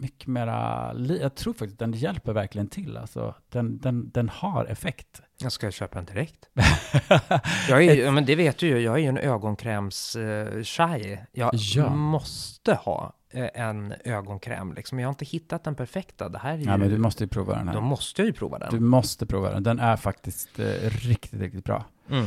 mycket 0.03 0.27
mera, 0.27 0.93
jag 1.21 1.35
tror 1.35 1.53
faktiskt 1.55 1.79
den 1.79 1.93
hjälper 1.93 2.33
verkligen 2.33 2.69
till. 2.69 2.97
Alltså 2.97 3.35
den, 3.49 3.79
den, 3.79 4.11
den 4.11 4.29
har 4.29 4.65
effekt. 4.65 5.21
Jag 5.39 5.53
ska 5.53 5.71
köpa 5.71 5.95
den 5.95 6.05
direkt. 6.05 6.49
Jag 7.69 7.85
är, 7.85 7.95
ju- 7.95 8.11
men 8.11 8.25
det 8.25 8.35
vet 8.37 8.59
du 8.59 8.67
ju, 8.67 8.79
jag 8.79 8.95
är 8.95 8.99
ju 8.99 9.07
en 9.09 9.19
ögonkräms-shy. 9.19 11.19
Jag 11.33 11.51
Ja. 11.55 11.95
måste 11.95 12.75
ha 12.75 13.13
eh, 13.31 13.49
en 13.55 13.95
ögonkräm 14.05 14.73
liksom. 14.75 14.99
Jag 14.99 15.09
har 15.09 15.13
inte 15.13 15.25
hittat 15.25 15.65
den 15.65 15.75
perfekta. 15.75 16.29
Det 16.29 16.39
här 16.39 16.53
är 16.53 16.57
ju, 16.59 16.65
Ja, 16.65 16.77
men 16.77 16.89
du 16.89 16.99
måste 16.99 17.25
ju 17.25 17.29
prova 17.29 17.55
den 17.55 17.67
då 17.67 17.73
här. 17.73 17.81
måste 17.81 18.23
jag 18.23 18.27
ju 18.27 18.33
prova 18.33 18.59
Du 18.59 18.67
den. 18.79 18.87
måste 18.87 19.27
prova 19.27 19.51
den. 19.51 19.63
Den 19.63 19.79
är 19.79 19.97
faktiskt 19.97 20.59
eh, 20.59 20.65
riktigt, 20.91 21.41
riktigt 21.41 21.65
bra. 21.65 21.85
Mm. 22.11 22.27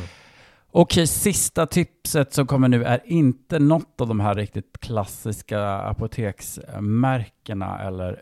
Okej, 0.78 1.08
sista 1.08 1.66
tipset 1.66 2.34
som 2.34 2.48
kommer 2.48 2.68
nu 2.68 2.84
är 2.84 3.02
inte 3.06 3.60
något 3.60 4.02
av 4.02 4.08
de 4.08 4.20
här 4.20 4.36
riktigt 4.36 4.78
klassiska 4.80 5.62
apoteksmärkena 5.78 7.80
eller 7.80 8.10
eh, 8.14 8.20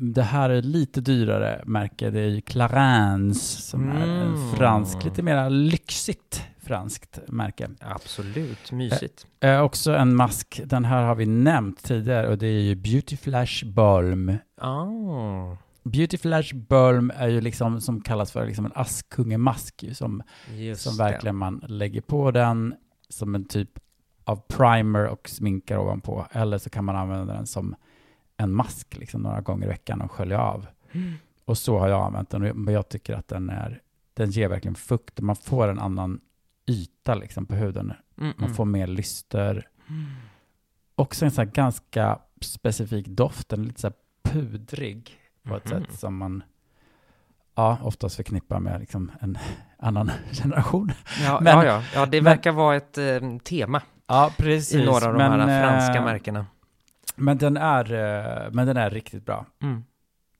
det 0.00 0.22
här 0.22 0.50
är 0.50 0.62
lite 0.62 1.00
dyrare 1.00 1.62
märke. 1.66 2.10
Det 2.10 2.20
är 2.20 2.28
ju 2.28 2.40
Clarins 2.40 3.66
som 3.68 3.88
är 3.88 4.06
en 4.06 4.34
Mm. 4.34 4.52
fransk, 4.56 5.04
lite 5.04 5.22
mer 5.22 5.50
lyxigt 5.50 6.42
franskt 6.62 7.18
märke. 7.28 7.68
Absolut, 7.80 8.72
mysigt. 8.72 9.26
Eh, 9.40 9.60
också 9.60 9.92
en 9.92 10.16
mask, 10.16 10.60
den 10.64 10.84
här 10.84 11.02
har 11.02 11.14
vi 11.14 11.26
nämnt 11.26 11.84
tidigare 11.84 12.28
och 12.28 12.38
det 12.38 12.46
är 12.46 12.60
ju 12.60 12.74
Beauty 12.74 13.16
Flash 13.16 13.64
Balm. 13.66 14.36
Ah, 14.60 15.56
Beauty 15.82 16.18
Flash 16.18 16.54
Balm 16.54 17.12
är 17.16 17.28
ju 17.28 17.40
liksom 17.40 17.80
som 17.80 18.00
kallas 18.00 18.32
för 18.32 18.46
liksom 18.46 18.64
en 18.64 18.72
askungemask 18.74 19.84
som 19.92 20.22
just 20.56 20.82
som 20.82 20.96
det. 20.96 21.02
verkligen 21.02 21.36
man 21.36 21.64
lägger 21.68 22.00
på 22.00 22.30
den 22.30 22.74
som 23.08 23.34
en 23.34 23.44
typ 23.44 23.78
av 24.24 24.36
primer 24.48 25.06
och 25.06 25.28
sminkar 25.28 25.78
ovanpå. 25.78 26.26
Eller 26.32 26.58
så 26.58 26.70
kan 26.70 26.84
man 26.84 26.96
använda 26.96 27.34
den 27.34 27.46
som 27.46 27.74
en 28.36 28.54
mask 28.54 28.96
liksom 28.96 29.22
några 29.22 29.40
gånger 29.40 29.66
i 29.66 29.68
veckan 29.68 30.00
och 30.00 30.10
skölja 30.10 30.40
av. 30.40 30.66
Mm. 30.92 31.14
Och 31.44 31.58
så 31.58 31.78
har 31.78 31.88
jag 31.88 32.06
använt 32.06 32.30
den. 32.30 32.42
Men 32.42 32.74
jag 32.74 32.88
tycker 32.88 33.14
att 33.14 33.28
den, 33.28 33.50
är, 33.50 33.82
den 34.14 34.30
ger 34.30 34.48
verkligen 34.48 34.74
fukt 34.74 35.18
och 35.18 35.24
man 35.24 35.36
får 35.36 35.68
en 35.68 35.78
annan 35.78 36.20
yta 36.66 37.14
liksom 37.14 37.46
på 37.46 37.54
huden. 37.54 37.92
Mm, 38.18 38.32
Man 38.36 38.44
mm. 38.44 38.54
får 38.54 38.64
mer 38.64 38.86
lyster. 38.86 39.68
Mm. 39.88 40.04
Också 40.94 41.24
en 41.24 41.30
sån 41.30 41.44
här 41.46 41.52
ganska 41.52 42.18
specifik 42.40 43.06
doft. 43.08 43.48
Den 43.48 43.60
är 43.60 43.64
lite 43.64 43.80
så 43.80 43.92
pudrig 44.22 45.16
på 45.48 45.56
ett 45.56 45.70
Mhm. 45.70 45.84
sätt 45.84 45.98
som 45.98 46.16
man 46.16 46.42
ja, 47.54 47.78
oftast 47.82 48.16
förknippar 48.16 48.60
med 48.60 48.80
liksom 48.80 49.10
en 49.20 49.38
annan 49.78 50.10
generation. 50.42 50.92
Ja, 51.24 51.38
Men- 51.42 51.56
ja, 51.56 51.64
ja, 51.64 51.82
ja, 51.94 52.06
det 52.06 52.22
men- 52.22 52.24
verkar 52.32 52.52
vara 52.52 52.76
ett 52.76 52.98
eh, 52.98 53.38
tema 53.44 53.82
Ja, 54.06 54.30
precis. 54.38 54.74
i 54.74 54.84
några 54.84 55.06
av 55.06 55.12
de 55.12 55.18
men, 55.18 55.48
här 55.48 55.62
franska 55.68 55.98
eh, 55.98 56.04
märkena. 56.04 56.46
Men 57.16 57.38
den 57.38 57.56
är, 57.56 57.92
eh, 57.92 58.50
men 58.52 58.66
den 58.66 58.76
är 58.76 58.90
riktigt 58.90 59.26
bra. 59.26 59.46
Mm. 59.62 59.84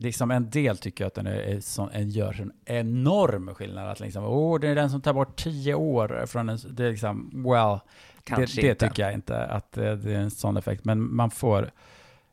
Liksom 0.00 0.30
en 0.30 0.50
del 0.50 0.78
tycker 0.78 1.04
jag 1.04 1.06
att 1.08 1.14
den 1.14 1.26
är, 1.26 1.32
är 1.40 1.60
sån, 1.60 1.90
en 1.92 2.10
gör 2.10 2.40
en 2.40 2.52
enorm 2.64 3.54
skillnad. 3.54 3.88
Att 3.88 4.00
liksom, 4.00 4.24
åh, 4.24 4.60
det 4.60 4.68
är 4.68 4.74
den 4.74 4.90
som 4.90 5.00
tar 5.00 5.12
bort 5.12 5.36
tio 5.36 5.74
år 5.74 6.24
från 6.26 6.48
en, 6.48 6.58
det 6.70 6.84
är 6.84 6.90
liksom, 6.90 7.42
well, 7.46 7.78
Kanske 8.24 8.60
det, 8.60 8.68
det 8.68 8.74
tycker 8.74 9.02
jag 9.02 9.12
inte 9.12 9.44
att 9.44 9.78
eh, 9.78 9.92
det 9.92 10.12
är 10.14 10.18
en 10.20 10.30
sån 10.30 10.56
effekt. 10.56 10.84
Men 10.84 11.14
man 11.16 11.30
får, 11.30 11.70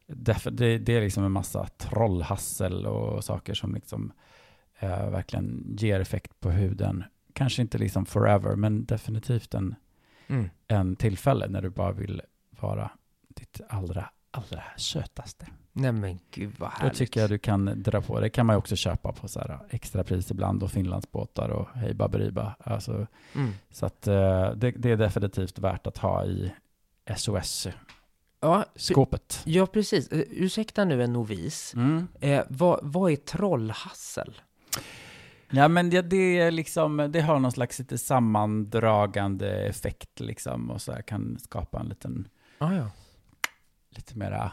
därför, 0.07 0.51
det, 0.51 0.77
det 0.77 0.93
är 0.97 1.01
liksom 1.01 1.23
en 1.23 1.31
massa 1.31 1.67
trollhassel 1.77 2.85
och 2.85 3.23
saker 3.23 3.53
som 3.53 3.73
liksom 3.75 4.11
eh, 4.79 5.09
verkligen 5.09 5.75
ger 5.79 5.99
effekt 5.99 6.39
på 6.39 6.49
huden. 6.51 7.03
Kanske 7.33 7.61
inte 7.61 7.77
liksom 7.77 8.05
forever, 8.05 8.55
men 8.55 8.85
definitivt 8.85 9.53
en, 9.53 9.75
Mm. 10.27 10.49
en 10.67 10.95
tillfälle 10.95 11.47
när 11.47 11.61
du 11.61 11.69
bara 11.69 11.91
vill 11.91 12.21
vara 12.59 12.91
ditt 13.27 13.61
allra, 13.69 14.09
allra 14.31 14.63
sötaste. 14.77 15.47
Nej 15.73 15.91
men 15.91 16.19
gud 16.31 16.53
vad 16.59 16.69
Då 16.69 16.75
härligt. 16.75 16.97
tycker 16.97 17.21
jag 17.21 17.29
du 17.29 17.37
kan 17.37 17.83
dra 17.83 18.01
på. 18.01 18.19
Det 18.19 18.29
kan 18.29 18.45
man 18.45 18.53
ju 18.53 18.57
också 18.57 18.75
köpa 18.75 19.11
på 19.13 19.27
så 19.27 19.39
här 19.39 19.59
extra 19.69 20.03
pris 20.03 20.31
ibland 20.31 20.63
och 20.63 20.71
Finlandsbåtar 20.71 21.49
och 21.49 21.67
hej 21.73 21.93
baberiba. 21.93 22.55
Alltså, 22.59 23.07
Mm. 23.35 23.51
så 23.69 23.85
att 23.85 24.07
eh, 24.07 24.49
det, 24.51 24.71
det 24.71 24.91
är 24.91 24.97
definitivt 24.97 25.59
värt 25.59 25.87
att 25.87 25.97
ha 25.97 26.25
i 26.25 26.51
SOS-skåpet. 27.15 27.75
Ja, 28.45 28.65
ja, 29.45 29.65
precis. 29.65 30.07
Eh, 30.07 30.23
ursäkta 30.29 30.85
nu 30.85 31.03
en 31.03 31.13
novis. 31.13 31.73
Mm. 31.75 32.07
Eh, 32.19 32.43
vad, 32.49 32.79
vad 32.83 33.11
är 33.11 33.15
trollhassel? 33.15 34.41
Ja, 35.49 35.67
men 35.67 35.89
det, 35.89 36.01
det, 36.01 36.39
är 36.39 36.51
liksom, 36.51 36.97
det 37.11 37.21
har 37.21 37.39
någon 37.39 37.51
slags 37.51 37.79
lite 37.79 37.97
sammandragande 37.97 39.67
effekt 39.67 40.19
liksom 40.19 40.69
och 40.71 40.81
så 40.81 40.91
här 40.91 41.01
kan 41.01 41.39
skapa 41.39 41.79
en 41.79 41.89
liten, 41.89 42.27
Ah, 42.57 42.73
ja. 42.73 42.91
lite 43.89 44.17
mera 44.17 44.51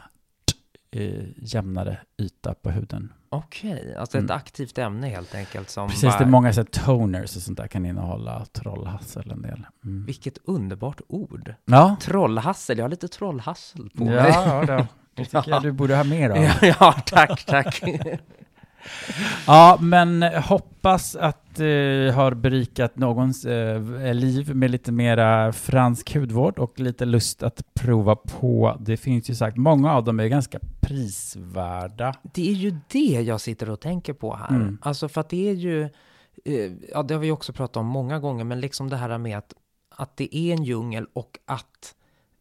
eh, 0.93 1.25
jämnare 1.37 1.99
yta 2.19 2.55
på 2.55 2.71
huden. 2.71 3.13
Okej, 3.29 3.95
alltså 3.97 4.19
ett 4.19 4.25
Mm. 4.25 4.37
aktivt 4.37 4.79
ämne 4.79 5.09
helt 5.09 5.35
enkelt 5.35 5.71
som 5.71 5.89
Precis, 5.89 6.03
bara... 6.05 6.19
det 6.19 6.25
är 6.25 6.29
många 6.29 6.53
så 6.53 6.65
toners 6.65 7.37
och 7.37 7.43
sånt 7.43 7.59
där 7.59 7.67
kan 7.67 7.87
innehålla 7.87 8.45
trollhassel 8.45 9.31
en 9.31 9.43
del. 9.43 9.67
Mm. 9.85 10.05
Vilket 10.07 10.39
underbart 10.45 11.01
ord. 11.09 11.55
Ja, 11.65 11.97
Trollhassel, 12.01 12.79
jag 12.79 12.85
har 12.85 12.91
lite 12.91 13.09
trollhassel 13.09 13.91
på 13.91 14.05
mig. 14.05 14.15
ja 14.31 14.65
då. 14.67 14.87
det 15.15 15.25
tycker 15.25 15.39
Ja. 15.39 15.45
jag 15.47 15.63
du 15.63 15.73
borde 15.73 15.97
ha 15.97 16.05
mer 16.05 16.31
av. 16.31 16.37
Ja, 16.37 16.55
ja, 16.81 16.93
tack, 17.07 17.45
tack. 17.47 17.83
Ja, 19.47 19.79
men 19.81 20.23
hoppas 20.23 21.17
att 21.17 21.61
eh, 21.61 22.15
har 22.15 22.35
berikat 22.35 22.97
någons 22.97 23.45
eh, 23.45 24.15
liv 24.15 24.57
med 24.57 24.71
lite 24.71 24.93
mera 24.93 25.53
fransk 25.53 26.15
hudvård 26.15 26.59
och 26.59 26.81
lite 26.81 27.05
lust 27.05 27.43
att 27.43 27.75
prova 27.75 28.17
på. 28.17 28.77
Det 28.81 28.97
finns 28.97 29.31
ju 29.31 29.35
sagt, 29.35 29.57
många 29.57 29.93
av 29.93 30.05
dem 30.05 30.21
är 30.21 30.27
ganska 30.27 30.59
prisvärda. 30.81 32.15
Det 32.23 32.51
är 32.51 32.55
ju 32.55 32.77
det 32.89 33.23
jag 33.23 33.41
sitter 33.41 33.71
och 33.71 33.81
tänker 33.81 34.13
på 34.13 34.37
här. 34.37 34.57
Mm. 34.57 34.79
Alltså 34.83 35.09
för 35.09 35.21
att 35.21 35.29
det 35.29 35.49
är 35.49 35.55
ju, 35.55 35.83
eh, 36.45 36.73
ja 36.93 37.03
det 37.03 37.15
har 37.15 37.21
vi 37.21 37.31
också 37.31 37.53
pratat 37.53 37.77
om 37.77 37.87
många 37.87 38.19
gånger, 38.19 38.45
men 38.45 38.61
liksom 38.61 38.89
det 38.89 38.97
här 38.97 39.19
med 39.19 39.39
att, 39.39 39.55
att 39.97 40.17
det 40.17 40.37
är 40.37 40.53
en 40.53 40.65
djungel 40.65 41.07
och 41.13 41.39
att 41.47 41.95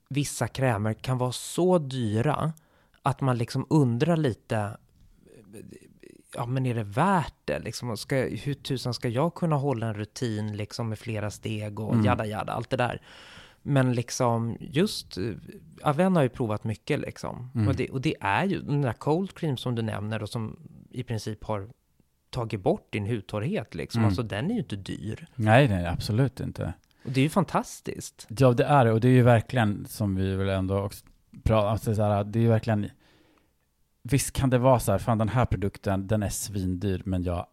vissa 0.10 0.48
krämer 0.48 0.94
kan 0.94 1.18
vara 1.18 1.32
så 1.32 1.78
dyra 1.78 2.54
att 3.02 3.22
man 3.22 3.38
liksom 3.38 3.66
undrar 3.70 4.18
lite, 4.18 4.58
eh, 4.58 4.70
ja 6.36 6.46
men 6.46 6.66
är 6.66 6.76
det 6.76 6.84
värt 6.84 7.34
det 7.46 7.60
liksom? 7.60 7.98
Ska, 7.98 8.16
hur 8.16 8.54
tusan 8.54 8.94
ska 8.94 9.10
jag 9.10 9.34
kunna 9.34 9.56
hålla 9.56 9.88
en 9.88 9.94
rutin 9.94 10.58
liksom 10.58 10.90
med 10.90 11.00
flera 11.00 11.32
steg 11.32 11.80
och 11.80 11.94
Mm. 11.94 12.06
jada 12.06 12.26
jada, 12.26 12.54
allt 12.54 12.70
det 12.70 12.78
där. 12.78 13.02
Men 13.64 13.94
liksom 13.94 14.58
just, 14.60 15.18
eh, 15.18 15.24
Aven 15.84 16.16
har 16.16 16.24
ju 16.24 16.30
provat 16.30 16.64
mycket 16.64 17.00
liksom. 17.00 17.52
Mm. 17.56 17.68
Och, 17.68 17.76
det, 17.76 17.90
och 17.90 18.02
det 18.02 18.16
är 18.20 18.46
ju 18.46 18.62
den 18.62 18.82
där 18.82 18.94
cold 18.94 19.34
cream 19.36 19.58
som 19.58 19.76
du 19.76 19.82
nämner 19.82 20.24
och 20.24 20.30
som 20.30 20.60
i 20.92 21.04
princip 21.04 21.44
har 21.44 21.70
tagit 22.30 22.60
bort 22.62 22.88
din 22.90 23.06
hudtorrhet 23.06 23.76
liksom. 23.76 24.00
Mm. 24.00 24.08
Alltså 24.08 24.24
den 24.24 24.46
är 24.52 24.54
ju 24.54 24.60
inte 24.60 24.76
dyr. 24.76 25.28
Nej, 25.36 25.68
nej, 25.68 25.86
absolut 25.88 26.40
inte. 26.40 26.74
Och 27.06 27.12
det 27.12 27.20
är 27.20 27.24
ju 27.24 27.30
fantastiskt. 27.30 28.28
Ja, 28.30 28.54
det 28.54 28.64
är 28.64 28.86
det. 28.86 28.92
Och 28.92 29.00
det 29.02 29.08
är 29.08 29.12
ju 29.12 29.22
verkligen, 29.24 29.86
som 29.90 30.16
vi 30.16 30.36
väl 30.36 30.50
ändå 30.50 30.80
också 30.80 31.06
pratar 31.44 31.70
alltså 31.70 31.96
så 31.96 32.02
här, 32.02 32.24
det 32.24 32.40
är 32.40 32.44
ju 32.44 32.50
verkligen, 32.50 32.90
visst 34.04 34.32
kan 34.34 34.50
det 34.50 34.58
vara 34.58 34.80
så 34.80 34.92
här, 34.92 35.00
fan 35.00 35.18
den 35.18 35.30
här 35.30 35.46
produkten, 35.46 36.08
den 36.08 36.24
är 36.24 36.30
svindyr, 36.30 37.02
men 37.06 37.24
jag 37.24 37.46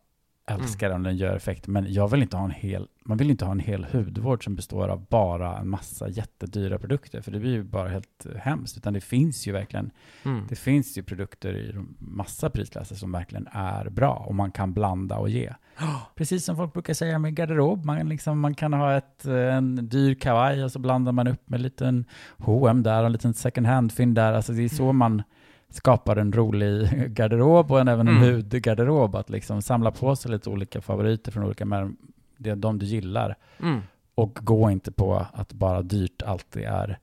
älskar 0.50 0.86
Mm. 0.90 1.02
den, 1.02 1.10
den 1.10 1.16
gör 1.16 1.36
effekt. 1.36 1.66
Men 1.66 1.92
jag 1.92 2.08
vill 2.08 2.22
inte 2.22 2.36
ha 2.36 2.44
en 2.44 2.50
hel, 2.50 2.88
man 3.04 3.16
vill 3.18 3.30
inte 3.30 3.44
ha 3.44 3.52
en 3.52 3.60
hel 3.60 3.84
hudvård 3.92 4.44
som 4.44 4.54
består 4.56 4.88
av 4.88 5.06
bara 5.10 5.58
en 5.58 5.68
massa 5.68 6.08
jättedyra 6.08 6.78
produkter, 6.78 7.20
för 7.20 7.30
det 7.30 7.38
blir 7.40 7.50
ju 7.52 7.62
bara 7.62 7.88
helt 7.88 8.26
hemskt. 8.38 8.76
Utan 8.76 8.92
det 8.92 9.00
finns 9.00 9.46
ju 9.48 9.52
verkligen, 9.52 9.90
Mm. 10.24 10.46
det 10.48 10.56
finns 10.56 10.98
ju 10.98 11.02
produkter 11.02 11.56
i 11.56 11.74
massa 11.98 12.50
prisklasser 12.50 12.96
som 12.96 13.12
verkligen 13.12 13.48
är 13.52 13.88
bra 13.90 14.14
och 14.14 14.34
man 14.34 14.50
kan 14.50 14.72
blanda 14.72 15.16
och 15.16 15.28
ge. 15.30 15.52
Precis 16.14 16.44
som 16.44 16.56
folk 16.56 16.72
brukar 16.72 16.94
säga 16.94 17.18
med 17.18 17.34
garderob, 17.34 17.84
man, 17.84 18.08
liksom, 18.08 18.40
man 18.40 18.54
kan 18.54 18.72
ha 18.72 18.96
ett, 18.96 19.24
en 19.24 19.88
dyr 19.88 20.14
kavaj 20.14 20.64
och 20.64 20.72
så 20.72 20.78
blandar 20.78 21.12
man 21.12 21.26
upp 21.28 21.48
med 21.48 21.58
en 21.58 21.62
liten 21.62 22.04
H&M 22.38 22.82
där 22.82 23.00
och 23.00 23.06
en 23.06 23.12
liten 23.12 23.34
second 23.34 23.66
hand-fynd 23.66 24.14
där. 24.14 24.32
Alltså 24.32 24.52
det 24.52 24.62
är 24.64 24.68
så 24.68 24.92
man 24.92 25.22
skapar 25.70 26.16
en 26.16 26.32
rolig 26.32 26.88
garderob 27.14 27.72
och 27.72 27.80
en, 27.80 27.88
även 27.88 28.08
en 28.08 28.16
Mm. 28.16 28.34
hudgarderob. 28.34 29.14
Att 29.14 29.30
liksom 29.30 29.62
samla 29.62 29.90
på 29.90 30.16
sig 30.16 30.30
lite 30.30 30.50
olika 30.50 30.80
favoriter 30.80 31.32
från 31.32 31.44
olika 31.44 31.64
märken, 31.64 31.96
det 32.36 32.50
är 32.50 32.56
de 32.56 32.78
du 32.78 32.86
gillar. 32.86 33.36
Mm. 33.60 33.80
Och 34.14 34.38
gå 34.42 34.70
inte 34.70 34.92
på 34.92 35.26
att 35.32 35.52
bara 35.52 35.82
dyrt 35.82 36.22
alltid 36.22 36.62
är 36.62 36.98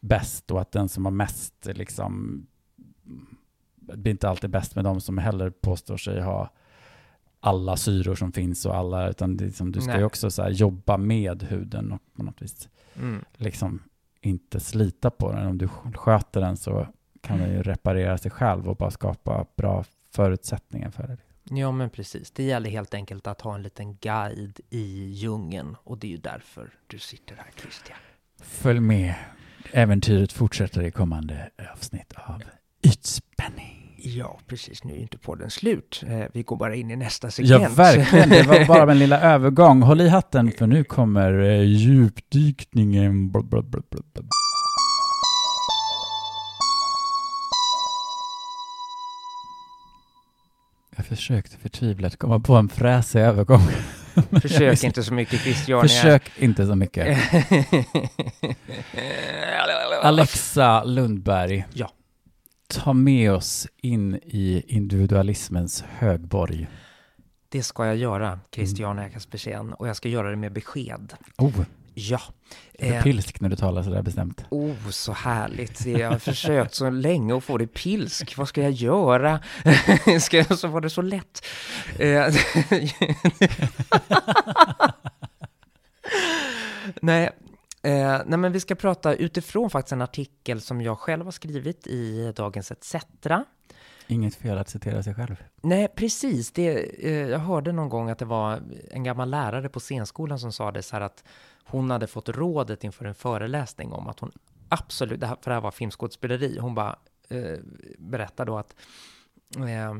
bäst 0.00 0.50
och 0.50 0.60
att 0.60 0.72
den 0.72 0.88
som 0.88 1.04
har 1.04 1.12
mest 1.12 1.66
liksom 1.74 2.46
blir 3.76 4.10
inte 4.12 4.28
alltid 4.28 4.50
bäst 4.50 4.74
med 4.76 4.84
de 4.84 5.00
som 5.00 5.18
heller 5.18 5.50
påstår 5.50 5.96
sig 5.96 6.20
ha 6.20 6.50
alla 7.40 7.76
syror 7.76 8.14
som 8.14 8.32
finns 8.32 8.66
och 8.66 8.76
alla, 8.76 9.08
utan 9.08 9.36
det 9.36 9.44
liksom, 9.44 9.72
du 9.72 9.80
ska 9.80 9.90
ju 9.90 9.96
Nej. 9.96 10.04
också 10.04 10.30
så 10.30 10.48
jobba 10.48 10.96
med 10.96 11.42
huden 11.42 11.92
och 11.92 12.00
på 12.16 12.22
något 12.22 12.42
vis 12.42 12.68
Mm. 12.98 13.24
liksom 13.36 13.82
inte 14.20 14.60
slita 14.60 15.10
på 15.10 15.32
den. 15.32 15.46
Om 15.46 15.58
du 15.58 15.68
sköter 15.94 16.40
den 16.40 16.56
så 16.56 16.86
kan 17.26 17.38
den 17.38 17.50
ju 17.50 17.62
reparera 17.62 18.18
sig 18.18 18.30
själv 18.30 18.68
och 18.68 18.76
bara 18.76 18.90
skapa 18.90 19.46
bra 19.56 19.84
förutsättningar 20.12 20.90
för 20.90 21.02
det. 21.06 21.16
Ja, 21.56 21.72
men 21.72 21.90
precis. 21.90 22.30
Det 22.30 22.42
gäller 22.42 22.70
helt 22.70 22.94
enkelt 22.94 23.26
att 23.26 23.40
ha 23.40 23.54
en 23.54 23.62
liten 23.62 23.96
guide 23.96 24.60
i 24.70 25.04
djungeln 25.12 25.76
och 25.84 25.98
det 25.98 26.06
är 26.06 26.10
ju 26.10 26.16
därför 26.16 26.70
du 26.86 26.98
sitter 26.98 27.36
här, 27.36 27.46
Christian. 27.60 27.98
Följ 28.42 28.80
med. 28.80 29.14
Äventyret 29.72 30.32
fortsätter 30.32 30.82
i 30.82 30.90
kommande 30.90 31.50
avsnitt 31.72 32.12
av 32.16 32.42
Ytspänning. 32.82 33.80
Ja, 34.06 34.38
precis. 34.46 34.84
Nu 34.84 34.92
är 34.92 34.98
inte 34.98 35.18
podden 35.18 35.50
slut. 35.50 36.04
Eh, 36.06 36.24
Vi 36.32 36.42
går 36.42 36.56
bara 36.56 36.74
in 36.74 36.90
i 36.90 36.96
nästa 36.96 37.26
Ja, 37.26 37.30
segment. 37.30 37.78
verkligen. 37.78 38.28
Det 38.28 38.42
var 38.42 38.66
bara 38.66 38.92
en 38.92 38.98
lilla 38.98 39.20
övergång. 39.34 39.82
Håll 39.82 40.00
i 40.00 40.08
hatten 40.08 40.52
för 40.52 40.66
nu 40.66 40.84
kommer 40.84 41.38
eh, 41.40 41.62
djupdykningen. 41.62 43.30
Bla, 43.30 43.42
Jag 50.96 51.06
försökte 51.06 51.56
förtvivlat 51.56 52.16
komma 52.16 52.40
på 52.40 52.54
en 52.54 52.68
fräsig 52.68 53.20
övergång. 53.20 53.60
Försök 54.42 54.84
inte 54.84 55.02
så 55.02 55.14
mycket, 55.14 55.40
Christian. 55.40 55.80
Försök 55.82 56.30
inte 56.38 56.66
så 56.66 56.74
mycket. 56.74 57.18
Alexa 60.02 60.84
Lundberg. 60.84 61.64
Ja. 61.72 61.90
Ta 62.68 62.92
med 62.92 63.32
oss 63.32 63.68
in 63.82 64.14
i 64.14 64.62
individualismens 64.66 65.84
högborg. 65.98 66.66
Det 67.48 67.62
ska 67.62 67.86
jag 67.86 67.96
göra, 67.96 68.26
Mm. 68.26 68.38
Christian 68.54 68.98
Ekaspesén, 68.98 69.72
och 69.72 69.88
jag 69.88 69.96
ska 69.96 70.08
göra 70.08 70.30
det 70.30 70.36
med 70.36 70.52
besked. 70.52 71.12
Oh, 71.38 71.52
Ja. 71.94 72.20
är 72.78 72.90
det 72.90 72.96
Eh, 72.96 73.02
pilsk 73.02 73.40
när 73.40 73.48
du 73.48 73.56
talar 73.56 73.82
sådär 73.82 74.02
bestämt? 74.02 74.44
Oh, 74.50 74.90
så 74.90 75.12
härligt. 75.12 75.86
Jag 75.86 76.10
har 76.10 76.18
försökt 76.18 76.74
så 76.74 76.90
länge 76.90 77.36
att 77.36 77.44
få 77.44 77.58
det 77.58 77.66
pilsk. 77.66 78.36
Vad 78.36 78.48
ska 78.48 78.62
jag 78.62 78.72
göra? 78.72 79.40
ska 80.20 80.36
jag, 80.36 80.58
så 80.58 80.68
var 80.68 80.80
det 80.80 80.90
så 80.90 81.02
lätt. 81.02 81.46
Eh, 81.98 82.26
nej, 87.00 87.30
eh, 87.82 88.20
nej, 88.26 88.38
men 88.38 88.52
vi 88.52 88.60
ska 88.60 88.74
prata 88.74 89.14
utifrån 89.14 89.70
faktiskt 89.70 89.92
en 89.92 90.02
artikel 90.02 90.60
som 90.60 90.80
jag 90.80 90.98
själv 90.98 91.24
har 91.24 91.32
skrivit 91.32 91.86
i 91.86 92.32
Dagens 92.36 92.70
ETC. 92.70 92.94
Inget 94.06 94.34
fel 94.34 94.58
att 94.58 94.68
citera 94.68 95.02
sig 95.02 95.14
själv. 95.14 95.36
Nej, 95.62 95.88
precis. 95.88 96.52
Det, 96.52 96.68
eh, 97.06 97.28
jag 97.28 97.38
hörde 97.38 97.72
någon 97.72 97.88
gång 97.88 98.10
att 98.10 98.18
det 98.18 98.24
var 98.24 98.62
en 98.90 99.04
gammal 99.04 99.30
lärare 99.30 99.68
på 99.68 99.80
scenskolan 99.80 100.38
som 100.38 100.52
sa 100.52 100.72
det 100.72 100.82
så 100.82 100.96
här 100.96 101.00
att 101.00 101.24
hon 101.64 101.90
hade 101.90 102.06
fått 102.06 102.28
rådet 102.28 102.84
inför 102.84 103.04
en 103.04 103.14
föreläsning 103.14 103.92
om 103.92 104.08
att 104.08 104.20
hon 104.20 104.32
absolut, 104.68 105.20
det 105.20 105.26
här, 105.26 105.36
för 105.40 105.50
det 105.50 105.54
här 105.54 105.60
var 105.60 105.70
filmskådespeleri, 105.70 106.58
hon 106.58 106.74
bara 106.74 106.98
eh, 107.28 107.58
berättade 107.98 108.50
då 108.50 108.58
att 108.58 108.74
eh, 109.56 109.94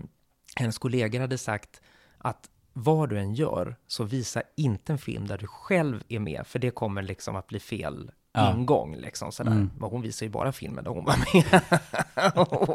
hennes 0.56 0.78
kollegor 0.78 1.20
hade 1.20 1.38
sagt 1.38 1.80
att 2.18 2.50
vad 2.72 3.08
du 3.08 3.18
än 3.18 3.34
gör 3.34 3.76
så 3.86 4.04
visa 4.04 4.42
inte 4.56 4.92
en 4.92 4.98
film 4.98 5.26
där 5.26 5.38
du 5.38 5.46
själv 5.46 6.02
är 6.08 6.18
med, 6.18 6.46
för 6.46 6.58
det 6.58 6.70
kommer 6.70 7.02
liksom 7.02 7.36
att 7.36 7.46
bli 7.46 7.60
fel 7.60 8.10
Ja. 8.34 8.52
ingång 8.52 8.96
liksom 8.96 9.32
sådär. 9.32 9.50
Mm. 9.50 9.70
Men 9.78 9.90
hon 9.90 10.02
visar 10.02 10.26
ju 10.26 10.32
bara 10.32 10.52
filmer 10.52 10.82
där 10.82 10.90
hon 10.90 11.04
var 11.04 11.16
med 11.16 11.62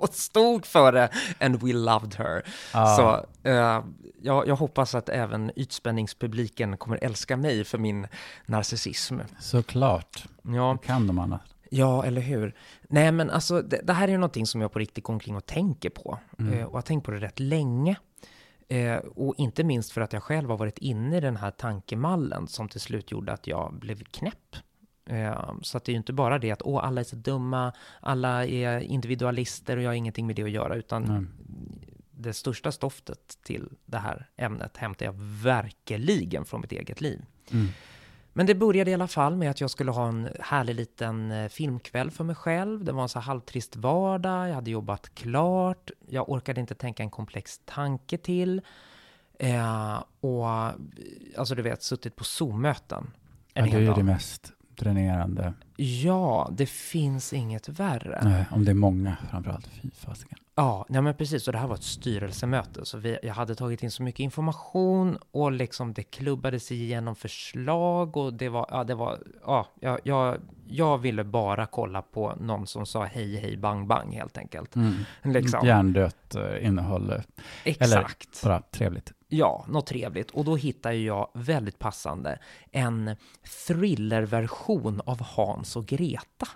och 0.01 0.10
stod 0.14 0.66
för 0.66 0.91
det 0.91 1.10
and 1.39 1.64
we 1.64 1.74
loved 1.74 2.16
her. 2.16 2.43
Ja. 2.74 2.86
Så 2.95 3.26
eh, 3.49 3.84
jag, 4.22 4.47
jag 4.47 4.55
hoppas 4.55 4.95
att 4.95 5.10
även 5.10 5.51
ytspänningspubliken 5.55 6.78
kommer 6.78 6.99
älska 7.03 7.38
mig 7.38 7.64
för 7.64 7.78
min 7.78 8.07
narcissism. 8.45 9.20
Såklart. 9.39 10.26
Ja, 10.41 10.72
Hur 10.72 10.78
kan 10.78 11.07
de 11.07 11.20
annars? 11.20 11.41
ja 11.70 12.05
eller 12.05 12.22
hur? 12.22 12.55
Nej, 12.89 13.12
men 13.12 13.30
alltså 13.30 13.62
det, 13.62 13.82
det 13.84 13.93
här 13.93 14.07
är 14.07 14.12
ju 14.12 14.18
någonting 14.18 14.45
som 14.45 14.62
jag 14.62 14.72
på 14.72 14.80
riktigt 14.80 15.03
går 15.03 15.14
omkring 15.14 15.36
och 15.36 15.45
tänker 15.45 15.89
på. 15.89 16.20
Mm. 16.39 16.53
Eh, 16.53 16.66
och 16.66 16.74
har 16.74 16.82
tänkt 16.82 17.05
på 17.05 17.12
det 17.12 17.20
rätt 17.20 17.39
länge. 17.39 17.95
Eh, 18.68 18.95
och 18.95 19.36
inte 19.38 19.64
minst 19.64 19.91
för 19.91 20.01
att 20.01 20.14
jag 20.14 20.24
själv 20.24 20.49
har 20.49 20.57
varit 20.57 20.78
inne 20.78 21.18
i 21.18 21.20
den 21.20 21.38
här 21.38 21.51
tankemallen 21.51 22.47
som 22.47 22.70
till 22.70 22.82
slut 22.82 23.12
gjorde 23.12 23.34
att 23.34 23.47
jag 23.47 23.74
blev 23.74 24.03
knäpp. 24.03 24.55
Eh, 25.10 25.53
så 25.62 25.78
att 25.78 25.84
det 25.86 25.89
är 25.89 25.93
ju 25.93 25.97
inte 25.97 26.14
bara 26.14 26.39
det 26.39 26.51
att 26.51 26.62
åh, 26.62 26.86
alla 26.86 27.01
är 27.01 27.05
så 27.05 27.16
dumma, 27.16 27.74
alla 27.99 28.45
är 28.45 28.80
individualister 28.80 29.78
och 29.78 29.84
jag 29.84 29.89
har 29.89 29.95
ingenting 29.95 30.28
med 30.28 30.36
det 30.36 30.43
att 30.43 30.51
göra, 30.51 30.76
utan 30.76 31.03
Mm. 31.03 31.28
det 32.12 32.34
största 32.34 32.72
stoftet 32.72 33.38
till 33.43 33.70
det 33.86 33.97
här 33.97 34.30
ämnet 34.38 34.78
hämtar 34.78 35.05
jag 35.05 35.14
verkligen 35.43 36.45
från 36.45 36.62
mitt 36.62 36.72
eget 36.72 37.01
liv. 37.01 37.26
Mm. 37.51 37.68
Men 38.34 38.45
det 38.45 38.55
började 38.55 38.91
i 38.91 38.93
alla 38.93 39.07
fall 39.07 39.36
med 39.36 39.51
att 39.51 39.62
jag 39.62 39.70
skulle 39.70 39.91
ha 39.91 40.07
en 40.07 40.30
härlig 40.39 40.76
liten 40.76 41.32
eh, 41.32 41.49
filmkväll 41.49 42.12
för 42.12 42.24
mig 42.24 42.36
själv. 42.36 42.84
Det 42.84 42.91
var 42.91 43.01
en 43.03 43.10
så 43.10 43.20
halvtrist 43.20 43.76
vardag, 43.76 44.49
jag 44.49 44.55
hade 44.55 44.72
jobbat 44.72 45.16
klart, 45.16 45.91
jag 46.07 46.30
orkade 46.30 46.62
inte 46.62 46.76
tänka 46.76 47.03
en 47.03 47.10
komplex 47.10 47.62
tanke 47.66 48.18
till. 48.18 48.62
Eh, 49.39 50.03
och 50.20 50.47
alltså 51.38 51.55
du 51.55 51.62
vet, 51.62 51.84
suttit 51.84 52.16
på 52.16 52.24
Zoom-möten. 52.24 53.12
Ja, 53.53 53.64
det 53.64 53.72
är 53.72 53.80
ju 53.80 53.93
det 53.93 54.03
mest 54.03 54.53
dränerande. 54.80 55.54
Ja, 55.76 56.50
det 56.52 56.66
finns 56.70 57.34
inget 57.34 57.70
värre. 57.70 58.20
Nej, 58.24 58.46
om 58.52 58.66
det 58.66 58.72
är 58.72 58.76
många 58.76 59.18
framförallt. 59.32 59.68
Fy 59.68 59.90
fasiken. 59.92 60.38
Ja, 60.56 60.86
nej 60.90 61.02
men 61.02 61.16
precis. 61.16 61.48
Och 61.48 61.54
det 61.54 61.60
här 61.60 61.68
var 61.68 61.76
ett 61.76 61.84
styrelsemöte. 61.84 62.86
Så 62.86 62.98
vi, 62.98 63.18
jag 63.24 63.34
hade 63.34 63.56
tagit 63.56 63.84
in 63.84 63.92
så 63.92 64.04
mycket 64.04 64.20
information 64.20 65.18
och 65.32 65.52
liksom 65.52 65.94
det 65.94 66.04
klubbades 66.04 66.72
igenom 66.72 67.16
förslag 67.16 68.18
och 68.18 68.34
det 68.34 68.50
var, 68.50 68.66
ja, 68.72 68.84
det 68.84 68.96
var, 68.96 69.20
ja, 69.46 69.68
jag, 69.80 70.00
jag, 70.04 70.38
jag 70.68 70.98
ville 70.98 71.24
bara 71.24 71.66
kolla 71.66 72.02
på 72.02 72.34
någon 72.40 72.68
som 72.68 72.86
sa 72.86 73.04
hej, 73.04 73.36
hej, 73.38 73.58
bang, 73.58 73.88
bang 73.88 74.14
helt 74.14 74.38
enkelt. 74.38 74.76
Mm. 74.76 74.94
Liksom. 75.24 75.68
Hjärndött 75.68 76.36
eh, 76.36 76.66
innehåll. 76.66 77.12
eh, 77.12 77.22
Exakt. 77.64 78.42
Bara 78.44 78.62
trevligt. 78.62 79.14
Ja, 79.32 79.66
något 79.68 79.88
trevligt. 79.88 80.32
Och 80.32 80.46
då 80.46 80.56
hittade 80.56 80.96
jag 80.96 81.30
väldigt 81.34 81.80
passande 81.80 82.40
en 82.72 83.16
thrillerversion 83.68 85.02
av 85.06 85.22
Hans 85.22 85.76
och 85.76 85.86
Greta. 85.86 86.48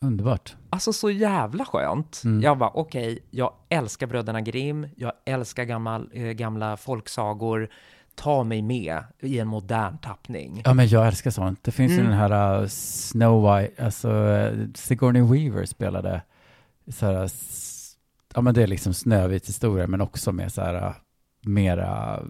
Underbart. 0.00 0.56
Alltså 0.70 0.92
så 0.92 1.10
jävla 1.10 1.64
skönt. 1.64 2.22
Mm. 2.24 2.42
Jag 2.42 2.58
bara, 2.58 2.70
okej, 2.74 3.18
jag 3.30 3.52
älskar 3.68 4.06
Bröderna 4.06 4.40
Grimm, 4.40 4.88
jag 4.96 5.12
älskar 5.26 5.64
gammal, 5.64 6.10
eh, 6.12 6.22
gamla 6.22 6.76
folksagor. 6.76 7.68
Ta 8.14 8.44
mig 8.44 8.62
med 8.62 9.04
i 9.20 9.38
en 9.38 9.48
modern 9.48 9.98
tappning. 9.98 10.62
Ja, 10.64 10.74
men 10.74 10.88
jag 10.88 11.06
älskar 11.06 11.30
sånt. 11.30 11.64
Det 11.64 11.70
finns 11.72 11.92
ju 11.92 11.96
Mm. 12.00 12.10
den 12.10 12.18
här 12.18 12.60
uh, 12.62 12.66
Snow 12.68 13.56
White, 13.56 13.84
alltså 13.84 14.10
uh, 14.10 14.66
Sigourney 14.74 15.22
Weaver 15.22 15.64
spelade 15.66 16.22
så 16.88 17.06
här, 17.06 17.24
s- 17.24 17.96
ja 18.34 18.40
men 18.40 18.54
det 18.54 18.62
är 18.62 18.66
liksom 18.66 18.94
Snövit 18.94 19.48
historia, 19.48 19.86
men 19.86 20.00
också 20.00 20.32
med 20.32 20.52
så 20.52 20.60
här 20.62 20.74
uh, 20.74 20.92
mera 21.46 22.22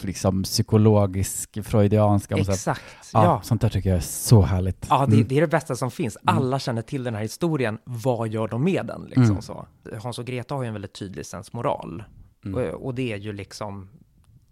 liksom 0.00 0.42
psykologisk, 0.42 1.64
freudianska. 1.64 2.36
Exakt, 2.36 2.82
Ja, 3.12 3.24
ja. 3.24 3.40
sånt 3.42 3.60
där 3.60 3.68
tycker 3.68 3.88
jag 3.90 3.96
är 3.96 4.00
så 4.02 4.42
härligt. 4.42 4.86
Ja, 4.90 5.06
det, 5.06 5.16
Mm. 5.16 5.28
det 5.28 5.36
är 5.36 5.40
det 5.40 5.46
bästa 5.48 5.76
som 5.76 5.90
finns. 5.90 6.16
Alla 6.24 6.58
känner 6.58 6.82
till 6.82 7.04
den 7.04 7.14
här 7.14 7.22
historien. 7.22 7.78
Vad 7.84 8.28
gör 8.28 8.48
de 8.48 8.64
med 8.64 8.86
den? 8.86 9.02
Liksom 9.04 9.22
Mm. 9.24 9.42
så. 9.42 9.66
Hans 10.02 10.18
och 10.18 10.24
Greta 10.26 10.54
har 10.54 10.62
ju 10.62 10.66
en 10.66 10.72
väldigt 10.72 10.92
tydlig 10.94 11.26
sensmoral. 11.26 12.04
Mm. 12.44 12.54
Och, 12.74 12.84
och 12.86 12.94
det 12.94 13.12
är 13.12 13.16
ju 13.16 13.32
liksom, 13.32 13.88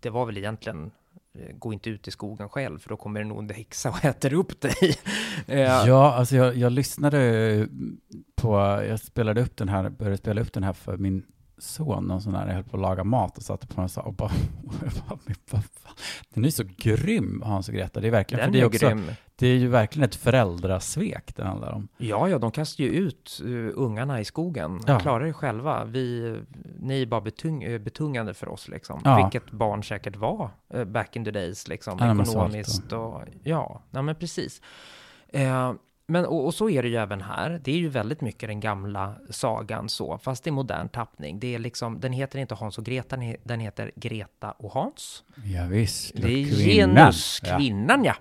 det 0.00 0.10
var 0.10 0.26
väl 0.26 0.36
egentligen 0.38 0.90
eh, 1.38 1.56
gå 1.56 1.72
inte 1.72 1.90
ut 1.90 2.08
i 2.08 2.10
skogen 2.10 2.48
själv, 2.48 2.78
för 2.78 2.88
då 2.88 2.96
kommer 2.96 3.20
det 3.20 3.26
nog 3.26 3.38
en 3.38 3.50
häxa 3.50 3.90
och 3.90 4.04
äter 4.04 4.34
upp 4.34 4.60
dig. 4.60 4.74
Eh, 5.46 5.60
Ja, 5.60 6.12
alltså 6.14 6.36
jag, 6.36 6.56
jag 6.56 6.72
lyssnade 6.72 7.68
på, 8.36 8.56
jag 8.88 9.00
spelade 9.00 9.42
upp 9.42 9.56
den 9.56 9.68
här, 9.68 9.88
började 9.90 10.16
spela 10.16 10.40
upp 10.40 10.52
den 10.52 10.62
här 10.64 10.72
för 10.72 10.96
min 10.96 11.22
son, 11.62 12.04
någon 12.04 12.22
sån 12.22 12.34
här, 12.34 12.46
jag 12.46 12.54
höll 12.54 12.64
på 12.64 12.76
att 12.76 12.82
laga 12.82 13.04
mat 13.04 13.36
och 13.36 13.42
satte 13.42 13.66
på 13.66 13.74
den 13.74 13.84
och 13.84 13.90
sa, 13.90 14.00
och 14.00 14.14
bara, 14.14 14.30
och 15.08 15.18
den 16.34 16.44
är 16.44 16.50
så 16.50 16.64
grym, 16.76 17.42
Hans 17.44 17.68
och 17.68 17.74
Greta. 17.74 18.00
Det 18.00 18.06
är 18.06 18.10
verkligen, 18.10 18.40
Den 18.40 18.52
för 18.52 18.52
det 18.52 18.64
är, 18.64 18.66
också, 18.66 18.88
grym. 18.88 19.10
det 19.36 19.46
är 19.46 19.56
ju 19.56 19.68
verkligen 19.68 20.08
ett 20.08 20.14
föräldrasvek 20.14 21.36
det 21.36 21.44
handlar 21.44 21.72
om. 21.72 21.88
Ja, 21.96 22.28
ja, 22.28 22.38
de 22.38 22.50
kastar 22.50 22.84
ju 22.84 22.90
ut 22.90 23.40
uh, 23.44 23.70
ungarna 23.74 24.20
i 24.20 24.24
skogen. 24.24 24.80
Ja. 24.86 25.00
Klarar 25.00 25.26
er 25.26 25.32
själva. 25.32 25.84
Vi, 25.84 26.36
ni 26.78 27.02
är 27.02 27.06
bara 27.06 27.20
betung, 27.20 27.62
eh, 27.62 27.78
betungande 27.78 28.34
för 28.34 28.48
oss, 28.48 28.68
liksom. 28.68 29.00
Ja. 29.04 29.16
Vilket 29.16 29.50
barn 29.50 29.84
säkert 29.84 30.16
var 30.16 30.50
eh, 30.74 30.84
back 30.84 31.16
in 31.16 31.24
the 31.24 31.30
days, 31.30 31.68
liksom. 31.68 31.96
Ja, 32.00 32.22
Ekonomiskt 32.22 32.92
och... 32.92 33.22
Ja, 33.42 33.82
nej, 33.90 34.02
men 34.02 34.14
precis. 34.14 34.60
Eh, 35.28 35.72
men, 36.06 36.24
och, 36.26 36.44
och 36.46 36.54
så 36.54 36.70
är 36.70 36.82
det 36.82 36.88
ju 36.88 36.96
även 36.96 37.20
här. 37.20 37.60
Det 37.64 37.72
är 37.72 37.76
ju 37.76 37.88
väldigt 37.88 38.20
mycket 38.20 38.48
den 38.48 38.60
gamla 38.60 39.14
sagan 39.30 39.88
så, 39.88 40.18
fast 40.18 40.46
i 40.46 40.50
modern 40.50 40.88
tappning. 40.88 41.40
Det 41.40 41.54
är 41.54 41.58
liksom, 41.58 42.00
den 42.00 42.12
heter 42.12 42.38
inte 42.38 42.54
Hans 42.54 42.78
och 42.78 42.84
Greta, 42.84 43.16
den 43.16 43.24
he- 43.24 43.36
den 43.44 43.60
heter 43.60 43.90
Greta 43.96 44.50
och 44.50 44.72
Hans. 44.72 45.24
Ja, 45.44 45.64
visst. 45.66 46.12
Det 46.14 46.26
är 46.32 46.44
kvinnan. 46.64 46.96
genus, 46.96 47.40
Ja. 47.44 47.48
ja. 47.48 47.56
Hon 47.56 48.12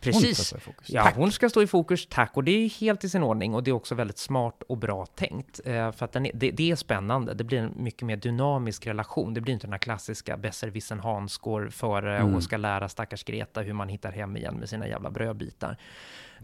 Precis. 0.00 0.52
i 0.52 0.58
fokus. 0.60 0.90
Ja, 0.90 1.12
hon 1.16 1.32
ska 1.32 1.48
stå 1.50 1.62
i 1.62 1.66
fokus, 1.66 2.06
tack. 2.10 2.36
Och 2.36 2.44
det 2.44 2.50
är 2.52 2.68
helt 2.80 3.04
i 3.04 3.08
sin 3.08 3.22
ordning 3.22 3.54
och 3.54 3.62
det 3.62 3.70
är 3.70 3.72
också 3.72 3.94
väldigt 3.94 4.18
smart 4.18 4.62
och 4.68 4.76
bra 4.78 5.06
tänkt. 5.06 5.60
Eh, 5.64 5.92
för 5.92 6.04
att 6.04 6.12
den 6.12 6.26
är, 6.26 6.30
det, 6.34 6.50
det 6.50 6.70
är 6.70 6.76
spännande. 6.76 7.34
Det 7.34 7.44
blir 7.44 7.58
en 7.58 7.72
mycket 7.76 8.02
mer 8.02 8.16
dynamisk 8.16 8.86
relation. 8.86 9.34
Det 9.34 9.40
blir 9.40 9.54
inte 9.54 9.66
den 9.66 9.72
här 9.72 9.78
klassiska 9.78 10.36
besserwissern 10.36 11.00
Hans 11.00 11.38
går 11.38 11.68
före 11.68 12.18
Mm. 12.18 12.34
och 12.34 12.42
ska 12.42 12.56
lära 12.56 12.88
stackars 12.88 13.24
Greta 13.24 13.60
hur 13.60 13.72
man 13.72 13.88
hittar 13.88 14.12
hem 14.12 14.36
igen 14.36 14.54
med 14.54 14.68
sina 14.68 14.88
jävla 14.88 15.10
brödbitar. 15.10 15.76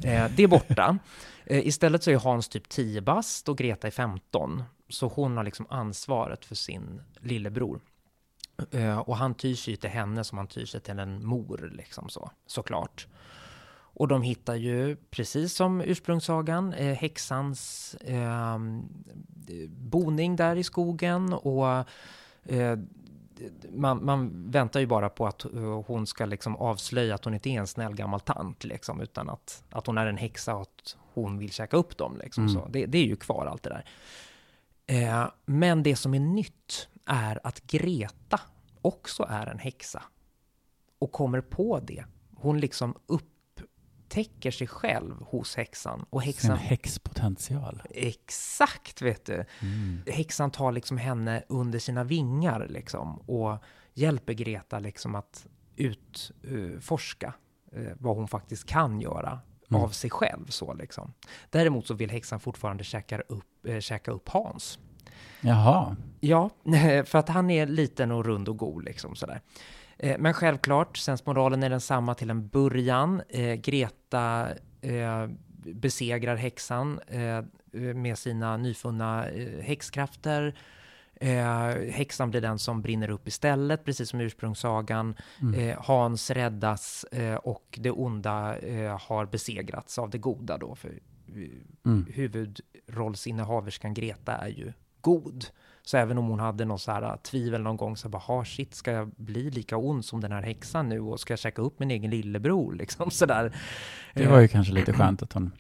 Eh, 0.05 0.31
det 0.37 0.43
är 0.43 0.49
borta. 0.49 0.99
Eh, 1.49 1.67
istället 1.67 2.03
så 2.03 2.11
är 2.11 2.17
Hans 2.17 2.49
typ 2.49 2.69
10 2.69 3.01
bast 3.01 3.49
och 3.49 3.59
Greta 3.59 3.87
är 3.87 3.91
15. 3.91 4.63
Så 4.89 5.09
hon 5.09 5.37
har 5.37 5.45
liksom 5.45 5.67
ansvaret 5.69 6.45
för 6.45 6.55
sin 6.55 7.03
lillebror. 7.21 7.81
Eh, 8.71 8.99
och 8.99 9.17
han 9.17 9.35
tyr 9.35 9.55
sig 9.55 9.73
ju 9.73 9.77
till 9.77 9.91
henne 9.91 10.25
som 10.25 10.39
han 10.39 10.47
tyr 10.47 10.65
sig 10.65 10.81
till 10.81 10.99
en 10.99 11.27
mor, 11.27 11.71
liksom 11.73 12.09
så, 12.09 12.31
såklart. 12.47 13.07
Och 13.99 14.09
de 14.09 14.23
hittar 14.23 14.55
ju, 14.55 14.97
precis 14.97 15.55
som 15.55 15.81
ursprungssagan, 15.81 16.73
eh, 16.73 16.95
häxans 16.95 17.95
eh, 17.95 18.59
boning 19.69 20.37
där 20.37 20.57
i 20.57 20.65
skogen 20.65 21.33
och 21.33 21.85
eh, 22.45 22.79
man, 23.73 24.05
man 24.05 24.51
väntar 24.51 24.81
ju 24.81 24.87
bara 24.87 25.09
på 25.09 25.27
att 25.27 25.47
hon 25.87 26.07
ska 26.07 26.25
liksom 26.27 26.57
avslöja 26.57 27.15
att 27.15 27.25
hon 27.25 27.35
inte 27.35 27.51
är 27.51 27.61
en 27.61 27.67
snäll 27.67 27.95
gammal 27.95 28.21
tant, 28.21 28.65
liksom, 28.65 29.01
utan 29.01 29.29
att, 29.31 29.65
att 29.71 29.87
hon 29.87 29.99
är 29.99 30.07
en 30.07 30.17
häxa 30.17 30.55
och 30.55 30.63
att 30.63 30.97
hon 31.15 31.39
vill 31.39 31.53
käka 31.53 31.77
upp 31.77 31.97
dem. 31.97 32.17
Liksom, 32.23 32.45
Mm. 32.45 32.55
så. 32.55 32.69
Det, 32.69 32.87
det 32.87 32.99
är 32.99 33.05
ju 33.05 33.17
kvar 33.17 33.47
allt 33.47 33.63
det 33.63 33.71
där. 33.71 33.85
Eh, 34.87 35.31
men 35.47 35.83
det 35.83 35.97
som 35.97 36.15
är 36.15 36.21
nytt 36.21 36.89
är 37.05 37.41
att 37.47 37.67
Greta 37.67 38.41
också 38.83 39.27
är 39.29 39.47
en 39.47 39.59
häxa 39.59 40.03
och 40.99 41.13
kommer 41.13 41.41
på 41.41 41.81
det. 41.81 42.05
Hon 42.37 42.61
liksom 42.61 42.95
upptäcker 44.07 44.51
sig 44.51 44.67
själv 44.67 45.23
hos 45.23 45.57
häxan 45.57 46.07
och 46.11 46.23
Sin 46.23 46.27
häxan 46.27 46.59
häxpotential. 46.59 47.83
Exakt, 47.91 49.03
vet 49.03 49.25
du. 49.25 49.45
Mm. 49.63 50.03
Häxan 50.07 50.51
tar 50.51 50.73
liksom 50.73 50.99
henne 50.99 51.43
under 51.49 51.79
sina 51.79 52.05
vingar 52.05 52.67
liksom 52.69 53.17
och 53.19 53.59
hjälper 53.95 54.33
Greta 54.33 54.79
liksom 54.79 55.15
att 55.15 55.47
utforska 55.77 57.35
eh, 57.73 57.93
vad 57.99 58.17
hon 58.17 58.29
faktiskt 58.29 58.67
kan 58.67 59.01
göra 59.01 59.41
Mm. 59.71 59.83
av 59.83 59.89
sig 59.89 60.11
själv 60.11 60.47
så 60.47 60.75
liksom. 60.75 61.13
Däremot 61.51 61.87
så 61.87 61.95
vill 61.95 62.11
häxan 62.11 62.41
fortfarande 62.41 62.85
käka 62.85 63.21
upp, 63.21 63.67
äh, 63.67 63.81
käka 63.81 64.11
upp 64.11 64.29
Hans. 64.29 64.79
Jaha. 65.41 65.97
Ja, 66.21 66.51
för 67.07 67.17
att 67.17 67.29
han 67.29 67.51
är 67.51 67.67
liten 67.67 68.13
och 68.13 68.25
rund 68.25 68.49
och 68.49 68.57
god 68.57 68.85
liksom 68.85 69.17
sådär. 69.17 69.41
Eh, 69.99 70.19
Men 70.19 70.35
självklart, 70.35 70.97
sensmoralen 70.97 71.63
är 71.63 71.71
densamma 71.71 72.15
till 72.15 72.31
en 72.31 72.49
början. 72.49 73.23
Eh, 73.29 73.55
Greta 73.55 74.49
eh, 74.81 75.29
besegrar 75.75 76.37
häxan 76.37 77.01
med 77.95 78.19
sina 78.19 78.57
nyfunna 78.57 79.27
häxkrafter. 79.63 80.59
Eh, 81.21 81.67
häxan 81.91 82.31
blir 82.31 82.41
den 82.41 82.59
som 82.59 82.83
brinner 82.83 83.11
upp 83.11 83.29
istället, 83.29 83.85
precis 83.85 84.09
som 84.11 84.21
ursprungssagan. 84.21 85.15
Mm. 85.43 85.61
Eh, 85.71 85.77
Hans 85.83 86.31
räddas 86.31 87.05
eh, 87.05 87.35
och 87.35 87.79
det 87.83 87.91
onda 87.91 88.59
eh, 88.59 89.01
har 89.01 89.27
besegrats 89.27 89.99
av 89.99 90.11
det 90.11 90.19
goda 90.19 90.59
då. 90.59 90.75
För 90.75 90.99
Mm. 91.85 92.07
huvudrollsinnehaverskan 92.13 93.95
Greta 93.95 94.33
är 94.37 94.49
ju 94.49 94.73
god. 95.01 95.45
Så 95.89 95.97
även 95.97 96.19
om 96.19 96.27
hon 96.29 96.41
hade 96.41 96.65
någon 96.65 96.79
så 96.79 96.93
här 96.93 97.03
äh, 97.03 97.17
tvivel 97.17 97.63
någon 97.63 97.77
gång 97.77 97.97
så 97.97 98.09
bara, 98.09 98.19
ha 98.19 98.45
shit, 98.45 98.75
ska 98.75 98.93
jag 98.93 99.09
bli 99.17 99.51
lika 99.51 99.77
ond 99.77 100.05
som 100.05 100.21
den 100.21 100.33
här 100.33 100.43
häxan 100.43 100.89
nu 100.89 101.01
och 101.01 101.21
ska 101.21 101.33
jag 101.33 101.39
käka 101.39 101.63
upp 101.63 101.79
min 101.79 101.91
egen 101.91 102.11
lillebror 102.11 102.73
liksom 102.75 103.11
sådär. 103.11 103.53
Det 104.15 104.27
var 104.27 104.41
ju 104.41 104.49
kanske 104.49 104.73
lite 104.73 104.93
skönt 104.93 105.23
att 105.23 105.33
hon 105.33 105.53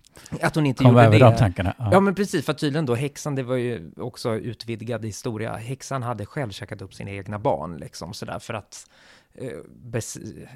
Att 0.42 0.54
hon 0.54 0.66
inte 0.66 0.84
kom 0.84 0.92
gjorde 0.92 1.04
över 1.04 1.18
det. 1.18 1.24
de 1.24 1.36
tankarna. 1.36 1.74
Ja. 1.78 1.88
Ja 1.92 2.00
men 2.00 2.14
precis, 2.14 2.44
för 2.46 2.52
tydligen 2.52 2.86
då 2.86 2.94
häxan, 2.94 3.34
det 3.34 3.42
var 3.42 3.56
ju 3.56 3.90
också 3.96 4.34
utvidgad 4.34 5.04
historia. 5.04 5.56
Häxan 5.56 6.02
hade 6.02 6.26
själv 6.26 6.50
käkat 6.50 6.82
upp 6.82 6.94
sina 6.94 7.10
egna 7.10 7.38
barn 7.38 7.76
liksom 7.76 8.14
sådär 8.14 8.38
för 8.38 8.54
att 8.54 8.90
eh, 9.25 9.25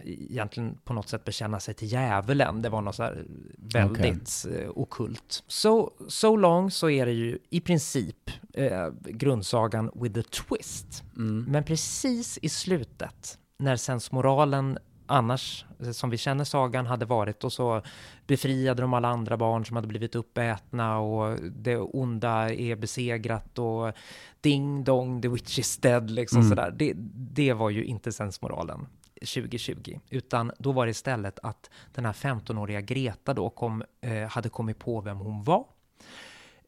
egentligen 0.05 0.79
på 0.85 0.93
något 0.93 1.09
sätt 1.09 1.25
bekänna 1.25 1.61
sig 1.61 1.75
till 1.75 1.93
djävulen. 1.93 2.63
Det 2.63 2.69
var 2.69 2.81
något 2.83 2.95
så 2.95 3.03
här 3.03 3.25
väldigt 3.57 4.47
eh, 4.55 4.71
okult. 4.75 5.45
Så 5.47 5.93
so 6.09 6.37
long 6.37 6.71
så 6.71 6.91
är 6.91 7.07
det 7.07 7.13
ju 7.13 7.39
i 7.51 7.61
princip 7.61 8.31
eh, 8.55 8.89
grundsagan 9.05 9.91
with 9.95 10.21
a 10.21 10.23
twist. 10.23 11.05
Mm. 11.17 11.45
Men 11.49 11.65
precis 11.65 12.39
i 12.43 12.49
slutet, 12.49 13.39
när 13.59 13.77
sensmoralen 13.77 14.79
annars, 15.11 15.65
eh, 15.81 15.91
som 15.91 16.11
vi 16.11 16.17
känner 16.19 16.45
sagan, 16.45 16.87
hade 16.87 17.05
varit 17.05 17.45
och 17.45 17.53
så 17.53 17.83
befriade 18.27 18.83
de 18.83 18.95
alla 18.95 19.09
andra 19.09 19.37
barn 19.37 19.65
som 19.65 19.77
hade 19.77 19.89
blivit 19.89 20.15
uppätna 20.15 20.99
och 20.99 21.37
det 21.53 21.77
onda 21.77 22.55
är 22.55 22.77
besegrat 22.77 23.59
och 23.59 23.93
ding 24.41 24.85
dong, 24.85 25.23
the 25.23 25.29
witch 25.29 25.59
is 25.59 25.77
dead, 25.77 26.11
liksom 26.11 26.39
Mm. 26.39 26.49
sådär. 26.49 26.71
Det, 26.77 26.93
det 27.15 27.53
var 27.53 27.71
ju 27.71 27.85
inte 27.85 28.13
sensmoralen 28.13 28.87
2020, 29.21 29.99
utan 30.11 30.53
då 30.59 30.73
var 30.73 30.87
det 30.87 30.91
istället 30.91 31.39
att 31.43 31.71
den 31.95 32.05
här 32.05 32.13
15-åriga 32.13 32.81
Greta 32.81 33.35
då 33.35 33.51
kom, 33.51 33.83
eh, 34.01 34.29
hade 34.29 34.49
kommit 34.49 34.79
på 34.79 35.01
vem 35.01 35.19
hon 35.19 35.45
var. 35.45 35.65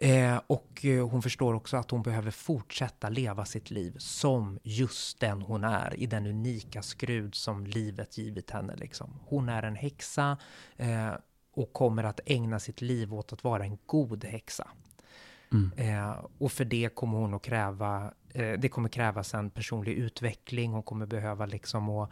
Eh, 0.02 0.40
och 0.46 0.84
eh, 0.84 1.08
hon 1.08 1.22
förstår 1.22 1.54
också 1.54 1.76
att 1.76 1.90
hon 1.90 2.02
behöver 2.02 2.30
fortsätta 2.30 3.08
leva 3.08 3.44
sitt 3.44 3.70
liv 3.70 3.94
som 3.98 4.58
just 4.62 5.20
den 5.20 5.42
hon 5.42 5.64
är, 5.64 6.00
i 6.00 6.06
den 6.06 6.26
unika 6.26 6.82
skrud 6.82 7.34
som 7.34 7.66
livet 7.66 8.18
givit 8.18 8.50
henne. 8.50 8.76
Liksom. 8.76 9.20
Hon 9.24 9.48
är 9.48 9.62
en 9.62 9.76
häxa 9.76 10.36
eh, 10.76 11.10
och 11.54 11.72
kommer 11.72 12.04
att 12.04 12.20
ägna 12.26 12.58
sitt 12.60 12.80
liv 12.80 13.14
åt 13.14 13.32
att 13.32 13.44
vara 13.44 13.64
en 13.64 13.78
god 13.86 14.24
häxa. 14.24 14.68
Mm. 15.52 15.72
Eh, 15.76 16.24
och 16.38 16.52
för 16.52 16.64
det 16.64 16.94
kommer 16.94 17.18
hon 17.18 17.34
att 17.34 17.42
kräva, 17.42 18.12
eh, 18.34 18.52
det 18.52 18.68
kommer 18.68 18.88
krävas 18.88 19.34
en 19.34 19.50
personlig 19.50 19.92
utveckling, 19.92 20.72
hon 20.72 20.82
kommer 20.82 21.06
behöva 21.06 21.46
liksom 21.46 21.88
att 21.88 22.10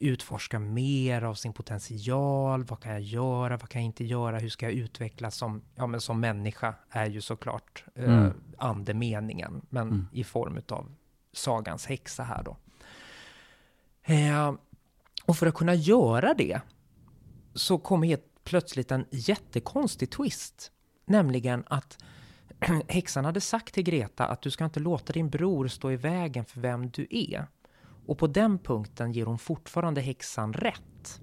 utforska 0.00 0.58
mer 0.58 1.22
av 1.22 1.34
sin 1.34 1.52
potential, 1.52 2.64
vad 2.64 2.80
kan 2.80 2.92
jag 2.92 3.00
göra, 3.00 3.56
vad 3.56 3.68
kan 3.68 3.80
jag 3.82 3.86
inte 3.86 4.04
göra, 4.04 4.38
hur 4.38 4.48
ska 4.48 4.66
jag 4.66 4.72
utvecklas 4.72 5.36
som, 5.36 5.62
ja, 5.74 5.86
men 5.86 6.00
som 6.00 6.20
människa 6.20 6.74
är 6.90 7.06
ju 7.06 7.20
såklart 7.20 7.84
eh, 7.94 8.04
Mm. 8.04 8.32
andemeningen, 8.58 9.62
men 9.68 9.88
Mm. 9.88 10.06
i 10.12 10.24
form 10.24 10.60
av 10.68 10.94
sagans 11.32 11.86
häxa 11.86 12.22
här 12.22 12.42
då. 12.42 12.56
Eh, 14.02 14.54
och 15.24 15.36
för 15.36 15.46
att 15.46 15.54
kunna 15.54 15.74
göra 15.74 16.34
det 16.34 16.60
så 17.54 17.78
kommer 17.78 18.06
helt 18.08 18.44
plötsligt 18.44 18.90
en 18.90 19.04
jättekonstig 19.10 20.10
twist, 20.10 20.72
nämligen 21.06 21.64
att 21.66 21.98
häxan 22.88 23.24
hade 23.24 23.40
sagt 23.40 23.74
till 23.74 23.82
Greta 23.84 24.26
att 24.26 24.42
du 24.42 24.50
ska 24.50 24.64
inte 24.64 24.80
låta 24.80 25.12
din 25.12 25.30
bror 25.30 25.68
stå 25.68 25.90
i 25.90 25.96
vägen 25.96 26.44
för 26.44 26.60
vem 26.60 26.90
du 26.90 27.06
är. 27.10 27.46
Och 28.10 28.18
på 28.18 28.26
den 28.26 28.58
punkten 28.58 29.12
ger 29.12 29.26
hon 29.26 29.38
fortfarande 29.38 30.00
häxan 30.00 30.52
rätt. 30.52 31.20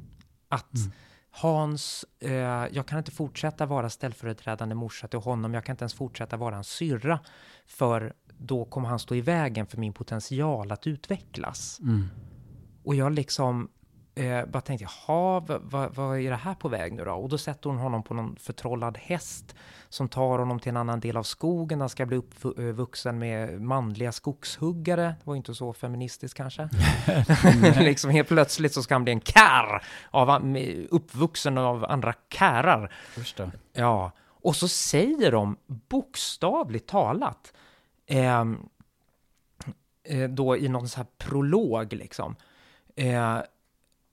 Att 0.50 0.76
Mm. 0.76 0.92
Hans, 1.32 2.06
eh, 2.20 2.32
jag 2.72 2.86
kan 2.88 2.98
inte 2.98 3.12
fortsätta 3.12 3.66
vara 3.66 3.90
ställföreträdande 3.90 4.76
morsa 4.76 5.08
till 5.08 5.20
honom, 5.20 5.54
jag 5.54 5.66
kan 5.66 5.74
inte 5.74 5.84
ens 5.84 5.94
fortsätta 5.94 6.38
vara 6.38 6.56
en 6.56 6.64
syrra, 6.64 7.20
för 7.66 8.14
då 8.38 8.66
kommer 8.66 8.90
han 8.90 9.00
stå 9.00 9.16
i 9.16 9.22
vägen 9.22 9.68
för 9.68 9.78
min 9.78 9.94
potential 9.94 10.72
att 10.72 10.88
utvecklas. 10.88 11.80
Mm. 11.80 12.08
Och 12.84 12.96
jag 12.96 13.12
liksom, 13.12 13.70
eh, 14.18 14.46
bara 14.46 14.62
tänkte, 14.62 14.88
jaha, 15.08 15.40
vad, 15.40 15.62
vad, 15.62 15.96
vad 15.96 16.20
är 16.20 16.30
det 16.30 16.36
här 16.36 16.56
på 16.56 16.70
väg 16.70 16.94
nu 16.94 17.06
då? 17.06 17.12
Och 17.12 17.30
då 17.30 17.38
sätter 17.38 17.70
hon 17.70 17.80
honom 17.80 18.04
på 18.04 18.14
någon 18.14 18.36
förtrollad 18.36 18.98
häst 18.98 19.56
som 19.90 20.08
tar 20.08 20.40
honom 20.40 20.60
till 20.60 20.70
en 20.70 20.78
annan 20.78 21.00
del 21.00 21.18
av 21.18 21.24
skogen. 21.24 21.80
Han 21.80 21.90
ska 21.90 22.06
bli 22.06 22.18
uppvuxen 22.18 23.20
med 23.20 23.62
manliga 23.62 24.12
skogshuggare. 24.12 25.04
Det 25.04 25.28
var 25.28 25.36
inte 25.36 25.56
så 25.56 25.74
feministiskt 25.74 26.38
kanske. 26.38 26.70
liksom 27.80 28.12
helt 28.12 28.28
plötsligt 28.28 28.74
så 28.74 28.84
ska 28.84 28.96
han 28.96 29.04
bli 29.04 29.14
en 29.14 29.22
kär, 29.22 29.84
av, 30.12 30.58
uppvuxen 30.90 31.58
av 31.58 31.86
andra 31.86 32.14
kärar. 32.30 32.94
Ja, 33.74 34.12
och 34.42 34.56
så 34.56 34.68
säger 34.68 35.32
de 35.32 35.58
bokstavligt 35.68 36.90
talat, 36.90 37.54
eh, 38.06 38.46
eh, 40.04 40.30
då 40.30 40.58
i 40.58 40.68
någon 40.68 40.90
sån 40.90 40.98
här 41.04 41.08
prolog 41.18 41.94
liksom. 41.94 42.36
Eh, 42.96 43.38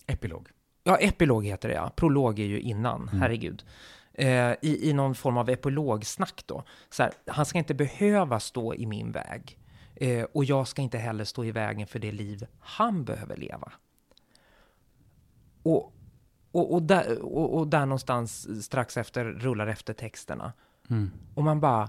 epilog. 0.06 0.48
Ja, 0.82 0.96
epilog 0.96 1.46
heter 1.46 1.68
det 1.68 1.74
ja. 1.74 1.92
Prolog 1.96 2.38
är 2.38 2.44
ju 2.44 2.60
innan, 2.60 3.08
mm. 3.08 3.20
herregud. 3.20 3.64
Eh, 4.12 4.52
i, 4.62 4.90
I 4.90 4.92
någon 4.92 5.14
form 5.14 5.36
av 5.36 5.48
epilogsnack 5.48 6.42
då. 6.46 6.64
Så 6.90 7.02
här, 7.02 7.12
han 7.26 7.46
ska 7.46 7.58
inte 7.58 7.74
behöva 7.74 8.40
stå 8.40 8.74
i 8.74 8.86
min 8.86 9.12
väg. 9.12 9.58
Eh, 9.96 10.24
och 10.24 10.44
jag 10.44 10.68
ska 10.68 10.82
inte 10.82 10.98
heller 10.98 11.24
stå 11.24 11.44
i 11.44 11.50
vägen 11.50 11.86
för 11.86 11.98
det 11.98 12.12
liv 12.12 12.46
han 12.58 13.04
behöver 13.04 13.36
leva. 13.36 13.72
Och, 15.62 15.92
och, 16.52 16.74
och, 16.74 16.82
där, 16.82 17.22
och, 17.22 17.58
och 17.58 17.68
där 17.68 17.86
någonstans 17.86 18.64
strax 18.64 18.96
efter 18.96 19.24
rullar 19.24 19.66
efter 19.66 19.92
texterna. 19.92 20.52
Mm. 20.90 21.10
Och 21.34 21.44
man 21.44 21.60
bara, 21.60 21.88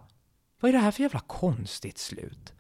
vad 0.60 0.70
är 0.70 0.74
det 0.74 0.80
här 0.80 0.92
för 0.92 1.02
jävla 1.02 1.20
konstigt 1.20 1.98
slut? 1.98 2.54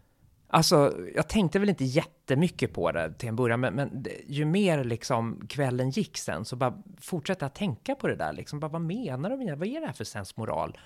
Alltså, 0.47 0.97
jag 1.15 1.29
tänkte 1.29 1.59
väl 1.59 1.69
inte 1.69 1.85
jättemycket 1.85 2.73
på 2.73 2.91
det 2.91 3.13
till 3.13 3.29
en 3.29 3.35
början, 3.35 3.59
men, 3.59 3.73
men 3.73 4.05
ju 4.27 4.45
mer 4.45 4.83
liksom 4.83 5.47
kvällen 5.49 5.89
gick 5.89 6.17
sen 6.17 6.45
så 6.45 6.55
bara 6.55 6.83
fortsatte 6.97 7.45
jag 7.45 7.53
tänka 7.53 7.95
på 7.95 8.07
det 8.07 8.15
där. 8.15 8.33
Liksom, 8.33 8.59
bara, 8.59 8.71
vad 8.71 8.81
menar 8.81 9.29
de? 9.29 9.55
Vad 9.55 9.67
är 9.67 9.79
det 9.79 9.85
här 9.85 9.93
för 9.93 10.03
sensmoral? 10.03 10.77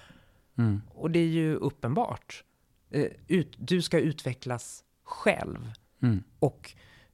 Mm. 0.58 0.82
Och 0.88 1.12
det 1.12 1.20
är 1.20 1.28
ju 1.28 1.56
uppenbart. 1.56 2.44
Eh, 2.90 3.08
ut, 3.28 3.56
du 3.58 3.82
ska 3.82 4.00
utvecklas 4.00 4.84
själv. 5.04 5.72
Mm. 6.02 6.24
Och 6.40 6.74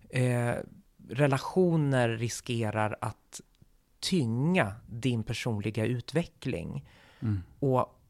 eh, 0.09 0.55
relationer 1.09 2.09
riskerar 2.09 2.97
att 3.01 3.41
tynga 3.99 4.75
din 4.87 5.23
personliga 5.23 5.85
utveckling. 5.85 6.89
Mm. 7.19 7.43
Och 7.59 8.01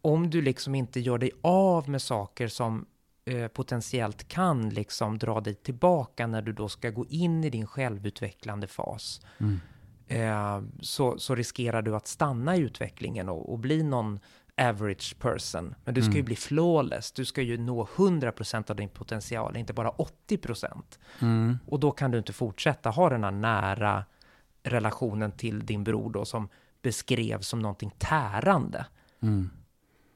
om 0.00 0.30
du 0.30 0.42
liksom 0.42 0.74
inte 0.74 1.00
gör 1.00 1.18
dig 1.18 1.30
av 1.42 1.88
med 1.88 2.02
saker 2.02 2.48
som 2.48 2.86
eh, 3.30 3.48
potentiellt 3.48 4.28
kan 4.28 4.68
liksom 4.68 5.18
dra 5.18 5.40
dig 5.40 5.54
tillbaka 5.54 6.26
när 6.26 6.42
du 6.42 6.52
då 6.52 6.68
ska 6.68 6.90
gå 6.90 7.06
in 7.06 7.44
i 7.44 7.50
din 7.50 7.66
självutvecklande 7.66 8.66
fas, 8.66 9.20
mm. 9.38 9.60
eh, 10.06 10.62
så, 10.80 11.18
så 11.18 11.34
riskerar 11.34 11.82
du 11.82 11.96
att 11.96 12.06
stanna 12.06 12.56
i 12.56 12.60
utvecklingen 12.60 13.28
och, 13.28 13.52
och 13.52 13.58
bli 13.58 13.82
någon 13.82 14.20
average 14.56 15.16
person. 15.18 15.74
Men 15.84 15.94
du 15.94 16.02
ska 16.02 16.10
mm. 16.10 16.16
ju 16.16 16.22
bli 16.22 16.36
flawless. 16.36 17.12
Du 17.12 17.24
ska 17.24 17.42
ju 17.42 17.58
nå 17.58 17.84
100% 17.84 18.70
av 18.70 18.76
din 18.76 18.88
potential, 18.88 19.56
inte 19.56 19.72
bara 19.72 19.90
80%. 19.90 20.82
Mm. 21.20 21.58
Och 21.66 21.80
då 21.80 21.90
kan 21.90 22.10
du 22.10 22.18
inte 22.18 22.32
fortsätta 22.32 22.90
ha 22.90 23.10
den 23.10 23.24
här 23.24 23.30
nära 23.30 24.04
relationen 24.62 25.32
till 25.32 25.66
din 25.66 25.84
bror 25.84 26.10
då 26.10 26.24
som 26.24 26.48
beskrevs 26.82 27.48
som 27.48 27.58
någonting 27.58 27.92
tärande. 27.98 28.86
Mm. 29.22 29.50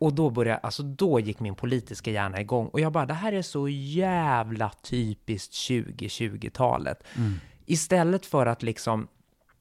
Och 0.04 0.14
då 0.14 0.30
började, 0.30 0.58
alltså 0.58 0.82
då 0.82 1.20
gick 1.20 1.40
min 1.40 1.54
politiska 1.54 2.10
hjärna 2.10 2.40
igång 2.40 2.66
och 2.66 2.80
jag 2.80 2.92
bara, 2.92 3.06
det 3.06 3.14
här 3.14 3.32
är 3.32 3.42
så 3.42 3.68
jävla 3.68 4.70
typiskt 4.82 5.52
2020-talet. 5.52 7.04
Mm. 7.16 7.34
Istället 7.66 8.26
för 8.26 8.46
att 8.46 8.62
liksom 8.62 9.08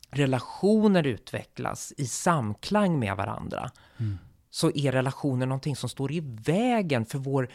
relationer 0.09 1.07
utvecklas 1.07 1.93
i 1.97 2.05
samklang 2.05 2.99
med 2.99 3.17
varandra, 3.17 3.71
mm. 3.97 4.17
så 4.49 4.71
är 4.75 4.91
relationer 4.91 5.45
någonting 5.45 5.75
som 5.75 5.89
står 5.89 6.11
i 6.11 6.19
vägen 6.45 7.05
för 7.05 7.17
vår 7.17 7.49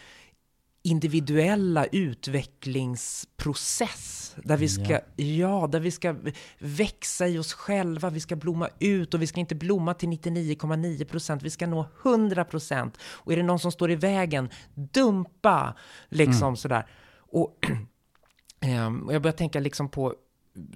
individuella 0.90 1.84
utvecklingsprocess 1.84 4.36
där 4.44 4.56
vi 4.56 4.68
ska, 4.68 4.92
ja. 4.92 5.00
ja. 5.16 5.68
där 5.72 5.80
vi 5.80 5.90
ska 5.90 6.16
växa 6.58 7.28
i 7.28 7.38
oss 7.38 7.52
själva, 7.52 8.10
vi 8.10 8.20
ska 8.20 8.36
blomma 8.36 8.68
ut 8.78 9.14
och 9.14 9.22
vi 9.22 9.26
ska 9.26 9.40
inte 9.40 9.54
blomma 9.54 9.94
till 9.94 10.08
99,9 10.08 11.04
procent, 11.04 11.42
vi 11.42 11.50
ska 11.50 11.66
nå 11.66 11.86
100 12.02 12.44
procent. 12.44 12.98
Och 13.02 13.32
är 13.32 13.36
det 13.36 13.42
någon 13.42 13.58
som 13.58 13.72
står 13.72 13.90
i 13.90 13.96
vägen, 13.96 14.48
dumpa, 14.74 15.74
liksom 16.08 16.46
mm. 16.46 16.56
sådär. 16.56 16.86
Och, 17.32 17.70
um, 18.86 19.02
och 19.06 19.14
jag 19.14 19.22
börjar 19.22 19.36
tänka 19.36 19.60
liksom 19.60 19.88
på 19.88 20.14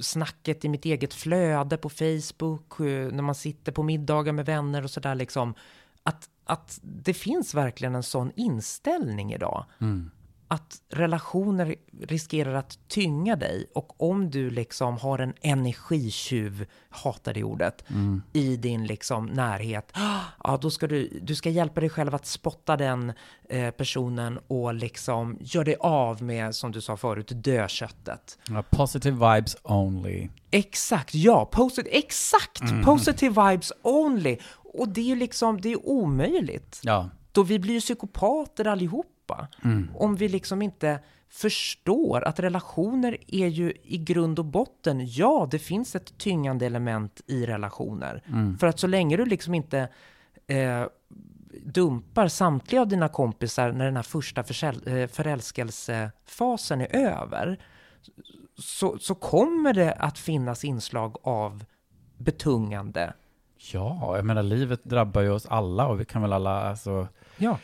snacket 0.01 0.65
i 0.65 0.69
mitt 0.69 0.85
eget 0.85 1.15
flöde 1.15 1.77
på 1.77 1.89
Facebook, 1.89 2.81
eh, 2.81 3.13
när 3.13 3.23
man 3.23 3.35
sitter 3.35 3.73
på 3.73 3.83
middagar 3.83 4.33
med 4.33 4.47
vänner 4.47 4.85
och 4.85 4.91
sådär 4.91 5.15
liksom. 5.15 5.55
Att 6.03 6.29
att 6.53 6.79
det 6.83 7.15
finns 7.15 7.55
verkligen 7.55 7.95
en 7.95 8.03
sån 8.03 8.33
inställning 8.37 9.33
idag. 9.33 9.65
Mm. 9.81 10.11
Att 10.49 10.83
relationer 10.89 11.75
riskerar 12.01 12.55
att 12.55 12.79
tynga 12.89 13.37
dig 13.37 13.67
och 13.75 14.03
om 14.03 14.31
du 14.31 14.51
liksom 14.51 14.99
har 14.99 15.19
en 15.19 15.35
energitjuv, 15.41 16.67
hatar 16.91 17.35
det 17.35 17.45
ordet, 17.45 17.85
mm. 17.91 18.23
i 18.33 18.57
din 18.57 18.87
liksom 18.87 19.27
närhet, 19.27 19.93
ja 20.45 20.59
då 20.63 20.71
ska 20.71 20.87
du, 20.87 21.19
du 21.23 21.35
ska 21.35 21.51
hjälpa 21.51 21.81
dig 21.81 21.91
själv 21.91 22.15
att 22.15 22.27
spotta 22.27 22.77
den 22.77 23.13
eh, 23.49 23.71
personen 23.71 24.39
och 24.47 24.75
liksom 24.75 25.39
gör 25.41 25.65
dig 25.65 25.77
av 25.81 26.23
med, 26.23 26.55
som 26.55 26.73
du 26.73 26.81
sa 26.81 26.97
förut, 26.97 27.33
dödköttet. 27.35 28.39
Ja, 28.49 28.63
positive 28.71 29.35
vibes 29.35 29.57
only. 29.63 30.29
Exakt, 30.51 31.15
ja, 31.15 31.45
posit 31.45 31.87
exakt, 31.91 32.61
mm. 32.61 32.85
positive 32.85 33.51
vibes 33.51 33.73
only. 33.83 34.39
Och 34.75 34.89
det 34.89 35.01
är 35.01 35.05
ju 35.05 35.17
liksom, 35.17 35.61
det 35.61 35.73
är 35.73 35.89
omöjligt. 35.89 36.81
Ja. 36.83 37.11
Då 37.33 37.43
vi 37.43 37.59
blir 37.59 37.75
ju 37.75 37.81
psykopater 37.81 38.67
allihopa. 38.67 39.49
Mm. 39.65 39.91
Om 39.95 40.17
vi 40.17 40.29
liksom 40.29 40.63
inte 40.63 41.01
förstår 41.29 42.25
att 42.25 42.41
relationer 42.41 43.17
är 43.27 43.47
ju 43.47 43.73
i 43.83 43.99
grund 43.99 44.39
och 44.39 44.45
botten, 44.45 45.07
ja, 45.07 45.49
det 45.51 45.59
finns 45.59 45.97
ett 45.97 46.19
tyngande 46.19 46.67
element 46.67 47.21
i 47.27 47.47
relationer. 47.47 48.23
Mm. 48.27 48.59
För 48.59 48.67
att 48.67 48.79
så 48.79 48.87
länge 48.87 49.17
du 49.17 49.25
liksom 49.25 49.55
inte 49.55 49.89
eh, 50.47 50.87
dumpar 51.65 52.29
samtliga 52.29 52.81
av 52.81 52.89
dina 52.89 53.09
kompisar 53.09 53.73
när 53.73 53.85
den 53.85 53.97
här 53.97 54.03
första 54.03 54.41
eh, 54.41 55.09
förälskelsefasen 55.09 56.81
är 56.81 56.95
över, 56.95 57.61
så, 58.59 58.99
så 58.99 59.15
kommer 59.15 59.73
det 59.73 59.93
att 59.93 60.19
finnas 60.19 60.65
inslag 60.65 61.17
av 61.23 61.65
betungande, 62.19 63.13
Ja, 63.73 64.17
jag 64.17 64.25
menar 64.25 64.43
livet 64.43 64.85
drabbar 64.85 65.23
ju 65.23 65.31
oss 65.31 65.47
alla 65.47 65.87
och 65.87 66.01
vi 66.01 66.05
kan 66.05 66.23
väl 66.23 66.33
alla 66.33 66.63
alltså, 66.63 67.09
ja. 67.37 67.59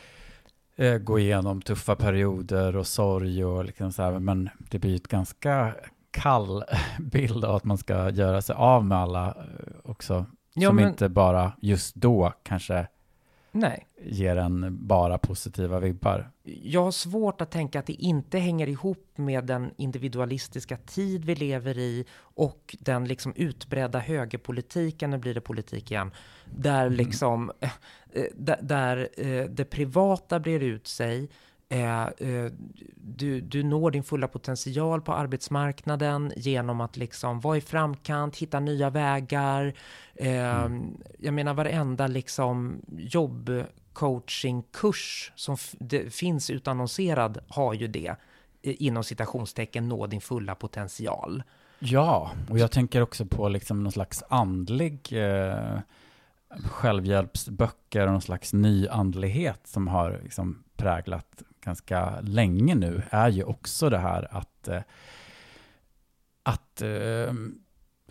eh, 0.75 0.97
gå 0.97 1.19
igenom 1.19 1.61
tuffa 1.61 1.95
perioder 1.95 2.75
och 2.75 2.87
sorg 2.87 3.45
och 3.45 3.65
liksom 3.65 3.91
så 3.91 4.03
här, 4.03 4.19
men 4.19 4.49
det 4.57 4.79
blir 4.79 4.95
ett 4.95 5.07
ganska 5.07 5.75
kall 6.11 6.63
bild 6.99 7.45
av 7.45 7.55
att 7.55 7.63
man 7.63 7.77
ska 7.77 8.09
göra 8.09 8.41
sig 8.41 8.55
av 8.55 8.85
med 8.85 8.97
alla 8.97 9.27
eh, 9.27 9.33
också, 9.83 10.25
ja, 10.53 10.69
som 10.69 10.75
men... 10.75 10.89
inte 10.89 11.09
bara 11.09 11.51
just 11.61 11.95
då 11.95 12.33
kanske 12.43 12.87
Nej. 13.51 13.87
ger 14.01 14.35
en 14.35 14.87
bara 14.87 15.17
positiva 15.17 15.79
vibbar. 15.79 16.31
Jag 16.43 16.83
har 16.83 16.91
svårt 16.91 17.41
att 17.41 17.51
tänka 17.51 17.79
att 17.79 17.85
det 17.85 17.93
inte 17.93 18.39
hänger 18.39 18.67
ihop 18.67 19.11
med 19.15 19.45
den 19.45 19.71
individualistiska 19.77 20.77
tid 20.77 21.25
vi 21.25 21.35
lever 21.35 21.77
i 21.77 22.05
och 22.19 22.75
den 22.79 23.05
liksom 23.05 23.33
utbredda 23.35 23.99
högerpolitiken, 23.99 25.09
nu 25.09 25.17
blir 25.17 25.33
det 25.33 25.41
politik 25.41 25.91
igen, 25.91 26.11
där 26.45 26.85
mm. 26.85 26.93
liksom, 26.93 27.51
äh, 27.59 28.23
där, 28.35 28.59
där 28.61 29.09
äh, 29.17 29.45
det 29.45 29.65
privata 29.65 30.39
brer 30.39 30.59
ut 30.59 30.87
sig, 30.87 31.29
Eh, 31.69 32.03
eh, 32.03 32.51
du, 32.95 33.41
du 33.41 33.63
når 33.63 33.91
din 33.91 34.03
fulla 34.03 34.27
potential 34.27 35.01
på 35.01 35.13
arbetsmarknaden 35.13 36.33
genom 36.35 36.81
att 36.81 36.97
liksom 36.97 37.39
vara 37.39 37.57
i 37.57 37.61
framkant, 37.61 38.37
hitta 38.37 38.59
nya 38.59 38.89
vägar. 38.89 39.73
Eh, 40.15 40.63
mm. 40.63 40.97
Jag 41.19 41.33
menar 41.33 41.53
varenda 41.53 42.07
liksom 42.07 42.81
jobbcoachingkurs 42.89 45.31
som 45.35 45.57
finns 46.09 46.49
utannonserad 46.49 47.39
har 47.47 47.73
ju 47.73 47.87
det 47.87 48.15
inom 48.61 49.03
citationstecken 49.03 49.89
nå 49.89 50.07
din 50.07 50.21
fulla 50.21 50.55
potential. 50.55 51.43
Ja, 51.79 52.31
och 52.49 52.59
jag 52.59 52.71
tänker 52.71 53.01
också 53.01 53.25
på 53.25 53.49
liksom 53.49 53.83
någon 53.83 53.91
slags 53.91 54.23
andlig 54.29 55.09
eh, 55.11 55.79
självhjälpsböcker 56.65 58.05
och 58.05 58.11
någon 58.11 58.21
slags 58.21 58.53
nyandlighet 58.53 59.67
som 59.67 59.87
har 59.87 60.19
liksom 60.23 60.63
präglat 60.77 61.43
ganska 61.65 62.21
länge 62.21 62.75
nu 62.75 63.01
är 63.09 63.29
ju 63.29 63.43
också 63.43 63.89
det 63.89 63.97
här 63.97 64.27
att, 64.31 64.67
eh, 64.67 64.81
att, 66.43 66.81
eh, 66.81 67.33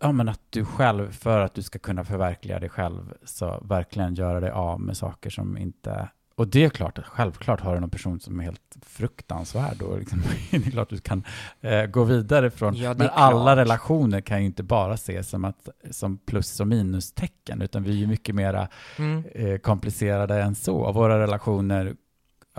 ja, 0.01 0.13
men 0.13 0.29
att 0.29 0.41
du 0.51 0.65
själv, 0.65 1.13
för 1.13 1.41
att 1.41 1.55
du 1.55 1.63
ska 1.63 1.79
kunna 1.79 2.05
förverkliga 2.05 2.59
dig 2.59 2.69
själv, 2.69 3.15
så 3.25 3.61
verkligen 3.65 4.15
göra 4.15 4.41
dig 4.41 4.51
av 4.51 4.81
med 4.81 4.97
saker 4.97 5.31
som 5.31 5.59
inte 5.59 6.09
och 6.39 6.49
det 6.49 6.65
är 6.65 6.69
klart, 6.71 6.99
självklart 7.07 7.61
har 7.61 7.75
du 7.75 7.81
någon 7.81 7.91
person 7.91 8.21
som 8.21 8.41
är 8.41 8.45
helt 8.45 8.77
fruktansvärd 8.83 9.77
då 9.79 9.97
liksom, 9.97 10.23
det 10.51 10.57
är 10.57 10.71
klart 10.71 10.91
du 10.91 10.99
kan 10.99 11.25
eh, 11.61 11.87
gå 11.87 12.05
vidare 12.05 12.51
från. 12.51 12.75
Ja, 12.75 12.95
Men 12.99 13.09
alla 13.13 13.57
relationer 13.57 14.21
kan 14.21 14.41
ju 14.41 14.47
inte 14.47 14.63
bara 14.63 14.95
ses 14.95 15.29
som, 15.29 15.45
att, 15.45 15.69
som 15.91 16.19
plus 16.19 16.61
och 16.61 16.69
minustecken, 16.69 17.63
utan 17.63 17.83
vi 17.83 17.91
är 17.91 17.95
ju 17.95 18.07
mycket 18.07 18.35
mera 18.35 18.69
Mm. 18.99 19.25
eh, 19.35 19.59
komplicerade 19.59 20.43
än 20.43 20.55
så. 20.55 20.93
Våra 20.93 21.19
relationer, 21.19 21.95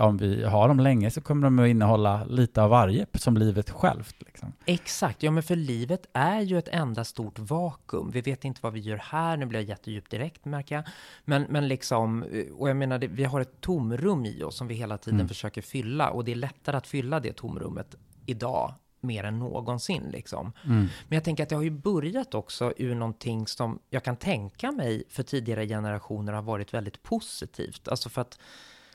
om 0.00 0.16
vi 0.16 0.44
har 0.44 0.68
dem 0.68 0.80
länge, 0.80 1.10
så 1.10 1.20
kommer 1.20 1.42
de 1.46 1.58
att 1.58 1.68
innehålla 1.68 2.24
lite 2.24 2.62
av 2.62 2.70
varje, 2.70 3.06
som 3.14 3.36
livet 3.36 3.70
självt. 3.70 4.16
Liksom. 4.18 4.52
Exakt, 4.64 5.22
ja 5.22 5.30
men 5.30 5.42
för 5.42 5.56
livet 5.56 6.06
är 6.12 6.40
ju 6.40 6.58
ett 6.58 6.68
enda 6.68 7.04
stort 7.04 7.38
vakuum. 7.38 8.10
Vi 8.10 8.20
vet 8.20 8.44
inte 8.44 8.60
vad 8.62 8.72
vi 8.72 8.80
gör 8.80 8.96
här, 8.96 9.36
nu 9.36 9.46
blir 9.46 9.60
jag 9.60 9.68
jättedjupt 9.68 10.10
direkt 10.10 10.44
märker 10.44 10.74
jag. 10.74 10.84
Men, 11.24 11.42
men 11.48 11.68
liksom, 11.68 12.22
eh, 12.22 12.52
och 12.58 12.68
jag 12.70 12.76
menar, 12.76 12.98
det, 12.98 13.06
vi 13.06 13.24
har 13.24 13.40
ett 13.40 13.60
tomrum 13.60 14.24
i 14.26 14.42
oss 14.42 14.56
som 14.56 14.66
vi 14.68 14.74
hela 14.74 14.98
tiden 14.98 15.20
Mm. 15.20 15.28
försöker 15.28 15.62
fylla. 15.62 16.10
Och 16.10 16.24
det 16.24 16.32
är 16.32 16.36
lättare 16.36 16.76
att 16.76 16.86
fylla 16.86 17.20
det 17.20 17.32
tomrummet 17.32 17.94
idag 18.26 18.74
mer 19.02 19.24
än 19.24 19.38
någonsin 19.38 20.02
liksom. 20.12 20.52
Men 20.62 20.88
jag 21.08 21.24
tänker 21.24 21.42
att 21.42 21.48
det 21.48 21.54
har 21.56 21.62
ju 21.62 21.70
börjat 21.70 22.34
också 22.34 22.72
ur 22.76 22.94
någonting 22.94 23.46
som 23.46 23.78
jag 23.90 24.04
kan 24.04 24.16
tänka 24.16 24.72
mig 24.72 25.04
för 25.08 25.22
tidigare 25.22 25.66
generationer 25.66 26.32
har 26.32 26.42
varit 26.42 26.74
väldigt 26.74 27.02
positivt. 27.02 27.88
Alltså 27.88 28.08
för 28.08 28.20
att 28.20 28.38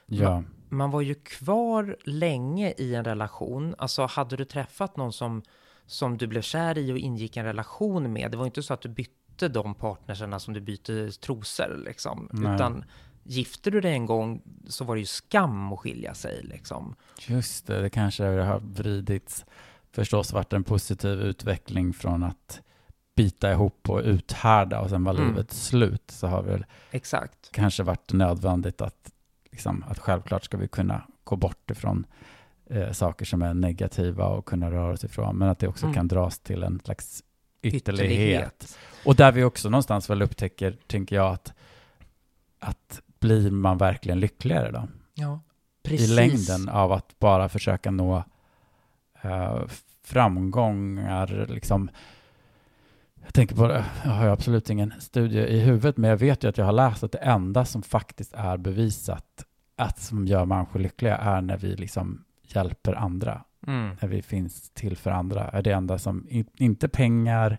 Ja. 0.08 0.32
man 0.32 0.45
var 0.78 1.01
ju 1.01 1.15
kvar 1.15 1.97
länge 2.03 2.73
i 2.78 2.95
en 2.95 3.03
relation. 3.03 3.76
Alltså 3.78 4.05
hade 4.05 4.36
du 4.36 4.45
träffat 4.45 4.97
någon 4.97 5.13
som, 5.13 5.41
som 5.86 6.17
du 6.17 6.28
blev 6.28 6.41
kär 6.41 6.78
i 6.78 6.91
och 6.93 6.97
ingick 6.97 7.38
en 7.38 7.45
relation 7.45 8.13
med, 8.13 8.32
det 8.32 8.38
var 8.38 8.45
inte 8.45 8.63
så 8.63 8.73
att 8.73 8.82
du 8.82 8.89
bytte 8.89 9.47
de 9.47 9.76
partnerserna 9.76 10.39
som 10.39 10.53
du 10.53 10.61
byter 10.61 11.19
trosor 11.21 11.82
liksom. 11.86 12.30
Nej. 12.32 12.55
Utan 12.55 12.84
gifte 13.23 13.71
du 13.71 13.82
dig 13.82 13.93
en 13.93 14.05
gång 14.05 14.41
så 14.67 14.84
var 14.84 14.95
det 14.95 14.99
ju 14.99 15.05
skam 15.05 15.73
att 15.73 15.80
skilja 15.80 16.13
sig 16.13 16.43
liksom. 16.43 16.95
Just 17.28 17.67
det, 17.67 17.82
det 17.82 17.89
kanske 17.89 18.23
har 18.23 18.59
vridits, 18.59 19.45
förstås 19.91 20.34
varit 20.34 20.53
en 20.53 20.63
positiv 20.63 21.21
utveckling 21.21 21.93
från 21.93 22.23
att 22.23 22.61
bita 23.15 23.51
ihop 23.51 23.89
och 23.89 24.01
uthärda 24.03 24.80
och 24.82 24.89
sen 24.89 25.03
var 25.03 25.13
Mm. 25.13 25.28
livet 25.28 25.51
slut, 25.51 26.11
så 26.11 26.28
har 26.28 26.43
väl 26.43 26.65
Exakt. 26.91 27.51
kanske 27.51 27.84
varit 27.84 28.13
nödvändigt 28.13 28.82
att, 28.82 29.11
liksom, 29.56 29.84
att 29.88 29.99
självklart 29.99 30.43
ska 30.43 30.58
vi 30.58 30.68
kunna 30.68 31.01
gå 31.24 31.36
bort 31.36 31.72
ifrån 31.72 32.06
eh, 32.70 32.91
saker 32.91 33.26
som 33.26 33.41
är 33.41 33.53
negativa 33.53 34.26
och 34.26 34.45
kunna 34.45 34.72
röra 34.72 34.93
oss 34.93 35.03
ifrån, 35.03 35.38
men 35.38 35.49
att 35.49 35.60
det 35.60 35.68
också 35.68 35.86
Mm. 35.86 35.93
kan 35.95 36.08
dras 36.08 36.39
till 36.39 36.64
en 36.64 36.80
slags 36.84 37.24
ytterlighet. 37.62 38.78
Och 39.06 39.16
där 39.16 39.32
vi 39.32 39.43
också 39.43 39.70
någonstans 39.70 40.10
väl 40.10 40.22
upptäcker, 40.22 40.78
tänker 40.88 41.16
jag, 41.16 41.34
att, 41.34 41.53
att 42.60 43.01
blir 43.20 43.51
man 43.51 43.78
verkligen 43.78 44.20
lyckligare 44.20 44.72
då? 44.72 44.88
Ja, 45.14 45.39
precis. 45.84 46.10
i 46.12 46.14
längden 46.14 46.70
av 46.70 46.91
att 46.91 47.20
bara 47.20 47.49
försöka 47.49 47.91
nå 47.91 48.24
eh, 49.22 49.62
framgångar. 50.03 51.45
Liksom. 51.49 51.89
Jag 53.26 53.34
tänker 53.34 53.55
på 53.55 53.67
det, 53.67 53.86
jag 54.03 54.11
har 54.11 54.26
ju 54.26 54.32
absolut 54.32 54.69
ingen 54.69 54.93
studie 54.99 55.39
i 55.39 55.59
huvudet, 55.59 55.97
men 55.97 56.09
jag 56.09 56.17
vet 56.17 56.43
ju 56.43 56.47
att 56.47 56.57
jag 56.57 56.65
har 56.65 56.73
läst 56.73 57.03
att 57.03 57.11
det 57.11 57.17
enda 57.17 57.65
som 57.65 57.82
faktiskt 57.84 58.34
är 58.34 58.57
bevisat 58.57 59.45
att 59.76 59.99
som 59.99 60.28
gör 60.28 60.45
människor 60.45 60.80
lyckliga 60.80 61.17
är 61.17 61.41
när 61.41 61.57
vi 61.57 61.76
liksom 61.76 62.23
hjälper 62.43 62.93
andra, 62.93 63.41
Mm. 63.67 63.95
när 64.01 64.07
vi 64.09 64.21
finns 64.21 64.69
till 64.69 64.97
för 64.97 65.11
andra. 65.11 65.49
Är 65.49 65.61
det 65.61 65.71
enda 65.71 65.99
som, 65.99 66.28
in, 66.30 66.45
inte 66.57 66.88
pengar, 66.88 67.57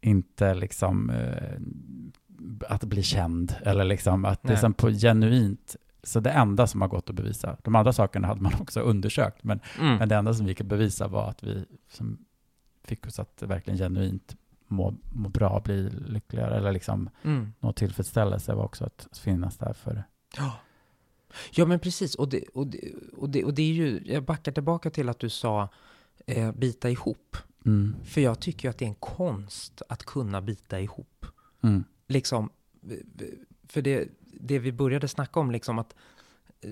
inte 0.00 0.54
liksom 0.54 1.10
eh, 1.10 1.58
att 2.68 2.84
bli 2.84 3.02
känd, 3.02 3.54
eller 3.64 3.84
liksom 3.84 4.24
att 4.24 4.42
det 4.42 4.48
är 4.48 4.52
Nej. 4.52 4.60
som 4.60 4.74
på 4.74 4.90
genuint 4.90 5.76
så 6.02 6.20
det 6.20 6.30
enda 6.30 6.66
som 6.66 6.80
har 6.80 6.88
gått 6.88 7.10
att 7.10 7.16
bevisa, 7.16 7.56
de 7.62 7.74
andra 7.76 7.92
sakerna 7.92 8.28
hade 8.28 8.40
man 8.42 8.52
också 8.60 8.80
undersökt, 8.80 9.44
men, 9.44 9.60
Mm. 9.80 9.96
men 9.96 10.08
det 10.08 10.16
enda 10.16 10.34
som 10.34 10.46
vi 10.46 10.54
kan 10.54 10.68
bevisa 10.68 11.08
var 11.08 11.30
att 11.30 11.42
vi 11.42 11.64
som 11.90 12.18
fick 12.84 13.06
oss 13.06 13.18
att 13.18 13.42
verkligen 13.42 13.78
genuint 13.78 14.36
må, 14.68 14.94
må 15.12 15.28
bra, 15.28 15.60
bli 15.64 15.90
lyckligare 15.90 16.56
eller 16.56 16.72
liksom 16.72 17.10
Mm. 17.22 17.52
nå 17.60 17.72
tillfredsställelse 17.72 18.54
var 18.54 18.64
också 18.64 18.84
att 18.84 19.08
finnas 19.18 19.56
där 19.56 19.72
för 19.72 20.04
Ja. 20.36 20.52
Ja, 21.50 21.66
men 21.66 21.78
precis. 21.80 22.14
Och 22.14 22.28
det, 22.28 22.44
och, 22.54 22.66
det, 22.66 22.92
och, 23.16 23.30
det, 23.30 23.44
och 23.44 23.54
det 23.54 23.62
är 23.62 23.72
ju, 23.72 24.00
jag 24.04 24.22
backar 24.24 24.52
tillbaka 24.52 24.90
till 24.90 25.08
att 25.08 25.18
du 25.18 25.28
sa 25.30 25.68
eh, 26.26 26.52
bita 26.52 26.90
ihop. 26.90 27.36
mm, 27.66 27.94
För 28.04 28.20
jag 28.20 28.40
tycker 28.40 28.68
ju 28.68 28.70
att 28.70 28.78
det 28.78 28.84
är 28.84 28.88
en 28.88 28.94
konst 28.94 29.82
att 29.88 30.02
kunna 30.04 30.40
bita 30.42 30.80
ihop. 30.80 31.26
mm, 31.62 31.84
Liksom, 32.08 32.50
för 33.68 33.82
det, 33.82 34.08
det 34.40 34.58
vi 34.58 34.72
började 34.72 35.08
snacka 35.08 35.40
om, 35.40 35.50
liksom 35.50 35.78
att 35.78 35.94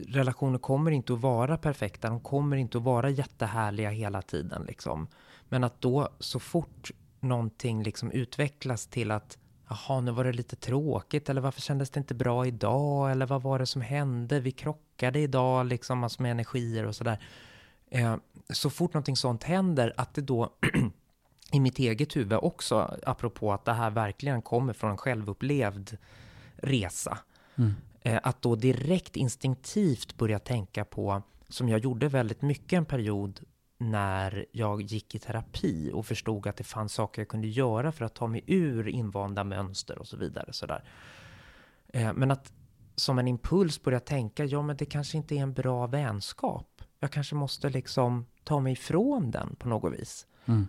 relationer 0.08 0.58
kommer 0.58 0.90
inte 0.90 1.12
att 1.12 1.20
vara 1.20 1.56
perfekta, 1.58 2.08
de 2.08 2.20
kommer 2.20 2.56
inte 2.56 2.78
att 2.78 2.84
vara 2.84 3.10
jättehärliga 3.10 3.90
hela 3.90 4.22
tiden. 4.22 4.64
Liksom. 4.66 5.06
Men 5.48 5.64
att 5.64 5.80
då 5.80 6.08
så 6.18 6.40
fort 6.40 6.90
någonting 7.24 7.82
liksom 7.82 8.10
utvecklas 8.10 8.86
till 8.86 9.10
att 9.10 9.38
Jaha, 9.68 10.00
nu 10.00 10.10
var 10.10 10.24
det 10.24 10.32
lite 10.32 10.56
tråkigt, 10.56 11.28
eller 11.28 11.40
varför 11.40 11.60
kändes 11.60 11.90
det 11.90 11.98
inte 11.98 12.14
bra 12.14 12.46
idag, 12.46 13.10
eller 13.10 13.26
vad 13.26 13.42
var 13.42 13.58
det 13.58 13.66
som 13.66 13.82
hände, 13.82 14.40
vi 14.40 14.50
krockade 14.50 15.18
idag, 15.18 15.66
liksom, 15.66 16.04
alltså 16.04 16.22
med 16.22 16.30
energier 16.30 16.86
och 16.86 16.96
sådär. 16.96 17.18
Eh, 17.90 18.16
så 18.50 18.70
fort 18.70 18.94
någonting 18.94 19.16
sånt 19.16 19.44
händer, 19.44 19.94
att 19.96 20.14
det 20.14 20.20
då 20.20 20.52
i 21.52 21.60
mitt 21.60 21.78
eget 21.78 22.16
huvud 22.16 22.38
också, 22.42 22.98
apropå 23.06 23.52
att 23.52 23.64
det 23.64 23.72
här 23.72 23.90
verkligen 23.90 24.42
kommer 24.42 24.72
från 24.72 24.90
en 24.90 24.96
självupplevd 24.96 25.96
resa, 26.56 27.18
mm, 27.56 27.74
eh, 28.02 28.20
att 28.22 28.42
då 28.42 28.56
direkt 28.56 29.16
instinktivt 29.16 30.16
börja 30.16 30.38
tänka 30.38 30.84
på, 30.84 31.22
som 31.48 31.68
jag 31.68 31.80
gjorde 31.80 32.08
väldigt 32.08 32.42
mycket 32.42 32.76
en 32.76 32.84
period 32.84 33.40
när 33.78 34.46
jag 34.52 34.82
gick 34.82 35.14
i 35.14 35.18
terapi 35.18 35.90
och 35.94 36.06
förstod 36.06 36.46
att 36.46 36.56
det 36.56 36.64
fanns 36.64 36.92
saker 36.92 37.22
jag 37.22 37.28
kunde 37.28 37.48
göra 37.48 37.92
för 37.92 38.04
att 38.04 38.14
ta 38.14 38.26
mig 38.26 38.44
ur 38.46 38.88
invanda 38.88 39.44
mönster 39.44 39.98
och 39.98 40.06
så 40.06 40.16
vidare. 40.16 40.52
Sådär. 40.52 40.84
Eh, 41.88 42.12
men 42.12 42.30
att 42.30 42.52
som 42.96 43.18
en 43.18 43.28
impuls 43.28 43.82
börja 43.82 44.00
tänka, 44.00 44.44
ja 44.44 44.62
men 44.62 44.76
det 44.76 44.84
kanske 44.86 45.16
inte 45.16 45.34
är 45.34 45.42
en 45.42 45.52
bra 45.52 45.86
vänskap. 45.86 46.82
Jag 47.00 47.10
kanske 47.12 47.34
måste 47.34 47.70
liksom 47.70 48.26
ta 48.44 48.60
mig 48.60 48.72
ifrån 48.72 49.30
den 49.30 49.56
på 49.56 49.68
något 49.68 49.92
vis. 49.92 50.26
mm, 50.46 50.66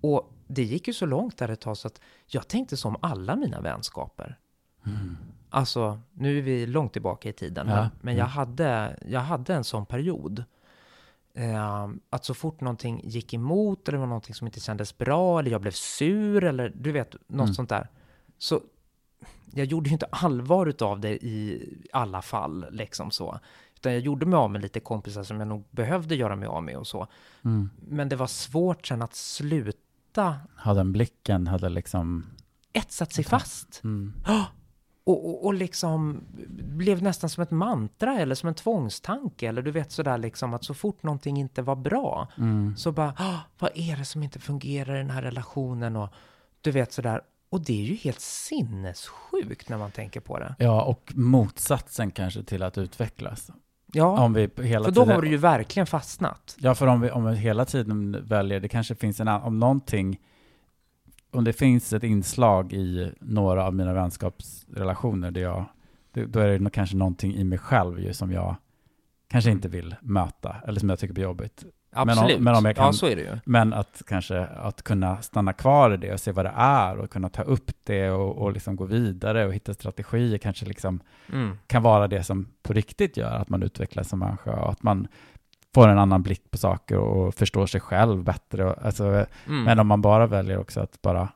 Och 0.00 0.32
det 0.46 0.62
gick 0.62 0.88
ju 0.88 0.94
så 0.94 1.06
långt 1.06 1.36
där 1.38 1.48
ett 1.48 1.60
tag 1.60 1.76
så 1.76 1.86
att 1.88 2.00
jag 2.26 2.48
tänkte 2.48 2.76
som 2.76 2.96
alla 3.02 3.36
mina 3.36 3.60
vänskaper. 3.60 4.38
mm, 4.86 5.16
Alltså, 5.50 6.00
nu 6.12 6.38
är 6.38 6.42
vi 6.42 6.66
långt 6.66 6.92
tillbaka 6.92 7.28
i 7.28 7.32
tiden, 7.32 7.68
Ja, 7.68 7.74
men, 7.74 7.90
men 8.00 8.14
ja. 8.14 8.18
jag, 8.20 8.26
hade, 8.26 8.98
jag 9.08 9.20
hade 9.20 9.54
en 9.54 9.64
sån 9.64 9.86
period. 9.86 10.44
Eh, 11.36 11.88
att 12.10 12.24
så 12.24 12.34
fort 12.34 12.60
någonting 12.60 13.00
gick 13.04 13.34
emot, 13.34 13.88
eller 13.88 13.98
var 13.98 14.06
någonting 14.06 14.34
som 14.34 14.46
inte 14.46 14.60
kändes 14.60 14.98
bra, 14.98 15.38
eller 15.38 15.50
jag 15.50 15.60
blev 15.60 15.70
sur, 15.70 16.44
eller 16.44 16.72
du 16.76 16.92
vet, 16.92 17.12
något 17.26 17.44
Mm. 17.44 17.54
sånt 17.54 17.68
där. 17.68 17.88
Så 18.38 18.60
jag 19.54 19.66
gjorde 19.66 19.88
ju 19.88 19.92
inte 19.92 20.06
allvar 20.10 20.66
utav 20.66 21.00
det 21.00 21.24
i 21.24 21.62
alla 21.92 22.22
fall, 22.22 22.66
liksom 22.70 23.10
så. 23.10 23.38
Utan 23.74 23.92
jag 23.92 24.00
gjorde 24.00 24.26
mig 24.26 24.36
av 24.36 24.50
med 24.50 24.60
lite 24.62 24.80
kompisar 24.80 25.22
som 25.22 25.38
jag 25.38 25.48
nog 25.48 25.64
behövde 25.70 26.14
göra 26.14 26.36
mig 26.36 26.48
av 26.48 26.62
med 26.62 26.76
och 26.76 26.86
så. 26.86 27.06
mm. 27.44 27.70
Men 27.88 28.08
det 28.08 28.16
var 28.16 28.26
svårt 28.26 28.86
sen 28.86 29.02
att 29.02 29.14
sluta 29.14 30.36
Hade 30.54 30.80
den 30.80 30.92
blicken, 30.92 31.46
hade 31.46 31.68
liksom 31.68 32.26
etsat 32.72 33.12
sig 33.12 33.24
fast. 33.24 33.80
mm, 33.84 34.12
Och, 35.06 35.28
och, 35.28 35.44
och 35.46 35.54
liksom 35.54 36.20
blev 36.48 37.02
nästan 37.02 37.30
som 37.30 37.42
ett 37.42 37.50
mantra 37.50 38.18
eller 38.20 38.34
som 38.34 38.48
en 38.48 38.54
tvångstanke. 38.54 39.48
Eller 39.48 39.62
du 39.62 39.70
vet 39.70 39.92
sådär 39.92 40.18
liksom 40.18 40.54
att 40.54 40.64
så 40.64 40.74
fort 40.74 41.02
någonting 41.02 41.36
inte 41.36 41.62
var 41.62 41.76
bra 41.76 42.28
mm, 42.38 42.76
så 42.76 42.92
bara, 42.92 43.14
"Ah, 43.16 43.38
vad 43.58 43.70
är 43.74 43.96
det 43.96 44.04
som 44.04 44.22
inte 44.22 44.38
fungerar 44.38 44.94
i 44.94 44.98
den 44.98 45.10
här 45.10 45.22
relationen? 45.22 45.96
Och 45.96 46.08
du 46.60 46.70
vet 46.70 46.92
sådär. 46.92 47.20
Och 47.50 47.60
det 47.60 47.72
är 47.82 47.84
ju 47.86 47.94
helt 47.94 48.20
sinnessjukt 48.20 49.68
när 49.68 49.78
man 49.78 49.90
tänker 49.90 50.20
på 50.20 50.38
det. 50.38 50.54
ja, 50.58 50.82
och 50.82 51.12
motsatsen 51.16 52.10
kanske 52.10 52.42
till 52.42 52.62
att 52.62 52.78
utvecklas. 52.78 53.50
Ja, 53.92 54.20
Om 54.24 54.32
vi 54.32 54.50
hela 54.62 54.84
för 54.84 54.92
då 54.92 55.00
tiden 55.02 55.14
har 55.14 55.22
du 55.22 55.28
ju 55.28 55.36
verkligen 55.36 55.86
fastnat. 55.86 56.56
Ja, 56.58 56.74
för 56.74 56.86
om 56.86 57.00
vi, 57.00 57.10
om 57.10 57.24
vi 57.24 57.36
hela 57.36 57.64
tiden 57.64 58.24
väljer, 58.26 58.60
det 58.60 58.68
kanske 58.68 58.94
finns 58.94 59.20
en 59.20 59.28
annan, 59.28 59.42
om 59.46 59.58
någonting, 59.58 60.18
om 61.36 61.44
det 61.44 61.52
finns 61.52 61.92
ett 61.92 62.02
inslag 62.02 62.72
i 62.72 63.12
några 63.20 63.64
av 63.64 63.74
mina 63.74 63.92
vänskapsrelationer 63.94 65.30
där 65.30 65.40
jag, 65.40 65.64
då 66.12 66.40
är 66.40 66.58
det 66.58 66.70
kanske 66.70 66.96
någonting 66.96 67.34
i 67.34 67.44
mig 67.44 67.58
själv 67.58 68.00
ju 68.00 68.12
som 68.14 68.32
jag 68.32 68.56
kanske 69.28 69.50
inte 69.50 69.68
vill 69.68 69.94
möta, 70.00 70.56
eller 70.66 70.80
som 70.80 70.88
jag 70.88 70.98
tycker 70.98 71.14
blir 71.14 71.24
jobbigt. 71.24 71.64
om- 71.96 72.08
Absolut. 72.08 72.40
men 72.40 72.54
om 72.54 72.64
jag 72.64 72.76
kan- 72.76 72.86
Ja, 72.86 72.92
så 72.92 73.06
är 73.06 73.16
det 73.16 73.22
ju. 73.22 73.38
Men 73.44 73.72
att 73.72 74.02
kanske 74.06 74.46
att 74.46 74.82
kunna 74.82 75.22
stanna 75.22 75.52
kvar 75.52 75.94
i 75.94 75.96
det 75.96 76.12
och 76.12 76.20
se 76.20 76.32
vad 76.32 76.44
det 76.44 76.52
är 76.56 76.96
och 76.98 77.10
kunna 77.10 77.28
ta 77.28 77.42
upp 77.42 77.70
det 77.84 78.10
och, 78.10 78.36
och 78.36 78.52
liksom 78.52 78.76
gå 78.76 78.84
vidare 78.84 79.46
och 79.46 79.54
hitta 79.54 79.74
strategier 79.74 80.38
kanske 80.38 80.66
liksom 80.66 81.00
Mm. 81.32 81.58
kan 81.66 81.82
vara 81.82 82.08
det 82.08 82.22
som 82.24 82.48
på 82.62 82.72
riktigt 82.72 83.16
gör 83.16 83.30
att 83.34 83.48
man 83.48 83.62
utvecklas 83.62 84.08
som 84.08 84.18
människa 84.18 84.52
och 84.60 84.70
att 84.72 84.82
man 84.82 85.08
får 85.76 85.88
en 85.88 85.98
annan 85.98 86.22
blick 86.22 86.50
på 86.50 86.58
saker 86.58 86.98
och 86.98 87.34
förstår 87.34 87.66
sig 87.66 87.80
själv 87.80 88.24
bättre. 88.24 88.72
Alltså, 88.74 89.04
Mm. 89.46 89.64
Men 89.64 89.78
om 89.78 89.86
man 89.86 90.02
bara 90.02 90.26
väljer 90.26 90.58
också 90.58 90.80
att 90.80 91.02
bara 91.02 91.28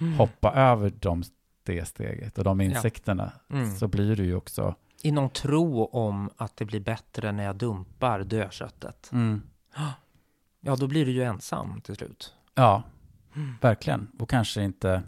Mm. 0.00 0.12
hoppa 0.14 0.52
över 0.52 0.92
de, 1.00 1.22
det 1.62 1.84
steget 1.84 2.38
och 2.38 2.44
de 2.44 2.60
insikterna 2.60 3.32
Mm. 3.50 3.76
så 3.76 3.88
blir 3.88 4.16
det 4.16 4.22
ju 4.24 4.34
också 4.34 4.74
I 5.02 5.12
någon 5.12 5.30
tro 5.30 5.84
om 5.84 6.30
att 6.36 6.56
det 6.56 6.64
blir 6.64 6.80
bättre 6.80 7.32
när 7.32 7.44
jag 7.44 7.56
dumpar 7.56 8.20
dödköttet. 8.20 9.10
Mm. 9.12 9.42
Ja, 10.60 10.76
då 10.76 10.86
blir 10.86 11.06
du 11.06 11.12
ju 11.12 11.22
ensam 11.22 11.80
till 11.80 11.96
slut. 11.96 12.34
Ja, 12.54 12.82
verkligen. 13.60 14.08
Och 14.18 14.30
kanske 14.30 14.62
inte 14.64 15.02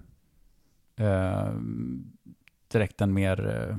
eh, 0.96 1.48
direkt 2.72 3.00
en 3.00 3.12
mer 3.12 3.68
eh, 3.70 3.76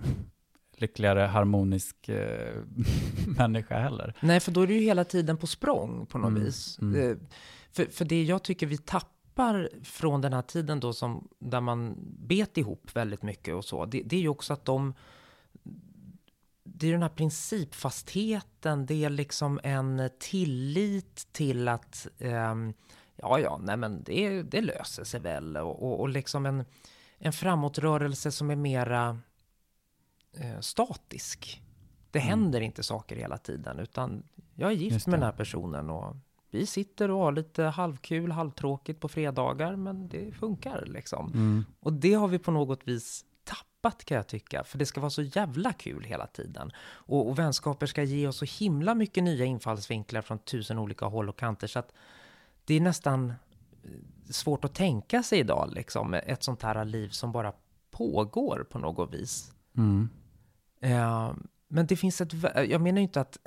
lyckligare, 0.82 1.20
harmonisk 1.20 2.10
eh, 2.10 2.56
människa 3.38 3.80
heller. 3.80 4.14
Nej, 4.20 4.40
för 4.40 4.52
då 4.52 4.62
är 4.62 4.68
du 4.68 4.74
ju 4.74 4.80
hela 4.82 5.04
tiden 5.04 5.38
på 5.38 5.48
språng 5.48 6.06
på 6.06 6.18
något 6.18 6.30
Mm, 6.30 6.44
vis. 6.44 6.80
mm. 6.82 7.12
Eh, 7.12 7.18
För, 7.72 7.86
för 7.86 8.06
det 8.06 8.24
jag 8.24 8.44
tycker 8.44 8.68
vi 8.68 8.78
tappar 8.78 9.70
från 9.84 10.22
den 10.22 10.34
här 10.34 10.42
tiden 10.42 10.80
då 10.80 10.94
som, 10.94 11.28
där 11.40 11.62
man 11.62 11.96
bet 12.28 12.58
ihop 12.58 12.90
väldigt 12.96 13.24
mycket 13.24 13.56
och 13.56 13.66
så, 13.66 13.86
det, 13.86 14.02
det 14.06 14.16
är 14.16 14.20
ju 14.22 14.30
också 14.30 14.54
att 14.54 14.66
de 14.66 14.94
det 16.64 16.88
är 16.88 16.92
den 16.92 17.02
här 17.02 17.10
principfastheten, 17.10 18.86
det 18.86 19.04
är 19.06 19.10
liksom 19.10 19.60
en 19.64 20.10
tillit 20.20 21.28
till 21.32 21.68
att 21.68 22.08
ehm, 22.20 22.74
ja, 23.16 23.40
ja, 23.40 23.60
nej 23.64 23.78
men 23.78 24.04
det, 24.04 24.42
det 24.44 24.62
löser 24.62 25.04
sig 25.04 25.20
väl 25.20 25.58
och, 25.58 25.84
och, 25.84 26.00
och 26.00 26.10
liksom 26.10 26.46
en, 26.46 26.66
en 27.20 27.34
framåtrörelse 27.34 28.32
som 28.32 28.50
är 28.50 28.56
mera 28.56 29.20
eh, 30.40 30.60
statisk. 30.60 31.62
Det 32.12 32.20
Mm. 32.20 32.30
händer 32.30 32.62
inte 32.62 32.84
saker 32.84 33.16
hela 33.16 33.38
tiden, 33.38 33.80
utan 33.80 34.24
jag 34.56 34.72
är 34.72 34.76
gift 34.76 35.08
med 35.08 35.20
den 35.20 35.24
här 35.26 35.32
personen 35.32 35.90
och 35.90 36.16
vi 36.50 36.66
sitter 36.66 37.12
och 37.12 37.20
har 37.20 37.32
lite 37.32 37.64
halvkul, 37.64 38.32
halvtråkigt 38.32 39.00
på 39.00 39.08
fredagar, 39.08 39.76
men 39.76 40.08
det 40.10 40.32
funkar 40.32 40.86
liksom. 40.86 41.32
Mm. 41.34 41.66
Och 41.80 41.94
det 41.94 42.14
har 42.14 42.28
vi 42.28 42.40
på 42.40 42.52
något 42.52 42.88
vis 42.88 43.26
tappat 43.44 44.06
kan 44.06 44.18
jag 44.18 44.28
tycka, 44.28 44.64
för 44.64 44.78
det 44.78 44.86
ska 44.86 45.02
vara 45.02 45.10
så 45.10 45.22
jävla 45.22 45.74
kul 45.74 46.04
hela 46.04 46.28
tiden. 46.28 46.72
Och, 46.88 47.28
och 47.30 47.40
vänskaper 47.40 47.86
ska 47.86 48.04
ge 48.04 48.28
oss 48.28 48.38
så 48.38 48.46
himla 48.46 48.96
mycket 48.96 49.24
nya 49.24 49.46
infallsvinklar 49.46 50.22
från 50.22 50.40
tusen 50.40 50.80
olika 50.80 51.06
håll 51.06 51.30
och 51.30 51.40
kanter, 51.40 51.68
så 51.68 51.80
att 51.80 51.94
det 52.66 52.74
är 52.74 52.82
nästan 52.82 53.30
eh, 53.84 53.90
svårt 54.30 54.66
att 54.66 54.76
tänka 54.76 55.24
sig 55.24 55.40
idag, 55.40 55.70
liksom, 55.74 56.14
ett 56.14 56.44
sånt 56.44 56.62
här 56.62 56.86
liv 56.86 57.10
som 57.10 57.32
bara 57.32 57.54
pågår 57.92 58.68
på 58.70 58.80
något 58.80 59.14
vis. 59.14 59.54
Mm. 59.78 60.10
Eh, 60.80 61.34
men 61.68 61.88
det 61.88 61.96
finns 61.96 62.22
ett, 62.22 62.34
jag 62.56 62.82
menar 62.82 62.98
ju 62.98 63.04
inte 63.04 63.22
att 63.22 63.38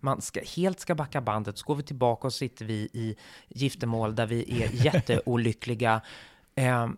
man 0.00 0.20
ska, 0.20 0.40
helt 0.56 0.80
ska 0.80 0.94
backa 0.94 1.20
bandet, 1.20 1.58
så 1.58 1.66
går 1.66 1.74
vi 1.74 1.82
tillbaka 1.82 2.26
och 2.26 2.32
sitter 2.32 2.64
vi 2.64 2.88
i 2.92 3.16
giftermål 3.48 4.14
där 4.14 4.26
vi 4.26 4.62
är 4.62 4.68
jätteolyckliga. 4.84 6.00
Eh, 6.54 6.88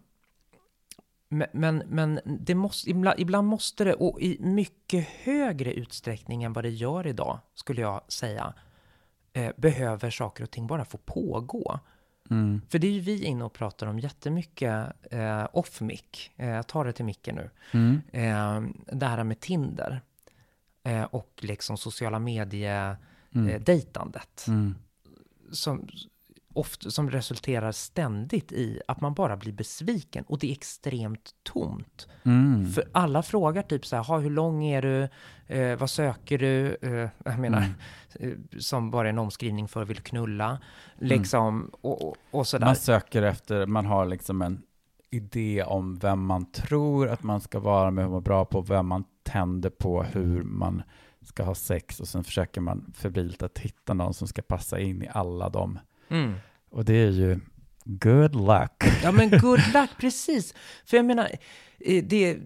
men, 1.28 1.48
men, 1.52 1.82
men 1.86 2.20
det 2.24 2.54
måste, 2.54 2.90
ibland, 2.90 3.20
ibland 3.20 3.48
måste 3.48 3.84
det, 3.84 3.94
och 3.94 4.20
i 4.20 4.38
mycket 4.40 5.08
högre 5.08 5.72
utsträckning 5.72 6.42
än 6.42 6.52
vad 6.52 6.64
det 6.64 6.70
gör 6.70 7.06
idag, 7.06 7.38
skulle 7.54 7.80
jag 7.80 8.00
säga, 8.08 8.54
eh, 9.32 9.52
behöver 9.56 10.10
saker 10.10 10.44
och 10.44 10.50
ting 10.50 10.66
bara 10.66 10.84
få 10.84 10.98
pågå. 10.98 11.80
Mm. 12.30 12.60
För 12.68 12.78
det 12.78 12.86
är 12.86 12.90
ju 12.92 13.00
vi 13.00 13.24
inne 13.24 13.44
och 13.44 13.52
pratar 13.52 13.86
om 13.86 13.98
jättemycket 13.98 14.86
eh, 15.10 15.46
off-mic. 15.52 16.30
Eh, 16.36 16.48
jag 16.48 16.66
tar 16.66 16.84
det 16.84 16.92
till 16.92 17.04
micken 17.04 17.34
nu. 17.34 17.50
Mm. 17.72 18.00
Eh, 18.12 18.70
det 18.96 19.06
här 19.06 19.24
med 19.24 19.40
Tinder 19.40 20.00
eh, 20.84 21.02
och 21.04 21.30
liksom 21.42 21.76
sociala 21.76 22.18
medier 22.18 22.96
Mm. 23.34 23.48
eh, 23.48 23.60
dejtandet 23.60 24.44
Mm. 24.48 24.74
som, 25.52 25.88
ofta, 26.54 26.90
som 26.90 27.10
resulterar 27.10 27.72
ständigt 27.72 28.52
i 28.52 28.80
att 28.88 29.00
man 29.00 29.14
bara 29.14 29.36
blir 29.36 29.52
besviken 29.52 30.24
och 30.28 30.38
det 30.38 30.46
är 30.48 30.52
extremt 30.52 31.30
tomt. 31.42 32.08
Mm. 32.24 32.70
För 32.72 32.84
alla 32.92 33.22
frågar 33.22 33.62
typ 33.62 33.86
så 33.86 33.96
här, 33.96 34.02
"Ha, 34.04 34.18
hur 34.18 34.30
lång 34.30 34.64
är 34.64 34.82
du? 34.82 35.08
Eh, 35.46 35.78
vad 35.78 35.90
söker 35.90 36.38
du? 36.38 36.76
Eh, 36.82 37.08
jag 37.24 37.38
menar, 37.38 37.58
Mm. 37.58 37.72
eh, 38.52 38.58
som 38.58 38.90
bara 38.90 39.08
är 39.08 39.10
en 39.12 39.18
omskrivning 39.18 39.68
för 39.68 39.84
vill 39.84 40.00
knulla. 40.00 40.58
Liksom, 40.98 41.70
och, 41.80 42.08
och, 42.08 42.16
och 42.30 42.46
sådär. 42.46 42.66
Man 42.66 42.76
söker 42.76 43.22
efter, 43.22 43.66
man 43.66 43.86
har 43.86 44.06
liksom 44.06 44.42
en 44.42 44.62
idé 45.10 45.62
om 45.62 45.94
vem 45.98 46.26
man 46.26 46.50
tror 46.52 47.08
att 47.08 47.22
man 47.22 47.40
ska 47.40 47.58
vara 47.58 47.90
med, 47.90 48.08
vara 48.08 48.20
bra 48.20 48.44
på, 48.44 48.60
vem 48.60 48.86
man 48.86 49.04
tänder 49.22 49.70
på, 49.70 50.02
hur 50.02 50.42
man 50.42 50.82
ska 51.22 51.42
ha 51.42 51.54
sex 51.54 52.00
och 52.00 52.08
sen 52.08 52.24
försöker 52.24 52.60
man 52.60 52.92
febrilt 52.96 53.42
att 53.42 53.58
hitta 53.58 53.94
någon 53.94 54.14
som 54.14 54.28
ska 54.28 54.42
passa 54.42 54.78
in 54.80 55.02
i 55.02 55.08
alla 55.12 55.48
dem. 55.48 55.78
Mm. 56.08 56.34
Och 56.70 56.84
det 56.84 56.94
är 56.94 57.10
ju 57.10 57.40
good 57.84 58.34
luck. 58.34 58.84
Ja 59.02 59.12
men 59.12 59.30
good 59.30 59.60
luck, 59.74 59.90
precis. 59.98 60.54
För 60.84 60.96
jag 60.96 61.06
menar, 61.06 61.30
eh, 61.80 62.04
det... 62.04 62.38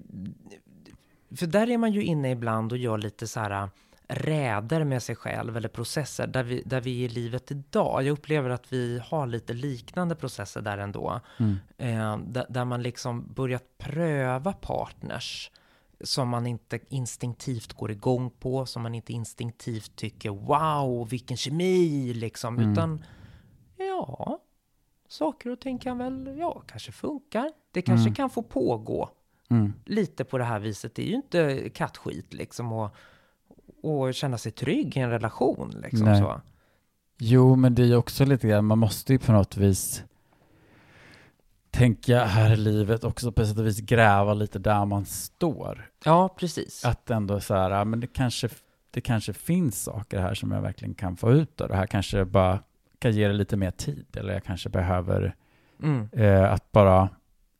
För 1.36 1.46
där 1.46 1.70
är 1.70 1.78
man 1.78 1.92
ju 1.92 2.02
inne 2.02 2.30
ibland 2.30 2.72
och 2.72 2.78
gör 2.78 2.98
lite 2.98 3.26
så 3.26 3.40
här 3.40 3.68
räder 4.08 4.84
med 4.84 5.02
sig 5.02 5.16
själv 5.16 5.56
eller 5.56 5.68
processer 5.68 6.26
där 6.26 6.42
vi, 6.42 6.62
där 6.66 6.80
vi 6.80 7.00
är 7.00 7.04
i 7.04 7.08
livet 7.08 7.50
idag. 7.50 8.02
Jag 8.02 8.12
upplever 8.12 8.50
att 8.50 8.72
vi 8.72 9.02
har 9.04 9.26
lite 9.26 9.52
liknande 9.52 10.14
processer 10.14 10.60
där 10.60 10.78
ändå. 10.78 11.20
Mm. 11.38 11.56
Eh, 11.78 12.18
där, 12.18 12.46
där 12.48 12.64
man 12.64 12.82
liksom 12.82 13.32
börjat 13.34 13.78
pröva 13.78 14.52
partners 14.52 15.50
som 16.00 16.28
man 16.28 16.46
inte 16.46 16.78
instinktivt 16.88 17.72
går 17.72 17.90
igång 17.90 18.30
på, 18.30 18.66
som 18.66 18.82
man 18.82 18.94
inte 18.94 19.12
instinktivt 19.12 19.96
tycker 19.96 20.30
wow, 20.30 21.08
vilken 21.08 21.36
kemi 21.36 22.14
liksom, 22.14 22.58
Mm. 22.58 22.72
utan 22.72 23.04
ja, 23.78 24.38
saker 25.08 25.50
och 25.50 25.60
ting 25.60 25.78
kan 25.78 25.98
väl, 25.98 26.36
ja, 26.38 26.62
kanske 26.66 26.92
funkar. 26.92 27.50
Det 27.72 27.82
kanske 27.82 28.02
Mm. 28.08 28.14
kan 28.14 28.30
få 28.30 28.42
pågå 28.42 29.10
Mm. 29.50 29.72
lite 29.84 30.24
på 30.24 30.38
det 30.38 30.44
här 30.44 30.58
viset. 30.58 30.94
Det 30.94 31.02
är 31.02 31.06
ju 31.06 31.14
inte 31.14 31.70
kattskit 31.74 32.34
liksom 32.34 32.72
och, 32.72 32.90
och 33.82 34.14
känna 34.14 34.38
sig 34.38 34.52
trygg 34.52 34.96
i 34.96 35.00
en 35.00 35.10
relation 35.10 35.74
liksom 35.82 36.06
Nej. 36.08 36.20
så. 36.20 36.40
Jo, 37.18 37.56
men 37.56 37.74
det 37.74 37.82
är 37.82 37.86
ju 37.86 37.96
också 37.96 38.24
lite 38.24 38.48
grann, 38.48 38.64
man 38.64 38.78
måste 38.78 39.12
ju 39.12 39.18
på 39.18 39.32
något 39.32 39.56
vis 39.56 40.04
tänka 41.70 42.24
här 42.24 42.52
i 42.52 42.56
livet 42.56 43.04
också 43.04 43.32
på 43.32 43.46
sätt 43.46 43.58
och 43.58 43.66
vis 43.66 43.80
gräva 43.80 44.34
lite 44.34 44.58
där 44.58 44.84
man 44.84 45.04
står. 45.06 45.90
Ja, 46.04 46.28
precis. 46.28 46.84
Att 46.84 47.10
ändå 47.10 47.40
så 47.40 47.54
här, 47.54 47.84
men 47.84 48.00
det 48.00 48.06
kanske, 48.06 48.48
det 48.90 49.00
kanske 49.00 49.32
finns 49.32 49.82
saker 49.82 50.18
här 50.20 50.34
som 50.34 50.50
jag 50.52 50.62
verkligen 50.62 50.94
kan 50.94 51.16
få 51.16 51.32
ut 51.32 51.60
av 51.60 51.68
det 51.68 51.76
här. 51.76 51.86
Kanske 51.86 52.24
bara 52.24 52.58
kan 52.98 53.12
ge 53.12 53.26
det 53.28 53.34
lite 53.34 53.56
mer 53.56 53.70
tid. 53.70 54.06
Eller 54.16 54.32
jag 54.32 54.44
kanske 54.44 54.68
behöver 54.68 55.34
Mm. 55.82 56.08
eh, 56.12 56.52
att 56.52 56.72
bara, 56.72 57.08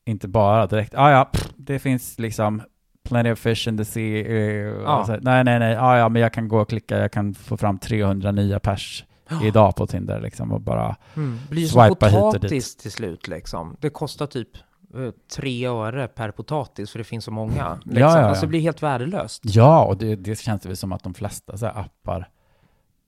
inte 0.05 0.27
bara 0.27 0.67
direkt, 0.67 0.93
ah, 0.97 1.11
ja, 1.11 1.25
pff, 1.25 1.49
det 1.57 1.79
finns 1.79 2.19
liksom 2.19 2.61
plenty 3.09 3.31
of 3.31 3.39
fish 3.39 3.67
in 3.67 3.77
the 3.77 3.85
sea. 3.85 4.25
Eh, 4.25 4.71
och 4.73 4.83
Ja. 4.83 5.03
så, 5.05 5.11
nej, 5.21 5.43
nej, 5.43 5.59
nej, 5.59 5.77
ah, 5.77 5.97
ja, 5.97 6.09
men 6.09 6.21
jag 6.21 6.33
kan 6.33 6.47
gå 6.47 6.59
och 6.61 6.69
klicka, 6.69 6.97
jag 6.97 7.11
kan 7.11 7.33
få 7.33 7.57
fram 7.57 7.77
300 7.79 8.31
nya 8.31 8.59
pers 8.59 9.05
idag 9.43 9.75
på 9.75 9.87
Tinder 9.87 10.21
liksom 10.21 10.51
och 10.51 10.61
bara, 10.61 10.95
Mm. 11.15 11.37
Blir 11.49 11.67
Swipa 11.67 12.07
hit 12.07 12.15
och 12.23 12.33
dit. 12.33 12.41
potatis 12.41 12.75
till 12.75 12.91
slut 12.91 13.27
liksom. 13.27 13.75
Det 13.79 13.89
kostar 13.89 14.25
typ 14.27 14.49
eh, 14.95 15.11
tre 15.35 15.65
öre 15.67 16.07
per 16.07 16.31
potatis 16.31 16.91
för 16.91 16.97
det 16.99 17.03
finns 17.03 17.25
så 17.25 17.31
många. 17.31 17.75
Liksom. 17.75 18.01
ja, 18.01 18.19
ja. 18.21 18.25
Alltså 18.27 18.41
det 18.45 18.47
blir 18.49 18.59
helt 18.61 18.83
värdelöst. 18.83 19.41
ja, 19.45 19.83
och 19.85 19.97
det, 19.97 20.15
det 20.15 20.39
känns 20.39 20.65
väl 20.65 20.77
som 20.77 20.91
att 20.91 21.03
de 21.03 21.13
flesta 21.13 21.57
så 21.57 21.65
här 21.65 21.79
appar, 21.79 22.29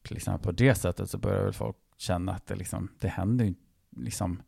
till 0.08 0.18
exempel 0.18 0.44
på 0.44 0.52
det 0.52 0.76
sättet 0.76 1.10
så 1.10 1.18
börjar 1.18 1.44
väl 1.44 1.54
folk 1.54 1.76
känna 2.02 2.32
att 2.32 2.46
det 2.48 2.56
liksom, 2.56 2.90
det 3.00 3.08
händer 3.08 3.46
ju 3.46 3.54
liksom 3.98 4.42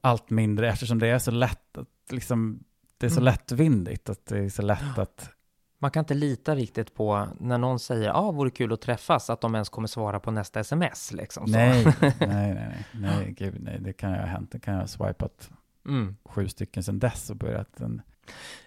allt 0.00 0.30
mindre 0.30 0.68
eftersom 0.68 0.98
det 0.98 1.08
är 1.08 1.18
så 1.18 1.30
lätt 1.30 1.78
att 1.78 1.88
liksom, 2.12 2.64
det 2.98 3.06
är 3.06 3.10
så 3.10 3.20
Mm. 3.20 3.24
lättvindigt, 3.24 4.08
att 4.08 4.26
det 4.26 4.38
är 4.38 4.48
så 4.48 4.62
lätt 4.62 4.98
att 4.98 5.30
Man 5.78 5.90
kan 5.90 6.00
inte 6.00 6.14
lita 6.14 6.54
riktigt 6.54 6.94
på 6.94 7.28
när 7.40 7.58
någon 7.58 7.78
säger 7.78 8.04
ja, 8.06 8.12
ah, 8.14 8.30
vore 8.32 8.50
kul 8.50 8.72
att 8.72 8.80
träffas, 8.80 9.30
att 9.30 9.40
de 9.40 9.54
ens 9.54 9.68
kommer 9.68 9.88
svara 9.88 10.20
på 10.20 10.30
nästa 10.30 10.60
sms 10.60 11.12
liksom. 11.12 11.46
Så. 11.46 11.52
Nej, 11.52 11.84
nej, 12.00 12.14
nej, 12.20 12.54
nej, 12.54 12.84
nej, 12.92 13.34
gud, 13.38 13.56
nej, 13.62 13.78
det 13.80 13.92
kan 13.92 14.10
ju 14.10 14.16
ha 14.16 14.26
hänt. 14.26 14.50
Det 14.52 14.60
kan 14.60 14.74
ju 14.74 14.80
ha 14.80 14.86
swipat 14.86 15.50
Mm. 15.86 16.16
sju 16.24 16.48
stycken 16.48 16.82
sedan 16.82 16.98
dess 16.98 17.30
och 17.30 17.36
börjat 17.36 17.80
en... 17.80 18.02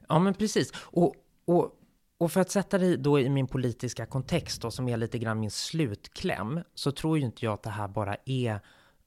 Ja, 0.10 0.20
men 0.20 0.34
precis. 0.34 0.72
Och, 0.78 1.16
och, 1.46 1.72
och 2.18 2.32
för 2.32 2.42
att 2.42 2.52
sätta 2.52 2.78
det 2.78 2.98
då 2.98 3.20
i 3.20 3.30
min 3.30 3.48
politiska 3.48 4.06
kontext 4.06 4.62
då, 4.62 4.72
som 4.72 4.90
är 4.90 4.98
lite 4.98 5.20
grann 5.20 5.40
min 5.40 5.52
slutkläm, 5.52 6.60
så 6.76 6.92
tror 6.92 7.18
ju 7.18 7.26
inte 7.26 7.46
jag 7.46 7.54
att 7.54 7.64
det 7.64 7.70
här 7.70 7.88
bara 7.88 8.18
är 8.26 8.60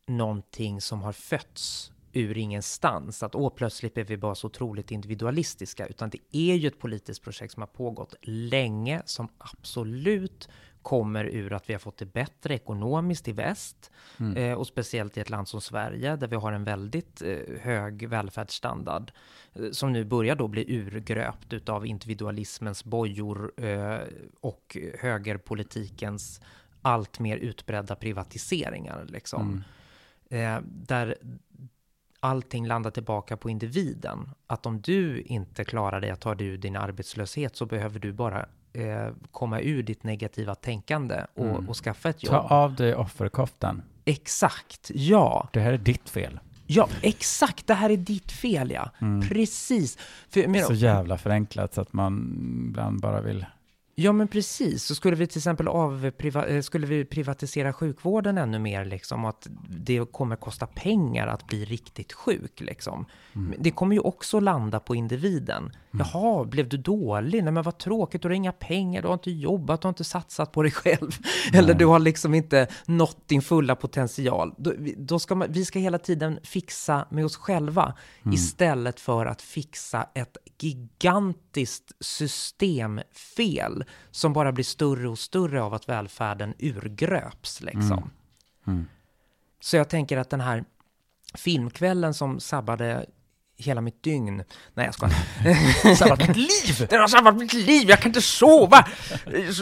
någonting 0.06 0.80
som 0.80 1.02
har 1.02 1.12
fötts 1.12 1.92
ur 2.12 2.38
ingenstans, 2.38 3.22
att 3.22 3.34
åh, 3.34 3.52
plötsligt 3.56 3.98
är 3.98 4.04
vi 4.04 4.16
bara 4.16 4.34
så 4.34 4.46
otroligt 4.46 4.90
individualistiska, 4.90 5.86
utan 5.86 6.10
det 6.10 6.18
är 6.32 6.54
ju 6.54 6.68
ett 6.68 6.78
politiskt 6.78 7.22
projekt 7.22 7.52
som 7.52 7.62
har 7.62 7.66
pågått 7.66 8.14
länge, 8.22 9.02
som 9.04 9.28
absolut 9.38 10.48
kommer 10.82 11.24
ur 11.24 11.52
att 11.52 11.68
vi 11.68 11.74
har 11.74 11.78
fått 11.80 11.96
det 11.98 12.06
bättre 12.12 12.54
ekonomiskt 12.54 13.28
i 13.28 13.32
väst, 13.32 13.90
Mm. 14.18 14.36
eh, 14.36 14.54
och 14.58 14.66
speciellt 14.66 15.16
i 15.16 15.20
ett 15.20 15.30
land 15.30 15.48
som 15.48 15.60
Sverige, 15.60 16.16
där 16.16 16.26
vi 16.28 16.36
har 16.36 16.52
en 16.52 16.64
väldigt 16.64 17.22
eh, 17.22 17.38
hög 17.60 18.08
välfärdsstandard, 18.08 19.12
eh, 19.52 19.70
som 19.70 19.92
nu 19.92 20.04
börjar 20.04 20.36
då 20.36 20.48
bli 20.48 20.76
urgröpt 20.76 21.52
utav 21.52 21.86
individualismens 21.86 22.84
bojor 22.84 23.52
eh, 23.56 23.98
och 24.40 24.76
högerpolitikens 24.98 26.40
allt 26.82 27.18
mer 27.18 27.36
utbredda 27.36 27.96
privatiseringar. 27.96 29.04
Liksom. 29.08 29.64
Mm. 30.30 30.56
Eh, 30.56 30.62
där 30.64 31.16
allting 32.20 32.66
landar 32.66 32.90
tillbaka 32.90 33.36
på 33.36 33.50
individen. 33.50 34.30
Att 34.46 34.66
om 34.66 34.80
du 34.80 35.20
inte 35.22 35.64
klarar 35.64 36.00
dig 36.00 36.10
att 36.10 36.20
ta 36.20 36.34
dig 36.34 36.46
ur 36.46 36.58
din 36.58 36.76
arbetslöshet 36.76 37.56
så 37.56 37.66
behöver 37.66 38.00
du 38.00 38.12
bara 38.12 38.46
eh, 38.72 39.08
komma 39.30 39.60
ur 39.60 39.82
ditt 39.82 40.04
negativa 40.04 40.54
tänkande 40.54 41.26
och, 41.34 41.46
Mm. 41.46 41.68
och 41.68 41.76
skaffa 41.76 42.08
ett 42.08 42.20
Ta 42.20 42.26
jobb. 42.36 42.46
av 42.52 42.74
dig 42.74 42.94
offerkoftan. 42.94 43.82
Exakt, 44.04 44.90
ja. 44.94 45.48
Det 45.52 45.60
här 45.60 45.72
är 45.72 45.78
ditt 45.78 46.10
fel. 46.10 46.40
Ja, 46.66 46.88
exakt. 47.02 47.66
Det 47.66 47.74
här 47.74 47.90
är 47.90 47.96
ditt 47.96 48.32
fel, 48.32 48.70
ja. 48.70 48.90
Mm. 49.00 49.28
Precis. 49.28 49.98
För, 50.28 50.46
menar, 50.46 50.66
Så 50.66 50.74
jävla 50.74 51.18
förenklat 51.18 51.74
så 51.74 51.80
att 51.80 51.92
man 51.92 52.34
ibland 52.68 53.00
bara 53.00 53.20
vill... 53.20 53.46
Ja, 54.02 54.12
men 54.12 54.28
precis. 54.28 54.84
Så 54.84 54.94
skulle 54.94 55.16
vi 55.16 55.26
till 55.26 55.38
exempel 55.38 55.68
avpriva, 55.68 56.46
eh, 56.46 56.62
skulle 56.62 56.86
vi 56.86 57.04
privatisera 57.04 57.72
sjukvården 57.72 58.38
ännu 58.38 58.58
mer, 58.58 58.84
liksom, 58.84 59.24
att 59.24 59.46
det 59.68 60.12
kommer 60.12 60.36
kosta 60.36 60.66
pengar 60.66 61.26
att 61.26 61.46
bli 61.46 61.64
riktigt 61.64 62.12
sjuk, 62.12 62.60
liksom. 62.60 63.06
Men 63.32 63.54
Det 63.58 63.70
kommer 63.70 63.94
ju 63.94 64.00
också 64.00 64.40
landa 64.40 64.80
på 64.80 64.94
individen. 64.94 65.72
Jaha, 65.90 66.44
blev 66.44 66.68
du 66.68 66.76
dålig? 66.76 67.44
Nej, 67.44 67.52
men 67.52 67.62
vad 67.62 67.78
tråkigt, 67.78 68.22
du 68.22 68.28
har 68.28 68.34
inga 68.34 68.52
pengar, 68.52 69.02
du 69.02 69.08
har 69.08 69.14
inte 69.14 69.30
jobbat, 69.30 69.82
du 69.82 69.86
har 69.86 69.90
inte 69.90 70.04
satsat 70.04 70.52
på 70.52 70.62
dig 70.62 70.72
själv. 70.72 71.10
Eller 71.52 71.74
du 71.74 71.86
har 71.86 71.98
liksom 71.98 72.34
inte 72.34 72.66
nått 72.86 73.28
din 73.28 73.42
fulla 73.42 73.76
potential. 73.76 74.54
Då, 74.58 74.72
då 74.96 75.18
ska 75.18 75.34
man, 75.34 75.52
vi 75.52 75.64
ska 75.64 75.78
hela 75.78 75.98
tiden 75.98 76.38
fixa 76.42 77.06
med 77.10 77.24
oss 77.24 77.36
själva, 77.36 77.94
istället 78.32 79.00
för 79.00 79.26
att 79.26 79.42
fixa 79.42 80.06
ett 80.14 80.36
gigantiskt 80.62 81.92
systemfel 82.00 83.84
som 84.10 84.32
bara 84.32 84.52
blir 84.52 84.64
större 84.64 85.08
och 85.08 85.18
större 85.18 85.62
av 85.62 85.74
att 85.74 85.88
välfärden 85.88 86.54
urgröps. 86.58 87.60
Liksom. 87.60 88.10
Mm. 88.66 88.86
Så 89.60 89.76
jag 89.76 89.88
tänker 89.88 90.16
att 90.16 90.30
den 90.30 90.40
här 90.40 90.64
filmkvällen 91.34 92.14
som 92.14 92.40
sabbade 92.40 93.06
hela 93.56 93.80
mitt 93.80 94.02
dygn. 94.02 94.44
Nej, 94.74 94.86
jag 94.86 94.94
skojar. 94.94 95.94
Sabbat 95.94 96.28
mitt 96.28 96.36
liv! 96.36 96.86
Den 96.90 97.00
har 97.00 97.08
sabbat 97.08 97.36
mitt 97.36 97.52
liv, 97.52 97.88
jag 97.88 97.98
kan 97.98 98.08
inte 98.08 98.22
sova! 98.22 98.86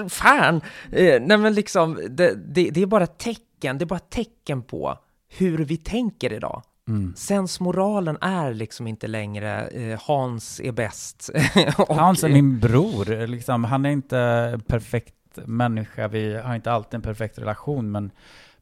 Fan! 0.09 0.61
Eh, 0.93 1.23
nej 1.23 1.39
men 1.39 1.55
liksom, 1.55 1.95
det, 2.11 2.35
det, 2.35 2.71
det 2.71 2.83
är 2.83 2.87
bara 2.87 3.07
tecken, 3.07 3.79
det 3.79 3.85
är 3.85 3.87
bara 3.87 3.99
tecken 3.99 4.63
på 4.63 4.99
hur 5.29 5.59
vi 5.59 5.77
tänker 5.77 6.33
idag. 6.33 6.63
Mm. 6.89 7.14
Sensmoralen 7.16 8.18
är 8.20 8.55
liksom 8.55 8.86
inte 8.86 9.07
längre 9.07 9.66
eh, 9.66 10.01
Hans 10.07 10.61
är 10.61 10.72
bäst. 10.72 11.30
Och, 11.78 11.97
Hans 11.97 12.24
är 12.24 12.28
min 12.28 12.59
bror. 12.59 13.26
Liksom, 13.26 13.64
han 13.64 13.86
är 13.86 13.91
inte 13.91 14.61
perfekt 14.66 15.14
människa. 15.34 16.09
Vi 16.09 16.36
har 16.36 16.55
inte 16.55 16.72
alltid 16.72 16.95
en 16.95 17.03
perfekt 17.03 17.39
relation, 17.39 17.91
men, 17.91 18.11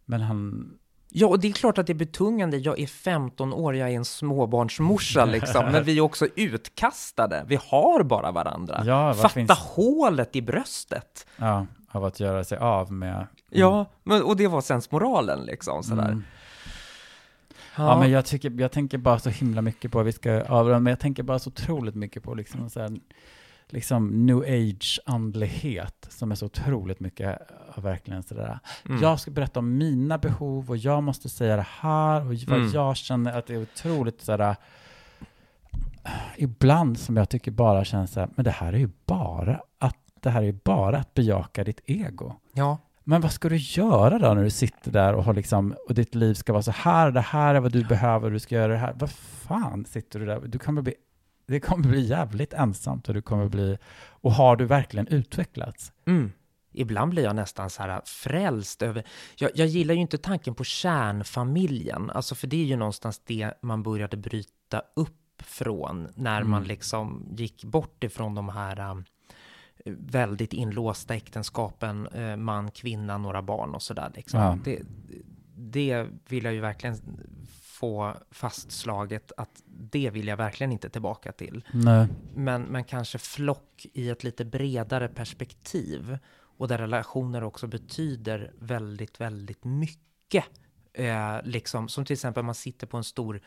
men 0.05 0.21
han... 0.21 0.69
Ja, 1.09 1.27
och 1.27 1.41
det 1.41 1.49
är 1.49 1.53
klart 1.53 1.79
att 1.79 1.87
det 1.87 1.93
är 1.93 1.95
betungande. 1.95 2.57
Jag 2.57 2.79
är 2.79 2.87
15 2.87 3.53
år, 3.53 3.77
jag 3.77 3.91
är 3.91 3.97
en 3.97 4.05
småbarnsmorsa 4.05 5.25
liksom, 5.25 5.65
men 5.73 5.85
vi 5.85 5.99
är 5.99 6.01
också 6.01 6.27
utkastade. 6.37 7.45
Vi 7.47 7.59
har 7.63 8.03
bara 8.03 8.33
varandra. 8.33 8.83
Ja, 8.87 9.15
Fatta 9.15 9.29
finns- 9.29 9.51
hålet 9.51 10.37
i 10.37 10.43
bröstet. 10.43 11.27
Ja, 11.37 11.67
av 11.91 12.05
att 12.05 12.21
göra 12.21 12.45
sig 12.45 12.59
av 12.59 12.93
med... 12.93 13.27
Ja, 13.51 13.87
men, 14.03 14.23
och 14.23 14.37
det 14.37 14.47
var 14.47 14.61
sensmoralen 14.61 15.41
liksom 15.45 15.83
sådär. 15.83 16.05
Mm. 16.05 16.25
Ja, 17.77 17.99
men 17.99 18.11
jag, 18.11 18.25
tycker, 18.25 18.61
jag 18.61 18.73
tänker 18.73 18.99
bara 18.99 19.19
så 19.19 19.31
himla 19.31 19.63
mycket 19.63 19.93
på, 19.93 20.03
vi 20.03 20.13
ska 20.13 20.43
avrunda, 20.43 20.81
men 20.81 20.91
jag 20.91 21.01
tänker 21.01 21.23
bara 21.23 21.39
så 21.39 21.51
otroligt 21.51 21.95
mycket 21.95 22.23
på 22.23 22.35
liksom, 22.35 22.71
så 22.71 22.81
här, 22.81 22.97
liksom 23.69 24.27
new 24.27 24.39
age-andlighet 24.39 26.07
som 26.11 26.31
är 26.31 26.35
så 26.35 26.47
otroligt 26.47 27.01
mycket 27.01 27.39
av 27.75 27.83
verkligen 27.83 28.23
sådär. 28.23 28.59
Mm. 28.89 29.03
Jag 29.03 29.21
ska 29.21 29.31
berätta 29.31 29.61
om 29.61 29.77
mina 29.79 30.19
behov 30.19 30.71
och 30.71 30.77
jag 30.77 31.03
måste 31.03 31.29
säga 31.29 31.57
det 31.57 31.67
här 31.81 32.21
och 32.21 32.27
vad 32.27 32.59
Mm. 32.59 32.71
jag 32.73 32.97
känner 32.97 33.39
att 33.39 33.47
det 33.47 33.55
är 33.55 33.63
otroligt 33.63 34.21
sådär 34.21 34.57
ibland 36.37 36.99
som 36.99 37.17
jag 37.17 37.29
tycker 37.29 37.51
bara 37.51 37.85
känns 37.85 38.13
så 38.13 38.21
här, 38.21 38.29
men 38.35 38.45
det 38.45 38.51
här 38.51 38.73
är 38.73 38.79
ju 38.79 38.91
bara 39.07 39.61
att 39.79 39.97
det 40.21 40.31
här 40.31 40.43
är 40.43 40.53
bara 40.53 40.99
att 40.99 41.15
bejaka 41.15 41.65
ditt 41.65 41.81
ego. 41.87 42.33
Ja, 42.53 42.79
Men 43.09 43.21
vad 43.21 43.33
ska 43.33 43.49
du 43.49 43.57
göra 43.57 44.19
då 44.19 44.35
när 44.35 44.45
du 44.45 44.51
sitter 44.51 44.91
där 44.91 45.15
och, 45.15 45.25
har 45.25 45.35
liksom, 45.35 45.77
och 45.89 45.95
ditt 45.95 46.15
liv 46.15 46.35
ska 46.35 46.53
vara 46.53 46.63
så 46.63 46.71
här, 46.71 47.11
det 47.11 47.21
här 47.21 47.55
är 47.55 47.61
vad 47.61 47.73
du 47.73 47.85
behöver, 47.85 48.31
du 48.31 48.39
ska 48.39 48.55
göra 48.55 48.73
det 48.73 48.79
här. 48.79 48.95
Vad 48.99 49.11
fan 49.11 49.85
sitter 49.85 50.21
du 50.21 50.27
där? 50.27 50.41
Du 50.41 50.59
kommer 50.59 50.83
bli, 50.83 50.95
det 51.47 51.61
kommer 51.61 51.89
bli 51.89 52.07
jävligt 52.07 52.53
ensamt 52.53 53.09
och 53.09 53.15
du 53.15 53.23
kommer 53.23 53.49
bli, 53.49 53.79
och 54.09 54.33
har 54.33 54.57
du 54.57 54.65
verkligen 54.65 55.07
utvecklats? 55.07 55.93
Mm. 56.07 56.33
Ibland 56.73 57.11
blir 57.11 57.23
jag 57.23 57.37
nästan 57.37 57.71
så 57.71 57.83
här 57.83 58.01
frälst 58.05 58.83
över... 58.83 59.05
Jag, 59.37 59.51
jag 59.55 59.67
gillar 59.67 59.95
ju 59.95 60.01
inte 60.01 60.19
tanken 60.19 60.55
på 60.55 60.65
kärnfamiljen, 60.65 62.11
alltså 62.11 62.35
för 62.35 62.47
det 62.47 62.57
är 62.57 62.65
ju 62.65 62.77
någonstans 62.77 63.23
det 63.27 63.53
man 63.63 63.83
började 63.83 64.17
bryta 64.17 64.83
upp 64.97 65.43
från 65.43 66.09
när 66.15 66.43
man 66.43 66.59
Mm. 66.59 66.69
liksom 66.69 67.29
gick 67.37 67.65
bort 67.65 68.05
ifrån 68.05 68.35
de 68.35 68.49
här 68.49 68.91
um, 68.91 69.05
väldigt 69.91 70.53
inlåsta 70.53 71.15
äktenskapen, 71.15 72.07
eh, 72.07 72.37
man, 72.37 72.71
kvinna, 72.71 73.19
några 73.19 73.43
barn 73.43 73.75
och 73.75 73.83
sådär. 73.83 74.13
Liksom. 74.15 74.41
Ja. 74.41 74.59
Det, 74.65 74.83
det 75.57 76.07
vill 76.29 76.45
jag 76.45 76.55
ju 76.55 76.61
verkligen 76.61 76.97
få 77.63 78.15
fastslaget 78.31 79.33
att 79.37 79.63
det 79.67 80.11
vill 80.11 80.27
jag 80.27 80.37
verkligen 80.37 80.73
inte 80.73 80.91
tillbaka 80.91 81.33
till 81.33 81.65
Nej. 81.73 82.09
men, 82.35 82.63
men 82.63 82.85
kanske 82.85 83.19
flock 83.19 83.87
i 83.93 84.11
ett 84.11 84.25
lite 84.25 84.45
bredare 84.45 85.09
perspektiv 85.09 86.19
och 86.59 86.69
där 86.69 86.79
relationer 86.79 87.45
också 87.45 87.67
betyder 87.67 88.53
väldigt, 88.59 89.21
väldigt 89.21 89.65
mycket. 89.65 90.45
Eh, 90.93 91.37
liksom, 91.45 91.89
som 91.89 92.05
till 92.05 92.15
exempel 92.15 92.43
man 92.43 92.55
sitter 92.55 92.87
på 92.87 92.97
en 92.97 93.05
stor 93.05 93.41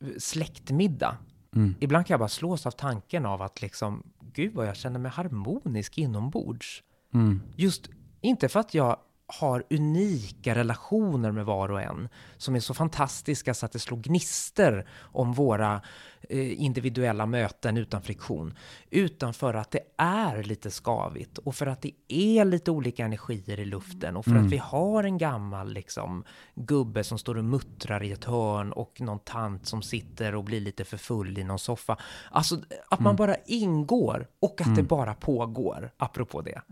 eh, 0.00 0.08
släktmiddag. 0.18 1.16
Mm. 1.56 1.74
Ibland 1.80 2.06
kan 2.06 2.14
jag 2.14 2.20
bara 2.20 2.28
slås 2.28 2.66
av 2.66 2.70
tanken 2.70 3.26
av 3.26 3.42
att 3.42 3.62
liksom, 3.62 4.02
gud 4.34 4.54
vad 4.54 4.66
jag 4.66 4.76
känner 4.76 4.98
mig 4.98 5.10
harmonisk 5.10 5.98
inombords. 5.98 6.82
Mm. 7.14 7.42
Just, 7.56 7.90
inte 8.20 8.48
för 8.48 8.60
att 8.60 8.74
jag 8.74 8.96
har 9.40 9.64
unika 9.70 10.54
relationer 10.54 11.32
med 11.32 11.44
var 11.44 11.68
och 11.70 11.82
en 11.82 12.08
som 12.36 12.54
är 12.56 12.60
så 12.60 12.74
fantastiska 12.74 13.54
så 13.54 13.66
att 13.66 13.72
det 13.72 13.78
slår 13.78 13.98
gnister 13.98 14.86
om 15.00 15.32
våra 15.32 15.80
eh, 16.28 16.62
individuella 16.62 17.26
möten 17.26 17.76
utan 17.76 18.02
friktion. 18.02 18.54
Utan 18.90 19.34
för 19.34 19.54
att 19.54 19.70
det 19.70 19.80
är 19.96 20.42
lite 20.42 20.70
skavigt 20.70 21.38
och 21.38 21.54
för 21.54 21.66
att 21.66 21.82
det 21.82 21.92
är 22.08 22.44
lite 22.44 22.70
olika 22.70 23.04
energier 23.04 23.60
i 23.60 23.64
luften 23.64 24.16
och 24.16 24.24
för 24.24 24.30
Mm. 24.30 24.46
att 24.46 24.52
vi 24.52 24.58
har 24.58 25.04
en 25.04 25.18
gammal 25.18 25.72
liksom, 25.72 26.24
gubbe 26.54 27.04
som 27.04 27.18
står 27.18 27.38
och 27.38 27.44
muttrar 27.44 28.02
i 28.02 28.12
ett 28.12 28.24
hörn 28.24 28.72
och 28.72 29.00
någon 29.00 29.18
tant 29.18 29.66
som 29.66 29.82
sitter 29.82 30.34
och 30.34 30.44
blir 30.44 30.60
lite 30.60 30.84
för 30.84 30.96
full 30.96 31.38
i 31.38 31.44
någon 31.44 31.58
soffa. 31.58 31.96
Alltså 32.30 32.56
att 32.90 33.00
man 33.00 33.16
bara 33.16 33.36
ingår 33.46 34.26
och 34.40 34.60
att 34.60 34.76
det 34.76 34.82
bara 34.82 35.14
pågår, 35.14 35.90
apropå 35.96 36.42
det. 36.42 36.62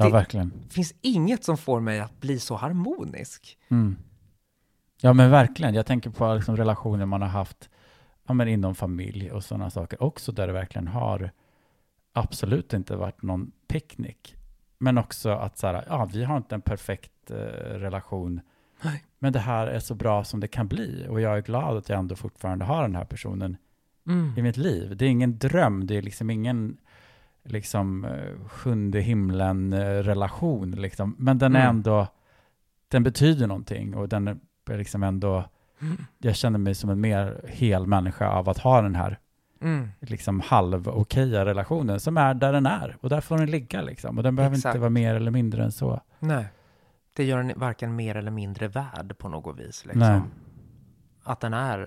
Mm. 0.00 0.06
Ja, 0.12 0.16
Det- 0.16 0.18
verkligen. 0.22 0.52
finns 0.70 0.94
inget 1.00 1.44
som 1.44 1.56
får 1.58 1.80
mig 1.80 2.00
att 2.00 2.20
bli 2.20 2.38
så 2.40 2.56
harmonisk. 2.56 3.58
Mm. 3.68 3.96
Ja, 5.00 5.12
men 5.12 5.30
verkligen. 5.30 5.74
Jag 5.74 5.86
tänker 5.86 6.10
på 6.10 6.34
liksom 6.34 6.56
relationer 6.56 7.06
man 7.06 7.22
har 7.22 7.28
haft 7.28 7.68
ja, 8.26 8.34
men 8.34 8.48
inom 8.48 8.74
familj 8.74 9.30
och 9.30 9.44
sådana 9.44 9.70
saker 9.70 10.02
också, 10.02 10.32
där 10.32 10.46
det 10.46 10.52
verkligen 10.52 10.88
har 10.88 11.30
absolut 12.12 12.72
inte 12.72 12.96
varit 12.96 13.22
någon 13.22 13.52
picknick. 13.68 14.34
Men 14.78 14.98
också 14.98 15.30
att 15.30 15.58
så 15.58 15.66
här, 15.66 15.84
ja, 15.88 16.04
vi 16.12 16.24
har 16.24 16.36
inte 16.36 16.54
en 16.54 16.60
perfekt 16.60 17.30
eh, 17.30 17.34
relation, 17.78 18.40
Nej. 18.82 19.04
men 19.18 19.32
det 19.32 19.38
här 19.38 19.66
är 19.66 19.78
så 19.80 19.94
bra 19.94 20.24
som 20.24 20.40
det 20.40 20.48
kan 20.48 20.68
bli. 20.68 21.06
Och 21.08 21.20
jag 21.20 21.36
är 21.38 21.42
glad 21.42 21.76
att 21.76 21.88
jag 21.88 21.98
ändå 21.98 22.16
fortfarande 22.16 22.64
har 22.64 22.82
den 22.82 22.94
här 22.94 23.04
personen 23.04 23.56
i 24.36 24.42
mitt 24.42 24.56
liv. 24.56 24.96
Det 24.96 25.04
är 25.04 25.08
ingen 25.10 25.38
dröm, 25.38 25.86
det 25.86 25.96
är 25.96 26.02
liksom 26.02 26.30
ingen 26.30 26.76
liksom 27.44 28.04
eh, 28.04 28.48
sjunde 28.48 29.00
himlen-relation, 29.00 30.70
liksom. 30.70 31.14
men 31.18 31.38
den 31.38 31.56
är 31.56 31.60
Mm. 31.60 31.76
ändå, 31.76 32.06
den 32.88 33.02
betyder 33.02 33.46
någonting 33.46 33.94
och 33.96 34.08
den 34.08 34.28
är 34.28 34.36
liksom 34.78 35.02
ändå, 35.02 35.44
jag 36.18 36.36
känner 36.36 36.58
mig 36.58 36.74
som 36.74 36.90
en 36.90 37.00
mer 37.00 37.40
hel 37.48 37.86
människa 37.86 38.28
av 38.28 38.48
att 38.48 38.58
ha 38.58 38.82
den 38.82 38.94
här 38.94 39.18
Mm. 39.60 39.88
liksom 40.00 40.40
halv-okeja 40.40 41.44
relationen 41.44 42.00
som 42.00 42.16
är 42.16 42.34
där 42.34 42.52
den 42.52 42.66
är 42.66 42.96
och 43.00 43.08
där 43.08 43.20
får 43.20 43.38
den 43.38 43.50
ligga 43.50 43.82
liksom 43.82 44.16
och 44.16 44.22
den 44.22 44.36
behöver 44.36 44.56
Exakt. 44.56 44.74
inte 44.74 44.80
vara 44.80 44.90
mer 44.90 45.14
eller 45.14 45.30
mindre 45.30 45.64
än 45.64 45.72
så. 45.72 46.00
Nej. 46.18 46.44
Det 47.12 47.24
gör 47.24 47.38
den 47.42 47.52
varken 47.56 47.96
mer 47.96 48.14
eller 48.14 48.30
mindre 48.30 48.68
värd 48.68 49.18
på 49.18 49.28
något 49.28 49.58
vis. 49.60 49.84
Liksom. 49.84 50.00
Nej. 50.00 50.20
Att 51.22 51.40
den 51.40 51.54
är 51.54 51.80
eh, 51.80 51.86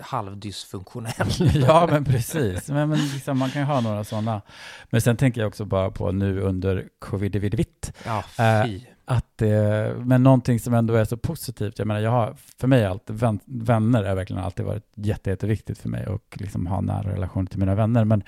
halvdysfunktionell. 0.00 1.28
ja, 1.54 1.88
men 1.90 2.04
precis. 2.04 2.68
Men, 2.68 2.88
men 2.88 2.98
liksom, 2.98 3.38
man 3.38 3.50
kan 3.50 3.62
ju 3.62 3.66
ha 3.66 3.80
några 3.80 4.04
sådana. 4.04 4.42
Men 4.90 5.00
sen 5.00 5.16
tänker 5.16 5.40
jag 5.40 5.48
också 5.48 5.64
bara 5.64 5.90
på 5.90 6.12
nu 6.12 6.40
under 6.40 6.88
covid-vitt, 6.98 7.92
Ja, 8.04 8.24
Eh, 8.38 8.64
fy. 8.64 8.80
att 9.04 9.26
det, 9.38 9.94
men 9.98 10.22
någonting 10.22 10.60
som 10.60 10.74
ändå 10.74 10.94
är 10.94 11.04
så 11.04 11.16
positivt, 11.16 11.78
jag 11.78 11.88
menar, 11.88 12.00
jag 12.00 12.10
har, 12.10 12.34
för 12.58 12.68
mig 12.68 12.98
vän, 13.06 13.40
vänner 13.46 14.04
har 14.04 14.14
verkligen 14.16 14.42
alltid 14.42 14.66
varit 14.66 14.86
jätte, 14.94 15.30
jätteviktigt 15.30 15.78
för 15.78 15.88
mig 15.88 16.06
och 16.06 16.36
liksom 16.40 16.66
ha 16.66 16.80
nära 16.80 17.12
relation 17.12 17.46
till 17.46 17.58
mina 17.58 17.74
vänner, 17.74 18.04
men, 18.04 18.22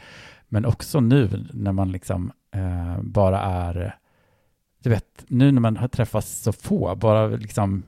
men 0.48 0.64
också 0.66 1.00
nu 1.00 1.46
när 1.52 1.72
man 1.72 1.92
liksom 1.92 2.32
eh, 2.54 3.02
bara 3.02 3.40
är, 3.40 3.96
du 4.82 4.90
vet, 4.90 5.24
nu 5.28 5.52
när 5.52 5.60
man 5.60 5.76
har 5.76 5.88
träffats 5.88 6.42
så 6.42 6.52
få, 6.52 6.94
bara 6.96 7.26
liksom 7.26 7.82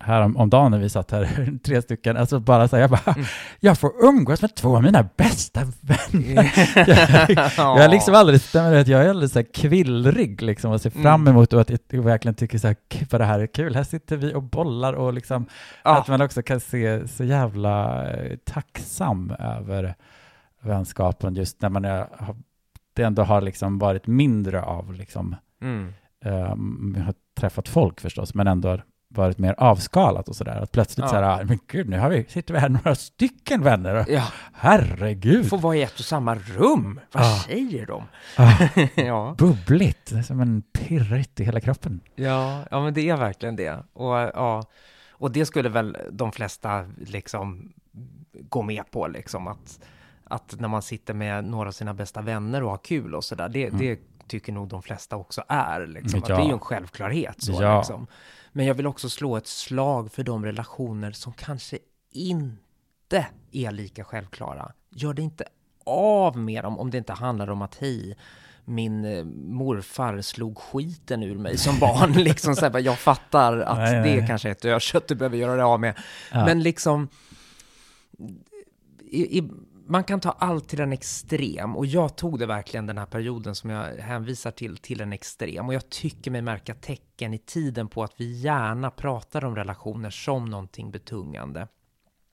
här 0.00 0.20
om, 0.20 0.36
om 0.36 0.50
dagen 0.50 0.70
när 0.70 0.78
vi 0.78 0.88
satt 0.88 1.10
här, 1.10 1.58
tre 1.64 1.82
stycken, 1.82 2.16
alltså 2.16 2.40
bara 2.40 2.68
så 2.68 2.76
här, 2.76 2.80
jag 2.80 2.90
bara, 2.90 3.12
Mm. 3.14 3.24
jag 3.60 3.78
får 3.78 3.92
umgås 4.04 4.42
med 4.42 4.54
två 4.54 4.76
av 4.76 4.82
mina 4.82 5.08
bästa 5.16 5.60
vänner. 5.80 6.52
jag, 7.36 7.50
jag 7.56 7.84
är 7.84 7.88
liksom 7.88 8.14
aldrig, 8.14 8.40
stämmer 8.40 8.74
att 8.80 8.88
jag 8.88 9.04
är 9.04 9.08
alldeles 9.08 9.32
så 9.32 9.38
här 9.38 9.46
kvillrig 9.54 10.42
liksom 10.42 10.70
och 10.72 10.80
ser 10.80 10.90
Mm. 10.90 11.02
fram 11.02 11.28
emot 11.28 11.52
och 11.52 11.60
att 11.60 11.70
jag 11.90 12.02
verkligen 12.02 12.34
tycker 12.34 12.58
så 12.58 12.66
här, 12.66 12.76
"Gud, 12.88 13.08
vad 13.12 13.20
det 13.20 13.24
här 13.24 13.40
är 13.40 13.46
kul, 13.46 13.74
här 13.74 13.84
sitter 13.84 14.16
vi 14.16 14.34
och 14.34 14.42
bollar 14.42 14.92
och 14.92 15.12
liksom, 15.14 15.46
Ja. 15.84 15.98
att 15.98 16.08
man 16.08 16.20
också 16.22 16.42
kan 16.42 16.60
se 16.60 17.08
så 17.08 17.24
jävla 17.24 18.06
eh, 18.12 18.36
tacksam 18.44 19.30
över 19.38 19.94
vänskapen 20.62 21.34
just 21.34 21.62
när 21.62 21.68
man 21.68 21.84
är, 21.84 22.06
det 22.94 23.02
ändå 23.02 23.22
har 23.22 23.40
liksom 23.40 23.78
varit 23.78 24.06
mindre 24.06 24.62
av 24.62 24.92
liksom, 24.92 25.36
Mm. 25.62 25.92
um, 26.24 26.92
vi 26.96 27.00
har 27.00 27.14
träffat 27.40 27.68
folk 27.68 28.00
förstås, 28.00 28.34
men 28.34 28.46
ändå 28.46 28.78
varit 29.16 29.38
mer 29.38 29.54
avskalat 29.58 30.28
och 30.28 30.36
sådär. 30.36 30.60
Att 30.62 30.72
plötsligt 30.72 31.04
Ja. 31.04 31.08
så 31.08 31.14
här, 31.16 31.22
"Ah, 31.22 31.44
men 31.44 31.58
gud, 31.66 31.88
nu 31.88 31.98
har 31.98 32.10
vi, 32.10 32.24
sitter 32.28 32.54
vi 32.54 32.60
här 32.60 32.68
några 32.68 32.94
stycken 32.94 33.62
vänner. 33.62 34.04
Ja, 34.08 34.22
Herregud! 34.52 35.48
får 35.48 35.58
vara 35.58 35.76
i 35.76 35.82
ett 35.82 35.98
och 35.98 36.04
samma 36.04 36.34
rum. 36.34 37.00
Vad 37.12 37.24
Ja. 37.24 37.42
säger 37.46 37.86
de? 37.86 38.02
Ah, 38.36 38.52
ja. 39.02 39.34
bubbligt, 39.38 40.10
det 40.10 40.18
är 40.18 40.22
som 40.22 40.40
en 40.40 40.62
pirrigt 40.62 41.40
i 41.40 41.44
hela 41.44 41.60
kroppen. 41.60 42.00
Ja, 42.14 42.60
ja, 42.70 42.82
men 42.82 42.94
det 42.94 43.08
är 43.10 43.16
verkligen 43.16 43.56
det. 43.56 43.76
Och, 43.92 44.14
ja, 44.14 44.64
och 45.10 45.30
det 45.32 45.46
skulle 45.46 45.68
väl 45.68 45.96
de 46.12 46.32
flesta 46.32 46.86
liksom 46.96 47.72
gå 48.48 48.62
med 48.62 48.90
på, 48.90 49.06
liksom 49.06 49.46
att, 49.46 49.80
att 50.24 50.54
när 50.60 50.68
man 50.68 50.82
sitter 50.82 51.14
med 51.14 51.44
några 51.44 51.68
av 51.68 51.72
sina 51.72 51.94
bästa 51.94 52.22
vänner 52.22 52.62
och 52.62 52.70
har 52.70 52.78
kul 52.78 53.14
och 53.14 53.24
sådär, 53.24 53.48
det, 53.48 53.66
Mm. 53.66 53.78
det 53.78 53.98
tycker 54.28 54.52
nog 54.52 54.68
de 54.68 54.82
flesta 54.82 55.16
också 55.16 55.42
är. 55.48 55.86
Liksom. 55.86 56.22
Ja. 56.28 56.36
det 56.36 56.42
är 56.42 56.46
ju 56.46 56.52
en 56.52 56.58
självklarhet. 56.58 57.42
Så, 57.42 57.62
Ja. 57.62 57.76
liksom. 57.78 58.06
Men 58.56 58.66
jag 58.66 58.74
vill 58.74 58.86
också 58.86 59.08
slå 59.08 59.36
ett 59.36 59.46
slag 59.46 60.12
för 60.12 60.24
de 60.24 60.44
relationer 60.44 61.12
som 61.12 61.32
kanske 61.32 61.78
inte 62.10 63.26
är 63.52 63.70
lika 63.72 64.04
självklara. 64.04 64.72
Gör 64.90 65.14
det 65.14 65.22
inte 65.22 65.44
av 65.84 66.38
med 66.38 66.64
dem 66.64 66.78
om 66.78 66.90
det 66.90 66.98
inte 66.98 67.12
handlar 67.12 67.50
om 67.50 67.62
att 67.62 67.74
hej, 67.74 68.16
min 68.64 69.04
eh, 69.04 69.24
morfar 69.24 70.20
slog 70.20 70.58
skiten 70.58 71.22
ur 71.22 71.38
mig 71.38 71.58
som 71.58 71.78
barn. 71.78 72.12
liksom 72.16 72.56
så 72.56 72.66
här, 72.66 72.80
jag 72.80 72.98
fattar 72.98 73.58
att 73.58 73.78
Nej, 73.78 73.94
det 73.94 74.00
nej. 74.00 74.18
är 74.18 74.26
kanske 74.26 74.50
ett 74.50 74.62
dödkött 74.62 75.08
du 75.08 75.14
behöver 75.14 75.36
göra 75.36 75.56
det 75.56 75.64
av 75.64 75.80
med. 75.80 75.98
Ja. 76.32 76.44
Men 76.44 76.62
liksom, 76.62 77.08
i, 79.00 79.38
i, 79.38 79.50
man 79.86 80.04
kan 80.04 80.20
ta 80.20 80.30
allt 80.30 80.68
till 80.68 80.80
en 80.80 80.92
extrem 80.92 81.76
och 81.76 81.86
jag 81.86 82.16
tog 82.16 82.38
det 82.38 82.46
verkligen 82.46 82.86
den 82.86 82.98
här 82.98 83.06
perioden 83.06 83.54
som 83.54 83.70
jag 83.70 83.96
hänvisar 83.96 84.50
till, 84.50 84.76
till 84.76 85.00
en 85.00 85.12
extrem. 85.12 85.66
Och 85.68 85.74
jag 85.74 85.88
tycker 85.88 86.30
mig 86.30 86.42
märka 86.42 86.74
tecken 86.74 87.34
i 87.34 87.38
tiden 87.38 87.88
på 87.88 88.02
att 88.02 88.14
vi 88.16 88.40
gärna 88.40 88.90
pratar 88.90 89.44
om 89.44 89.56
relationer 89.56 90.10
som 90.10 90.44
någonting 90.44 90.90
betungande. 90.90 91.68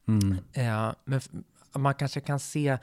Mm. 0.08 0.38
Eh, 0.54 0.94
men 1.06 1.22
man 1.76 1.94
kanske 1.94 2.22
kan 2.22 2.40
se 2.40 2.78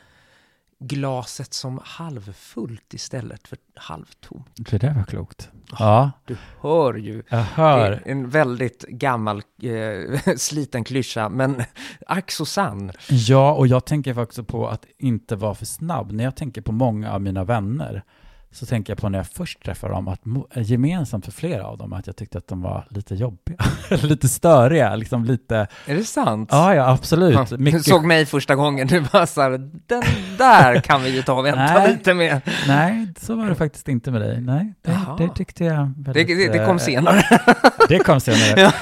glaset 0.81 1.55
som 1.55 1.81
halvfullt 1.85 2.95
istället 2.95 3.49
för 3.49 3.59
halvtomt. 3.75 4.47
Det 4.71 4.79
där 4.79 4.95
var 4.95 5.05
klokt. 5.05 5.51
Ja, 5.79 6.11
Du 6.27 6.37
hör 6.61 6.95
ju. 6.95 7.15
jag 7.29 7.39
Det 7.39 7.47
hör. 7.55 7.91
är 7.93 8.03
en 8.07 8.31
väldigt 8.31 8.83
gammal 8.89 9.43
eh, 9.63 10.35
sliten 10.37 10.85
klyscha, 10.85 11.29
men 11.29 11.63
ack 12.07 12.31
så 12.31 12.47
sann. 12.47 12.93
Ja, 13.09 13.53
och 13.55 13.67
jag 13.67 13.85
tänker 13.85 14.19
också 14.19 14.45
på 14.45 14.69
att 14.69 14.87
inte 14.99 15.37
vara 15.37 15.55
för 15.55 15.67
snabb. 15.67 16.13
När 16.13 16.25
jag 16.25 16.37
tänker 16.37 16.61
på 16.63 16.73
många 16.73 17.13
av 17.13 17.21
mina 17.21 17.45
vänner 17.45 18.03
så 18.51 18.67
tänker 18.67 18.91
jag 18.93 18.99
på 18.99 19.09
när 19.09 19.19
jag 19.19 19.27
först 19.27 19.65
träffade 19.65 19.95
dem 19.95 20.09
att 20.09 20.21
gemensamt 20.69 21.25
för 21.25 21.33
flera 21.33 21.67
av 21.67 21.79
dem 21.79 21.93
att 21.93 22.07
jag 22.07 22.17
tyckte 22.17 22.39
att 22.39 22.49
de 22.49 22.63
var 22.63 22.87
lite 22.91 23.15
jobbiga, 23.15 23.57
lite 24.03 24.29
störiga, 24.29 24.97
liksom 24.97 25.25
lite, 25.25 25.67
Är 25.87 25.95
det 25.97 26.05
sant? 26.05 26.49
ja 26.53 26.75
ja 26.75 26.91
absolut, 26.91 27.35
Ja, 27.35 27.47
Du 27.51 27.59
mycket, 27.59 27.85
såg 27.85 28.05
mig 28.05 28.27
första 28.27 28.55
gången, 28.55 28.87
du 28.87 29.01
bara 29.13 29.27
så 29.27 29.41
här, 29.43 29.51
den 29.87 30.03
där 30.39 30.81
kan 30.81 31.03
vi 31.03 31.11
ju 31.17 31.23
ta 31.23 31.33
och 31.33 31.45
vänta 31.47 31.61
Nej. 31.65 31.93
lite 31.93 32.15
med. 32.15 32.41
nej 32.69 33.07
så 33.21 33.37
var 33.37 33.47
det 33.47 33.55
faktiskt 33.55 33.89
inte 33.89 34.11
med 34.11 34.21
dig, 34.21 34.41
nej, 34.41 34.75
det, 34.83 34.99
det 35.19 35.29
tyckte 35.35 35.65
jag 35.65 35.89
Det, 35.89 36.13
väldigt, 36.13 36.53
det, 36.53 36.59
det 36.59 36.67
kom 36.67 36.77
eh, 36.77 36.83
senare. 36.83 37.23
Det 37.89 37.99
kom 37.99 38.21
senare. 38.21 38.73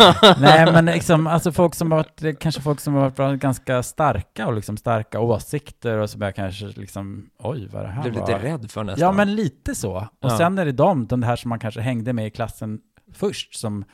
Nej, 0.40 0.72
men 0.72 0.84
liksom, 0.86 1.26
alltså 1.26 1.52
folk 1.52 1.74
som 1.74 1.90
har 1.92 1.98
varit, 1.98 2.16
det 2.16 2.32
kanske 2.34 2.60
folk 2.60 2.80
som 2.80 2.94
har 2.94 3.10
varit 3.16 3.40
ganska 3.40 3.82
starka 3.82 4.46
och 4.46 4.54
liksom 4.54 4.76
starka 4.76 5.20
åsikter 5.20 5.98
och 5.98 6.10
som 6.10 6.22
jag 6.22 6.34
kanske 6.34 6.66
liksom, 6.66 7.26
oj 7.38 7.68
vad 7.72 7.82
det 7.84 7.88
här 7.88 8.02
Blev 8.02 8.14
var. 8.14 8.20
lite 8.20 8.38
rädd 8.38 8.70
för 8.70 8.84
nästan. 8.84 9.00
Ja, 9.06 9.12
men 9.12 9.34
lite 9.34 9.65
så. 9.74 9.96
Och 9.96 10.06
Ja. 10.30 10.38
sen 10.38 10.58
är 10.58 10.64
det 10.64 10.72
de, 10.72 11.06
de 11.06 11.22
här 11.22 11.36
som 11.36 11.48
man 11.48 11.58
kanske 11.58 11.80
hängde 11.80 12.12
med 12.12 12.26
i 12.26 12.30
klassen 12.30 12.80
först, 13.12 13.54
som 13.58 13.84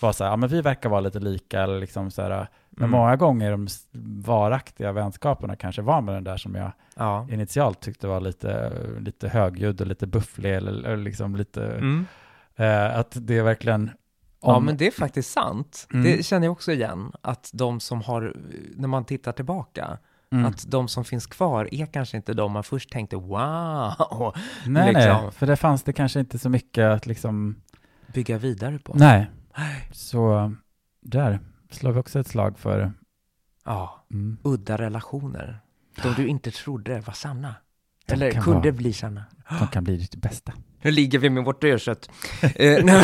var 0.00 0.12
så 0.12 0.24
här, 0.24 0.30
ja 0.30 0.36
men 0.36 0.48
vi 0.48 0.60
verkar 0.62 0.88
vara 0.88 1.00
lite 1.00 1.18
lika, 1.20 1.62
eller 1.62 1.80
liksom 1.80 2.10
så 2.10 2.22
här, 2.22 2.48
men 2.70 2.88
Mm. 2.88 2.90
många 2.90 3.16
gånger 3.16 3.50
de 3.50 3.66
varaktiga 4.24 4.92
vänskaperna 4.92 5.56
kanske 5.56 5.82
var 5.82 6.00
med 6.00 6.14
den 6.14 6.24
där 6.24 6.36
som 6.36 6.54
jag 6.54 6.72
Ja. 6.96 7.26
initialt 7.30 7.80
tyckte 7.80 8.06
var 8.06 8.20
lite, 8.20 8.72
lite 9.00 9.28
högljudd 9.28 9.80
och 9.80 9.86
lite 9.86 10.06
bufflig, 10.06 10.54
eller, 10.54 10.72
eller 10.72 10.96
liksom 10.96 11.36
lite, 11.36 11.66
Mm. 11.66 12.06
eh, 12.56 12.98
att 12.98 13.16
det 13.20 13.38
är 13.38 13.42
verkligen, 13.42 13.90
Ja, 14.42 14.56
om- 14.56 14.64
men 14.64 14.76
det 14.76 14.86
är 14.86 14.90
faktiskt 14.90 15.32
sant. 15.32 15.86
Mm. 15.92 16.04
Det 16.04 16.26
känner 16.26 16.46
jag 16.46 16.52
också 16.52 16.72
igen, 16.72 17.12
att 17.22 17.50
de 17.54 17.80
som 17.80 18.00
har, 18.02 18.34
när 18.76 18.88
man 18.88 19.04
tittar 19.04 19.32
tillbaka, 19.32 19.98
Mm. 20.32 20.44
att 20.46 20.64
de 20.70 20.88
som 20.88 21.04
finns 21.04 21.26
kvar 21.26 21.68
är 21.72 21.86
kanske 21.86 22.16
inte 22.16 22.34
de 22.34 22.52
man 22.52 22.64
först 22.64 22.90
tänkte 22.92 23.16
wow, 23.16 24.34
Nej, 24.66 24.92
liksom. 24.94 25.22
nej, 25.22 25.30
för 25.32 25.46
det 25.46 25.56
fanns 25.56 25.82
det 25.82 25.92
kanske 25.92 26.20
inte 26.20 26.38
så 26.38 26.48
mycket 26.48 26.84
att 26.84 27.06
liksom, 27.06 27.56
bygga 28.14 28.38
vidare 28.38 28.78
på. 28.78 28.92
nej. 28.96 29.30
Så 29.92 30.52
där 31.02 31.40
slår 31.70 31.92
vi 31.92 32.00
också 32.00 32.20
ett 32.20 32.26
slag 32.28 32.58
för, 32.58 32.92
Ja, 33.64 34.06
mm. 34.10 34.38
udda 34.42 34.76
relationer. 34.78 35.60
De 36.02 36.14
du 36.14 36.26
inte 36.28 36.50
trodde 36.50 37.00
var 37.00 37.12
sanna. 37.14 37.54
Eller 38.08 38.30
kan 38.30 38.42
kunde 38.42 38.60
vara- 38.60 38.72
bli 38.72 38.92
sanna. 38.92 39.24
de 39.58 39.66
kan 39.66 39.84
bli 39.84 39.96
ditt 39.96 40.16
bästa. 40.16 40.52
Nu 40.82 40.90
ligger 40.90 41.18
vi 41.18 41.30
med 41.30 41.44
vårt 41.44 41.60
dödkött. 41.60 42.10
eh, 42.54 42.84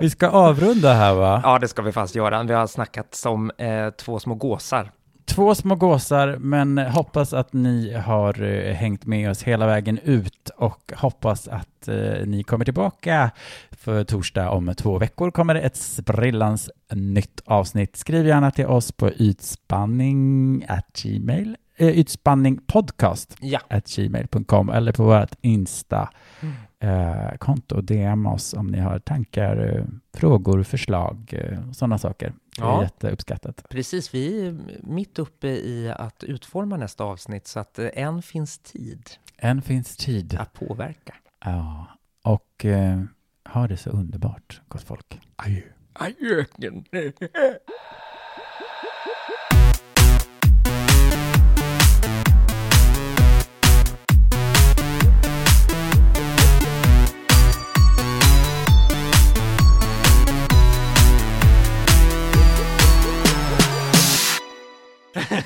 Vi 0.00 0.10
ska 0.10 0.28
avrunda 0.28 0.92
här 0.94 1.14
va? 1.14 1.40
ja, 1.44 1.58
det 1.58 1.68
ska 1.68 1.82
vi 1.82 1.92
fast 1.92 2.14
göra. 2.14 2.42
Vi 2.42 2.52
har 2.54 2.66
snackat 2.66 3.14
som 3.14 3.50
eh, 3.50 3.90
två 3.90 4.18
små 4.20 4.34
gåsar. 4.34 4.90
Två 5.30 5.54
små 5.54 5.74
gåsar, 5.74 6.36
men 6.40 6.78
hoppas 6.78 7.32
att 7.32 7.52
ni 7.52 7.94
har 7.94 8.42
eh, 8.42 8.74
hängt 8.74 9.06
med 9.06 9.30
oss 9.30 9.42
hela 9.42 9.66
vägen 9.66 9.98
ut 10.04 10.50
och 10.56 10.92
hoppas 10.96 11.48
att 11.48 11.88
eh, 11.88 12.26
ni 12.26 12.42
kommer 12.42 12.64
tillbaka 12.64 13.30
för 13.70 14.04
torsdag 14.04 14.50
om 14.50 14.74
två 14.76 14.98
veckor 14.98 15.30
kommer 15.30 15.54
det 15.54 15.60
ett 15.60 15.76
sprillans 15.76 16.70
nytt 16.92 17.40
avsnitt. 17.44 17.96
Skriv 17.96 18.26
gärna 18.26 18.50
till 18.50 18.66
oss 18.66 18.92
på 18.92 19.10
ytspanning 19.10 20.64
at 20.68 21.02
gmail, 21.02 21.56
eh, 21.76 21.88
ytspanningpodcast 21.88 23.36
Ja. 23.40 23.60
at 23.68 23.96
gmail.com 23.96 24.70
eller 24.70 24.92
på 24.92 25.04
vårt 25.04 25.34
Insta 25.40 26.08
Mm. 26.40 26.54
eh. 26.80 27.78
DM 27.82 28.26
oss 28.26 28.54
om 28.54 28.66
ni 28.66 28.78
har 28.80 28.98
tankar, 28.98 29.76
eh, 29.76 29.84
frågor, 30.14 30.62
förslag, 30.62 31.32
eh, 31.32 31.58
sådana 31.72 31.98
saker. 31.98 32.32
Det 32.56 32.62
är 32.62 32.66
Ja. 32.66 32.82
jätteuppskattat. 32.82 33.66
Precis, 33.70 34.14
vi 34.14 34.46
är 34.46 34.56
mitt 34.82 35.18
uppe 35.18 35.48
i 35.48 35.92
att 35.96 36.24
utforma 36.24 36.76
nästa 36.76 37.04
avsnitt 37.04 37.46
så 37.46 37.60
att 37.60 37.78
eh, 37.78 37.88
än 37.94 38.22
finns 38.22 38.58
tid 38.58 39.10
Än 39.36 39.62
finns 39.62 39.96
tid. 39.96 40.36
att 40.40 40.52
påverka. 40.52 41.14
Ja, 41.44 41.86
och 42.22 42.64
eh, 42.64 43.02
ha 43.48 43.68
det 43.68 43.76
så 43.76 43.90
underbart, 43.90 44.60
gott 44.68 44.82
folk. 44.82 45.20
Adjö. 45.36 45.62
Adjöken. 45.92 46.84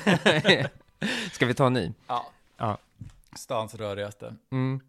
Ska 1.31 1.45
vi 1.45 1.53
ta 1.53 1.67
en 1.67 1.73
ny? 1.73 1.93
Ja. 2.07 2.25
Ja. 2.57 2.77
Stans 3.35 3.75
rörigaste. 3.75 4.35
Mm. 4.51 4.81